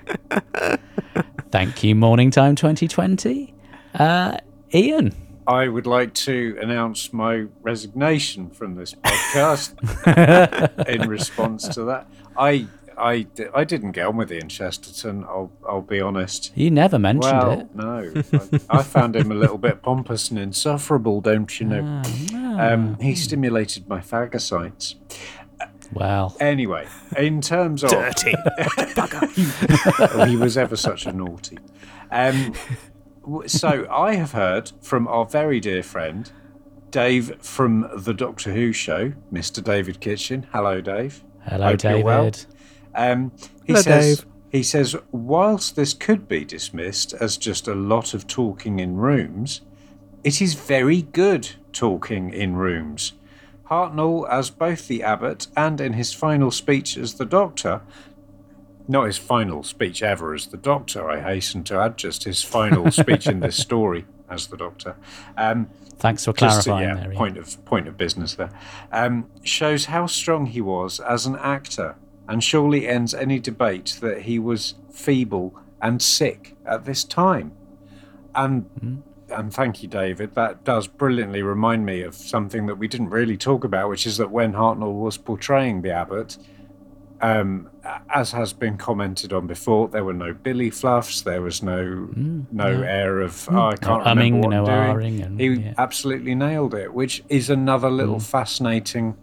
[1.51, 3.53] Thank you, Morning Time 2020.
[3.93, 4.38] Uh,
[4.73, 5.13] Ian.
[5.47, 9.76] I would like to announce my resignation from this podcast
[10.88, 12.07] in response to that.
[12.35, 12.67] I
[12.97, 15.23] I, I didn't get on with Ian Chesterton.
[15.26, 16.51] I'll I'll be honest.
[16.55, 17.76] You never mentioned well, it.
[17.76, 22.01] no, I, I found him a little bit pompous and insufferable, don't you know?
[22.34, 24.95] Ah, Um, he stimulated my phagocytes.
[25.94, 26.88] Well, Anyway,
[27.18, 28.36] in terms of Dirty.
[30.30, 31.57] he was ever such a naughty.
[32.12, 32.53] Um,
[33.48, 36.32] so I have heard from our very dear friend
[36.91, 39.64] Dave from the Doctor Who show, Mr.
[39.64, 40.48] David Kitchen.
[40.52, 41.24] Hello, Dave.
[41.44, 42.24] Hello, Hope you're well.
[42.32, 42.45] David.
[42.95, 43.32] Um,
[43.66, 44.26] he Hello, says, Dave.
[44.49, 49.62] He says, whilst this could be dismissed as just a lot of talking in rooms,
[50.24, 53.14] it is very good talking in rooms.
[53.70, 57.82] Hartnell, as both the abbot and in his final speech as the doctor,
[58.88, 62.92] not his final speech ever as the doctor, I hasten to add, just his final
[63.02, 64.96] speech in this story as the doctor.
[65.36, 67.06] Um, Thanks for to- clarifying yeah, there.
[67.12, 67.16] Ian.
[67.18, 68.52] point of point of business there.
[68.92, 71.96] Um, shows how strong he was as an actor,
[72.28, 77.54] and surely ends any debate that he was feeble and sick at this time.
[78.36, 78.96] And Hmm.
[79.30, 80.35] And thank you, David.
[80.35, 84.18] That does brilliantly remind me of something that we didn't really talk about, which is
[84.18, 86.38] that when Hartnell was portraying the abbot,
[87.22, 87.69] um,
[88.14, 91.22] as has been commented on before, there were no billy fluffs.
[91.22, 92.10] There was no
[92.52, 92.85] no yeah.
[92.85, 95.22] air of Mm, oh, I can't umming, remember what no I'm doing.
[95.22, 95.73] and- he yeah.
[95.77, 99.15] absolutely nailed it, which is another little fascinating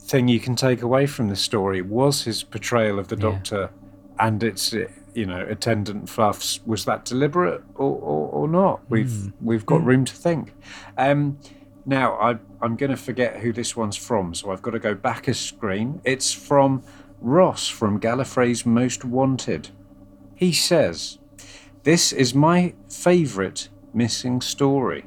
[0.00, 1.82] thing you can take away from the story.
[1.82, 3.70] Was his portrayal of the Doctor
[4.18, 4.74] and its
[5.14, 8.80] you know attendant fluffs was that deliberate or, or, or not?
[8.88, 10.54] We've we've got room to think.
[10.96, 11.38] Um,
[11.86, 14.94] now I I'm going to forget who this one's from, so I've got to go
[14.94, 16.00] back a screen.
[16.04, 16.82] It's from
[17.20, 19.70] Ross from Gallifrey's Most Wanted.
[20.34, 21.18] He says,
[21.84, 25.06] "This is my favourite missing story.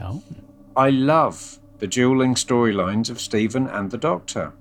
[0.00, 0.22] Oh.
[0.76, 4.52] I love the dueling storylines of Stephen and the Doctor.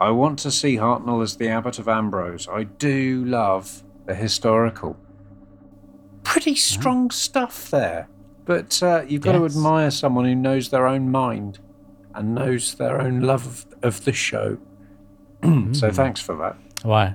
[0.00, 2.48] I want to see Hartnell as the Abbot of Amboise.
[2.48, 4.96] I do love the historical.
[6.22, 8.08] Pretty strong stuff there.
[8.46, 11.58] but uh, you've got to admire someone who knows their own mind
[12.14, 14.58] and knows their own love of, of the show.
[15.72, 16.56] so thanks for that.
[16.82, 17.14] Why?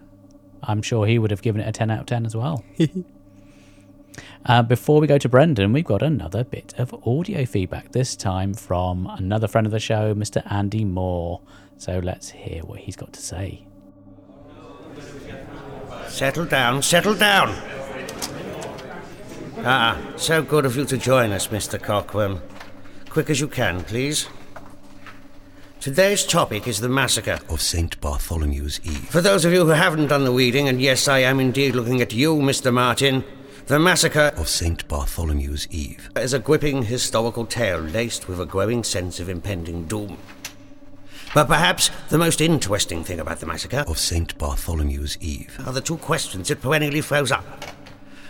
[0.64, 2.64] I'm sure he would have given it a 10 out of 10 as well.
[4.46, 8.54] uh, before we go to Brendan, we've got another bit of audio feedback, this time
[8.54, 10.44] from another friend of the show, Mr.
[10.52, 11.42] Andy Moore.
[11.78, 13.66] So let's hear what he's got to say.
[16.08, 17.56] Settle down, settle down.
[19.60, 21.80] Ah, so good of you to join us, Mr.
[21.80, 22.42] Cockworm.
[23.10, 24.28] Quick as you can, please.
[25.80, 28.00] Today's topic is the massacre of St.
[28.02, 29.08] Bartholomew's Eve.
[29.10, 32.02] For those of you who haven't done the weeding, and yes, I am indeed looking
[32.02, 32.74] at you, Mr.
[32.74, 33.24] Martin,
[33.68, 34.88] the massacre of St.
[34.88, 36.10] Bartholomew's Eve.
[36.16, 40.18] is a gripping historical tale laced with a growing sense of impending doom.
[41.36, 44.38] But perhaps the most interesting thing about the massacre of St.
[44.38, 47.44] Bartholomew's Eve are the two questions it perennially throws up.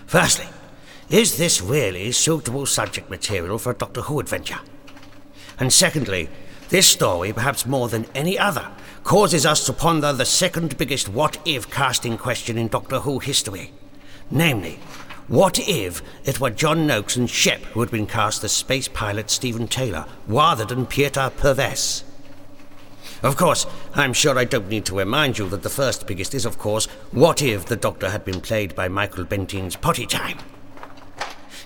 [0.07, 0.47] Firstly,
[1.11, 4.57] is this really suitable subject material for a Doctor Who adventure?
[5.59, 6.29] And secondly,
[6.69, 8.71] this story, perhaps more than any other,
[9.03, 13.71] causes us to ponder the second biggest what if casting question in Doctor Who history.
[14.31, 14.79] Namely,
[15.27, 19.29] what if it were John Noakes and Shep who had been cast as space pilot
[19.29, 22.03] Stephen Taylor rather than Peter Purves?
[23.23, 26.45] Of course, I'm sure I don't need to remind you that the first biggest is,
[26.45, 30.37] of course, what if the Doctor had been played by Michael Bentine's Potty Time?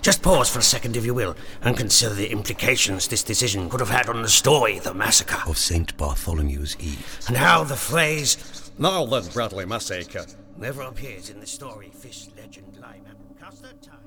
[0.02, 3.80] Just pause for a second, if you will, and consider the implications this decision could
[3.80, 5.94] have had on the story, The Massacre, of St.
[5.98, 7.20] Bartholomew's Eve.
[7.28, 10.24] and how the phrase, Now then, Bradley Massacre,
[10.56, 13.02] never appears in the story Fish Legend Live.
[13.38, 13.98] Cast that time.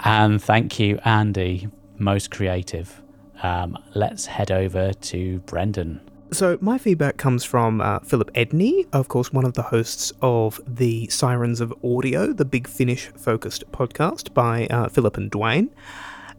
[0.00, 1.68] And thank you, Andy.
[1.98, 2.99] Most creative.
[3.42, 6.00] Um, let's head over to Brendan.
[6.32, 10.60] So, my feedback comes from uh, Philip Edney, of course, one of the hosts of
[10.64, 15.70] the Sirens of Audio, the big Finish focused podcast by uh, Philip and Dwayne.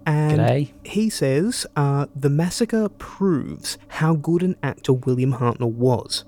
[0.06, 0.72] And G'day.
[0.84, 6.24] he says uh, the massacre proves how good an actor William Hartnell was,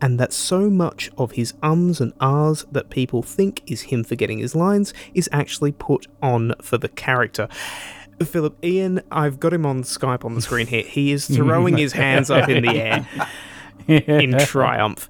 [0.00, 4.38] and that so much of his ums and ahs that people think is him forgetting
[4.38, 7.48] his lines is actually put on for the character.
[8.24, 10.82] Philip Ian, I've got him on Skype on the screen here.
[10.82, 13.08] He is throwing his hands up in the air
[13.88, 15.08] in triumph.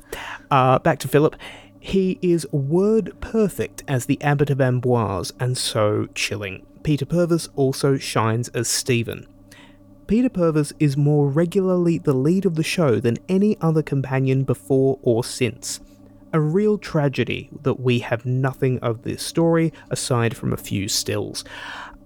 [0.50, 1.36] Uh, back to Philip.
[1.78, 6.66] He is word perfect as the Abbot of Amboise and so chilling.
[6.82, 9.26] Peter Purves also shines as Stephen.
[10.06, 14.98] Peter Purves is more regularly the lead of the show than any other companion before
[15.02, 15.80] or since.
[16.32, 21.44] A real tragedy that we have nothing of this story aside from a few stills.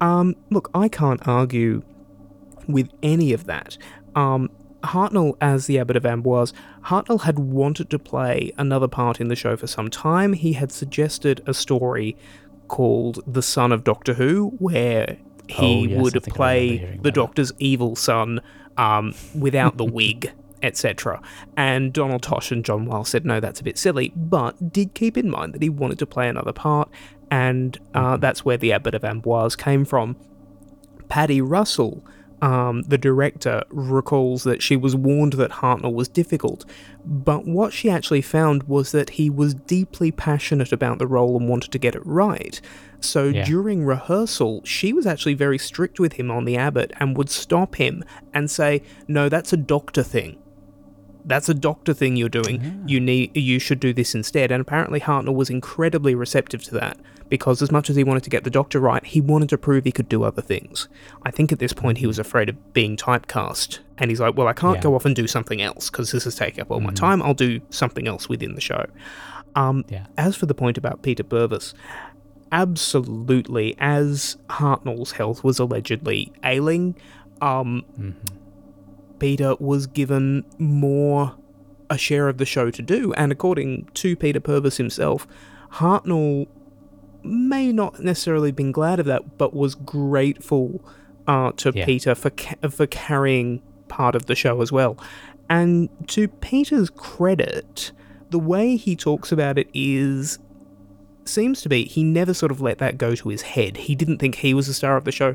[0.00, 1.82] Um, look, I can't argue
[2.66, 3.76] with any of that.
[4.14, 4.50] Um,
[4.82, 6.52] Hartnell as the Abbot of Amboise,
[6.84, 10.32] Hartnell had wanted to play another part in the show for some time.
[10.32, 12.16] He had suggested a story
[12.68, 15.18] called The Son of Doctor Who, where
[15.48, 18.40] he Oh, yes, would think I remember play the Doctor's evil son
[18.76, 20.32] um, without the wig,
[20.62, 21.20] etc.
[21.56, 25.18] And Donald Tosh and John Wiles said, no, that's a bit silly, but did keep
[25.18, 26.88] in mind that he wanted to play another part,
[27.30, 30.16] and uh, that's where the Abbot of Amboise came from.
[31.08, 32.04] Paddy Russell,
[32.42, 36.64] um, the director, recalls that she was warned that Hartnell was difficult,
[37.04, 41.48] but what she actually found was that he was deeply passionate about the role and
[41.48, 42.60] wanted to get it right.
[43.00, 43.44] So Yeah.
[43.44, 47.76] during rehearsal, she was actually very strict with him on the Abbot and would stop
[47.76, 48.04] him
[48.34, 50.36] and say, "No, that's a doctor thing."
[51.24, 52.82] That's a doctor thing you're doing.
[52.86, 54.50] You need you should do this instead.
[54.50, 56.98] And apparently Hartnell was incredibly receptive to that
[57.28, 59.84] because as much as he wanted to get the doctor right, he wanted to prove
[59.84, 60.88] he could do other things.
[61.24, 64.48] I think at this point he was afraid of being typecast and he's like, "Well,
[64.48, 64.82] I can't Yeah.
[64.82, 67.22] go off and do something else because this is taking up all my time.
[67.22, 68.86] I'll do something else within the show."
[69.54, 70.06] Um, Yeah.
[70.16, 71.74] As for the point about Peter Purves,
[72.52, 76.94] absolutely, as Hartnell's health was allegedly ailing,
[77.40, 77.84] um,
[79.20, 81.36] Peter was given more
[81.88, 85.26] a share of the show to do, and according to Peter Purves himself,
[85.74, 86.46] Hartnell
[87.22, 90.82] may not necessarily been glad of that, but was grateful
[91.26, 91.84] uh, to Yeah.
[91.84, 94.96] Peter for ca- for carrying part of the show as well.
[95.48, 97.92] And to Peter's credit,
[98.30, 100.38] the way he talks about it is
[101.24, 103.76] seems to be he never sort of let that go to his head.
[103.76, 105.34] He didn't think he was the star of the show.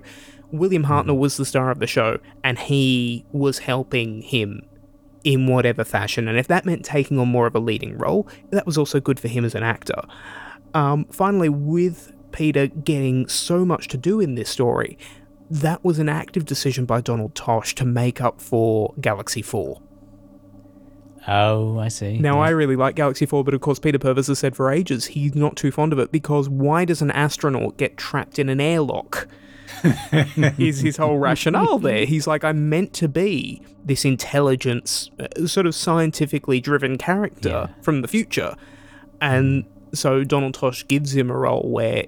[0.58, 4.62] William Hartnell was the star of the show, and he was helping him
[5.24, 6.28] in whatever fashion.
[6.28, 9.20] And if that meant taking on more of a leading role, that was also good
[9.20, 10.02] for him as an actor.
[10.74, 14.98] Um, finally, with Peter getting so much to do in this story,
[15.50, 19.82] that was an active decision by Donald Tosh to make up for Galaxy 4.
[21.28, 22.20] Oh, I see.
[22.20, 22.42] Now, Yeah.
[22.42, 25.34] I really like Galaxy 4, but of course, Peter Purves has said for ages he's
[25.34, 29.28] not too fond of it because why does an astronaut get trapped in an airlock?
[30.58, 32.06] Is his whole rationale there.
[32.06, 38.02] He's like, I'm meant to be this intelligence, uh, sort of scientifically driven character from
[38.02, 38.56] the future.
[39.22, 42.06] And so Donald Tosh gives him a role where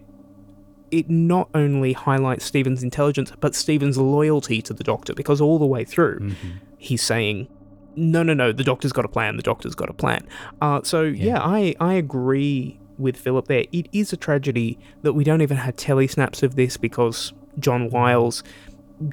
[0.90, 5.66] it not only highlights Stephen's intelligence, but Stephen's loyalty to the Doctor, because all the
[5.66, 6.34] way through,
[6.78, 7.48] he's saying,
[7.96, 10.28] no, no, no, the Doctor's got a plan, the Doctor's got a plan.
[10.62, 13.66] Uh, so, yeah, I, I agree with Philip there.
[13.72, 18.44] It is a tragedy that we don't even have telesnaps of this because John Wiles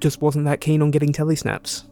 [0.00, 1.84] just wasn't that keen on getting telesnaps.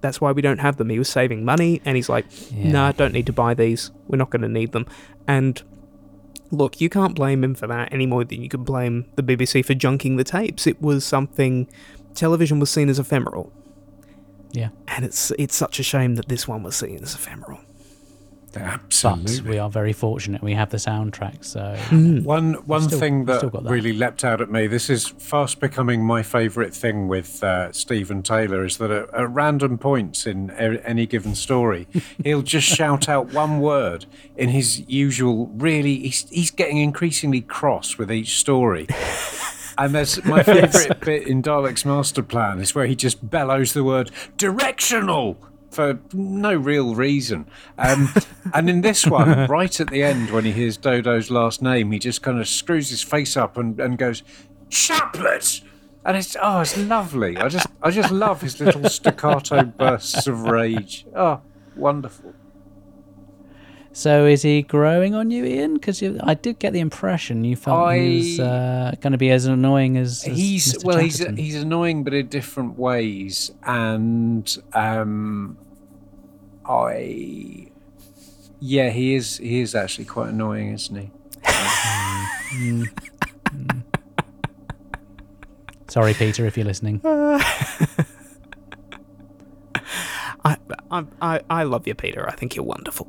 [0.00, 0.90] That's why we don't have them.
[0.90, 2.70] He was saving money and he's like, Yeah.
[2.72, 3.90] nah, don't need to buy these.
[4.06, 4.86] We're not going to need them.
[5.26, 5.62] And
[6.50, 9.64] look, you can't blame him for that any more than you can blame the BBC
[9.64, 10.66] for junking the tapes.
[10.66, 11.68] It was something
[12.14, 13.50] television was seen as ephemeral.
[14.52, 14.68] Yeah.
[14.88, 17.60] And it's it's such a shame that this one was seen as ephemeral.
[18.54, 20.42] But we are very fortunate.
[20.42, 21.76] We have the soundtrack, so
[22.24, 23.62] One one Still- thing that, that.
[23.64, 24.66] really leapt out at me.
[24.66, 29.30] This is fast becoming my favourite thing with uh, Stephen Taylor is that at, at
[29.30, 31.86] random points in a- any given story,
[32.24, 34.06] he'll just shout out one word
[34.36, 35.46] in his usual.
[35.54, 38.86] Really, he's he's getting increasingly cross with each story.
[39.76, 43.82] And there's my favourite bit in Dalek's master plan is where he just bellows the
[43.82, 45.36] word directional
[45.74, 47.46] for no real reason.
[47.78, 48.12] Um,
[48.54, 51.98] and in this one, right at the end, when he hears Dodo's last name, he
[51.98, 54.22] just kind of screws his face up and, and goes,
[54.70, 55.62] Chaplet!
[56.04, 57.38] And it's oh, it's lovely.
[57.38, 61.06] I just I just love his little staccato bursts of rage.
[61.16, 61.40] Oh,
[61.76, 62.34] wonderful.
[63.96, 65.74] So is he growing on you, Ian?
[65.74, 69.46] Because I did get the impression you felt he was uh, going to be as
[69.46, 70.84] annoying as, as he's Mr.
[70.84, 75.56] well he's he's annoying but in different ways and um
[76.66, 77.68] i
[78.60, 81.10] yeah he is he is actually quite annoying isn't he
[82.54, 82.84] Mm.
[83.50, 83.82] Mm.
[85.88, 87.00] Sorry, Peter, if you're listening.
[87.04, 87.40] I,
[90.90, 92.28] I I I love you, Peter.
[92.28, 93.08] I think you're wonderful.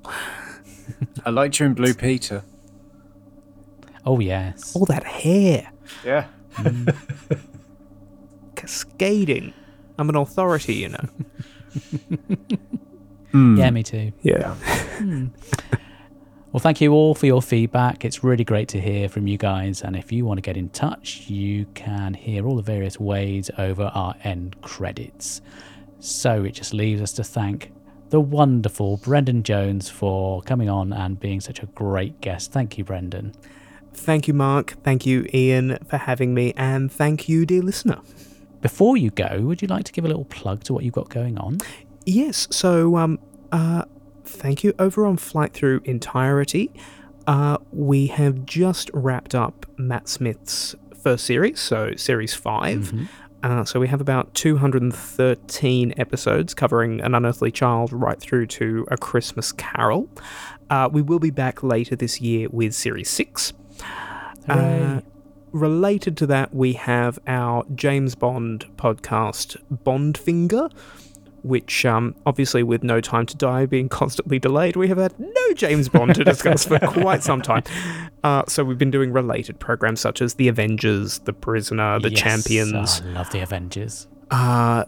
[1.25, 2.43] i liked you in blue peter
[4.05, 4.75] Oh yes.
[4.75, 5.71] All that hair
[6.03, 6.25] yeah
[8.55, 9.53] cascading.
[9.97, 11.05] I'm an authority, you know.
[13.57, 14.11] Yeah, me too.
[14.21, 14.55] Yeah.
[14.97, 15.27] Hmm.
[16.51, 18.05] Well, thank you all for your feedback.
[18.05, 19.81] It's really great to hear from you guys.
[19.81, 23.51] And if you want to get in touch, you can hear all the various ways
[23.57, 25.41] over our end credits.
[25.99, 27.73] So it just leaves us to thank
[28.09, 32.53] the wonderful Brendan Jones for coming on and being such a great guest.
[32.53, 33.33] Thank you, Brendan.
[33.93, 34.75] Thank you, Mark.
[34.83, 37.99] Thank you, Ian, for having me, and thank you, dear listener.
[38.61, 41.09] Before you go, would you like to give a little plug to what you've got
[41.09, 41.57] going on?
[42.05, 43.19] Yes, so um
[43.51, 43.83] uh
[44.23, 46.71] thank you over on Flight Through Entirety.
[47.27, 52.93] Uh we have just wrapped up Matt Smith's first series, so series 5.
[53.43, 58.97] Uh, so we have about 213 episodes covering An Unearthly Child right through to A
[58.97, 60.09] Christmas Carol.
[60.71, 63.53] Uh, we will be back later this year with Series 6.
[64.49, 65.01] Uh,
[65.51, 70.71] related to that, we have our James Bond podcast, Bondfinger,
[71.45, 75.53] which um, obviously, with No Time to Die being constantly delayed, we have had no
[75.53, 77.63] James Bond to discuss for quite some time.
[78.23, 82.19] Uh, so we've been doing related programs such as The Avengers, The Prisoner, The Yes,
[82.19, 83.01] Champions.
[83.01, 84.07] I love the Avengers.
[84.31, 84.85] Uh,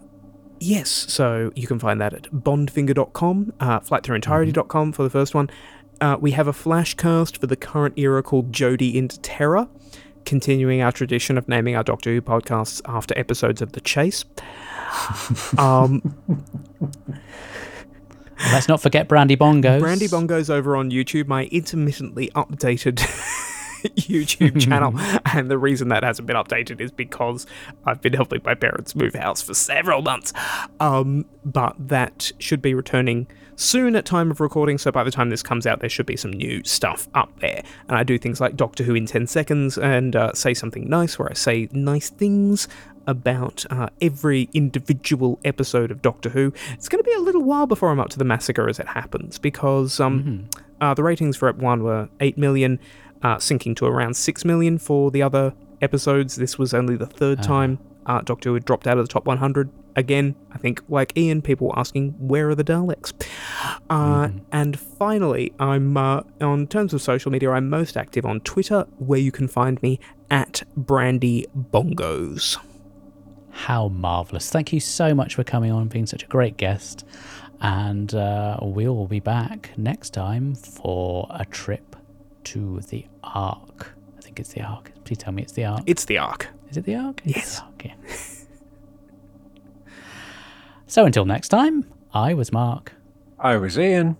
[0.58, 5.48] yes, so you can find that at bondfinger.com, uh, flightthroughentirety.com for the first one.
[6.00, 9.68] Uh, we have a flashcast for the current era called Jodie into Terror,
[10.24, 14.24] continuing our tradition of naming our Doctor Who podcasts after episodes of The Chase.
[15.58, 16.16] um,
[18.52, 19.80] Let's not forget Brandy Bongos.
[19.80, 22.96] Brandy Bongo's over on YouTube, my intermittently updated
[23.96, 24.94] YouTube channel.
[25.34, 27.46] and the reason that hasn't been updated is because
[27.84, 30.32] I've been helping my parents move house for several months.
[30.78, 33.26] Um, but that should be returning
[33.58, 34.78] soon at time of recording.
[34.78, 37.62] So by the time this comes out, there should be some new stuff up there.
[37.88, 41.18] And I do things like Doctor Who in 10 seconds and uh, say something nice,
[41.18, 42.68] where I say nice things
[43.06, 46.52] about uh, every individual episode of Doctor Who.
[46.72, 48.86] It's going to be a little while before I'm up to the massacre as it
[48.86, 50.48] happens because um,
[50.80, 52.78] uh, the ratings for Ep 1 were 8 million,
[53.22, 55.52] uh, sinking to around 6 million for the other
[55.82, 56.36] episodes.
[56.36, 59.26] This was only the third time uh, Doctor Who had dropped out of the top
[59.26, 59.70] 100.
[59.96, 63.12] Again, I think, like Ian, people were asking, where are the Daleks?
[63.90, 68.86] Uh, And finally, I'm uh, on terms of social media, I'm most active on Twitter,
[68.98, 69.98] where you can find me
[70.30, 72.58] at Brandy Bongos.
[73.50, 74.50] How marvellous.
[74.50, 77.04] Thank you so much for coming on being such a great guest.
[77.60, 81.96] And uh, we'll be back next time for a trip
[82.44, 83.94] to the Ark.
[84.16, 84.92] I think it's the Ark.
[85.04, 85.82] Please tell me it's the Ark.
[85.86, 86.48] It's the Ark.
[86.70, 87.20] Is it the Ark?
[87.24, 87.60] Yes.
[87.74, 87.94] Okay.
[90.88, 92.92] So until next time, I was Mark.
[93.38, 94.16] I was Ian.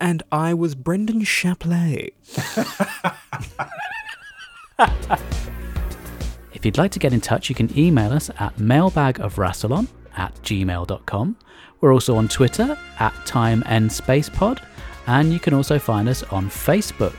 [0.00, 2.12] And I was Brendan Chaplet.
[6.58, 9.86] If you'd like to get in touch, you can email us at mailbagofrassilon
[10.16, 11.36] at gmail.com.
[11.80, 14.60] We're also on Twitter at Time and Space Pod,
[15.06, 17.14] and you can also find us on Facebook.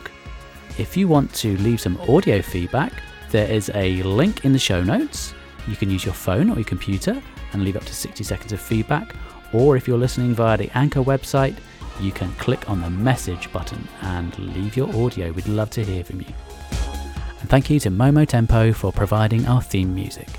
[0.77, 2.91] If you want to leave some audio feedback,
[3.31, 5.33] there is a link in the show notes.
[5.69, 7.21] You can use your phone or your computer
[7.53, 9.15] and leave up to 60 seconds of feedback,
[9.53, 11.57] or if you're listening via the Anchor website,
[11.99, 15.31] you can click on the message button and leave your audio.
[15.31, 16.27] We'd love to hear from you.
[17.39, 20.38] And thank you to Momo Tempo for providing our theme music.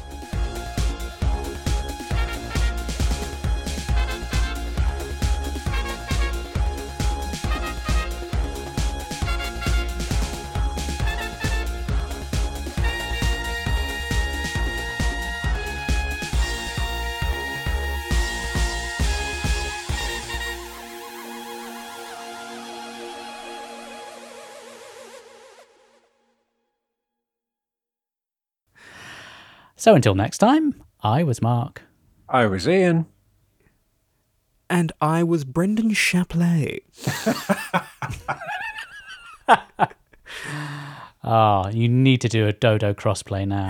[29.80, 31.80] So until next time, I was Mark.
[32.28, 33.06] I was Ian.
[34.68, 36.80] And I was Brendan Chaplet.
[41.22, 43.68] Ah, you need to do a Dodo crossplay now.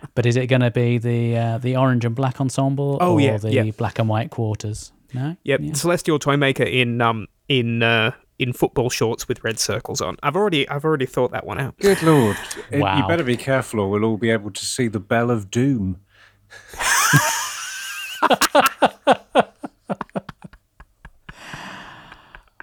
[0.14, 3.20] but is it going to be the uh, the orange and black ensemble Oh, or
[3.20, 3.70] yeah, the yeah.
[3.76, 4.92] black and white quarters?
[5.12, 5.36] No.
[5.42, 8.12] Yep, Celestial Toymaker in um in uh
[8.42, 10.16] in football shorts with red circles on.
[10.22, 11.78] I've already I've already thought that one out.
[11.78, 12.36] Good lord.
[12.70, 12.98] It- Wow.
[12.98, 16.00] You better be careful or we'll all be able to see the Bell of Doom.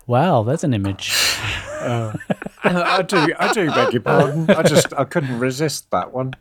[0.10, 1.14] Wow, that's an image.
[1.82, 2.14] Oh.
[2.64, 4.50] I do I do beg your pardon.
[4.50, 6.34] I just I couldn't resist that one.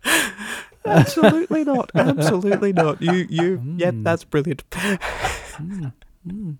[0.86, 1.90] Absolutely not.
[1.94, 3.02] Absolutely not.
[3.02, 4.04] You you yeah, mm.
[4.04, 4.68] that's brilliant.
[4.70, 5.92] Mm,
[6.26, 6.56] mm.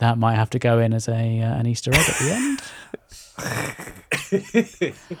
[0.00, 2.60] That might have to go in as a uh, an Easter egg at the end.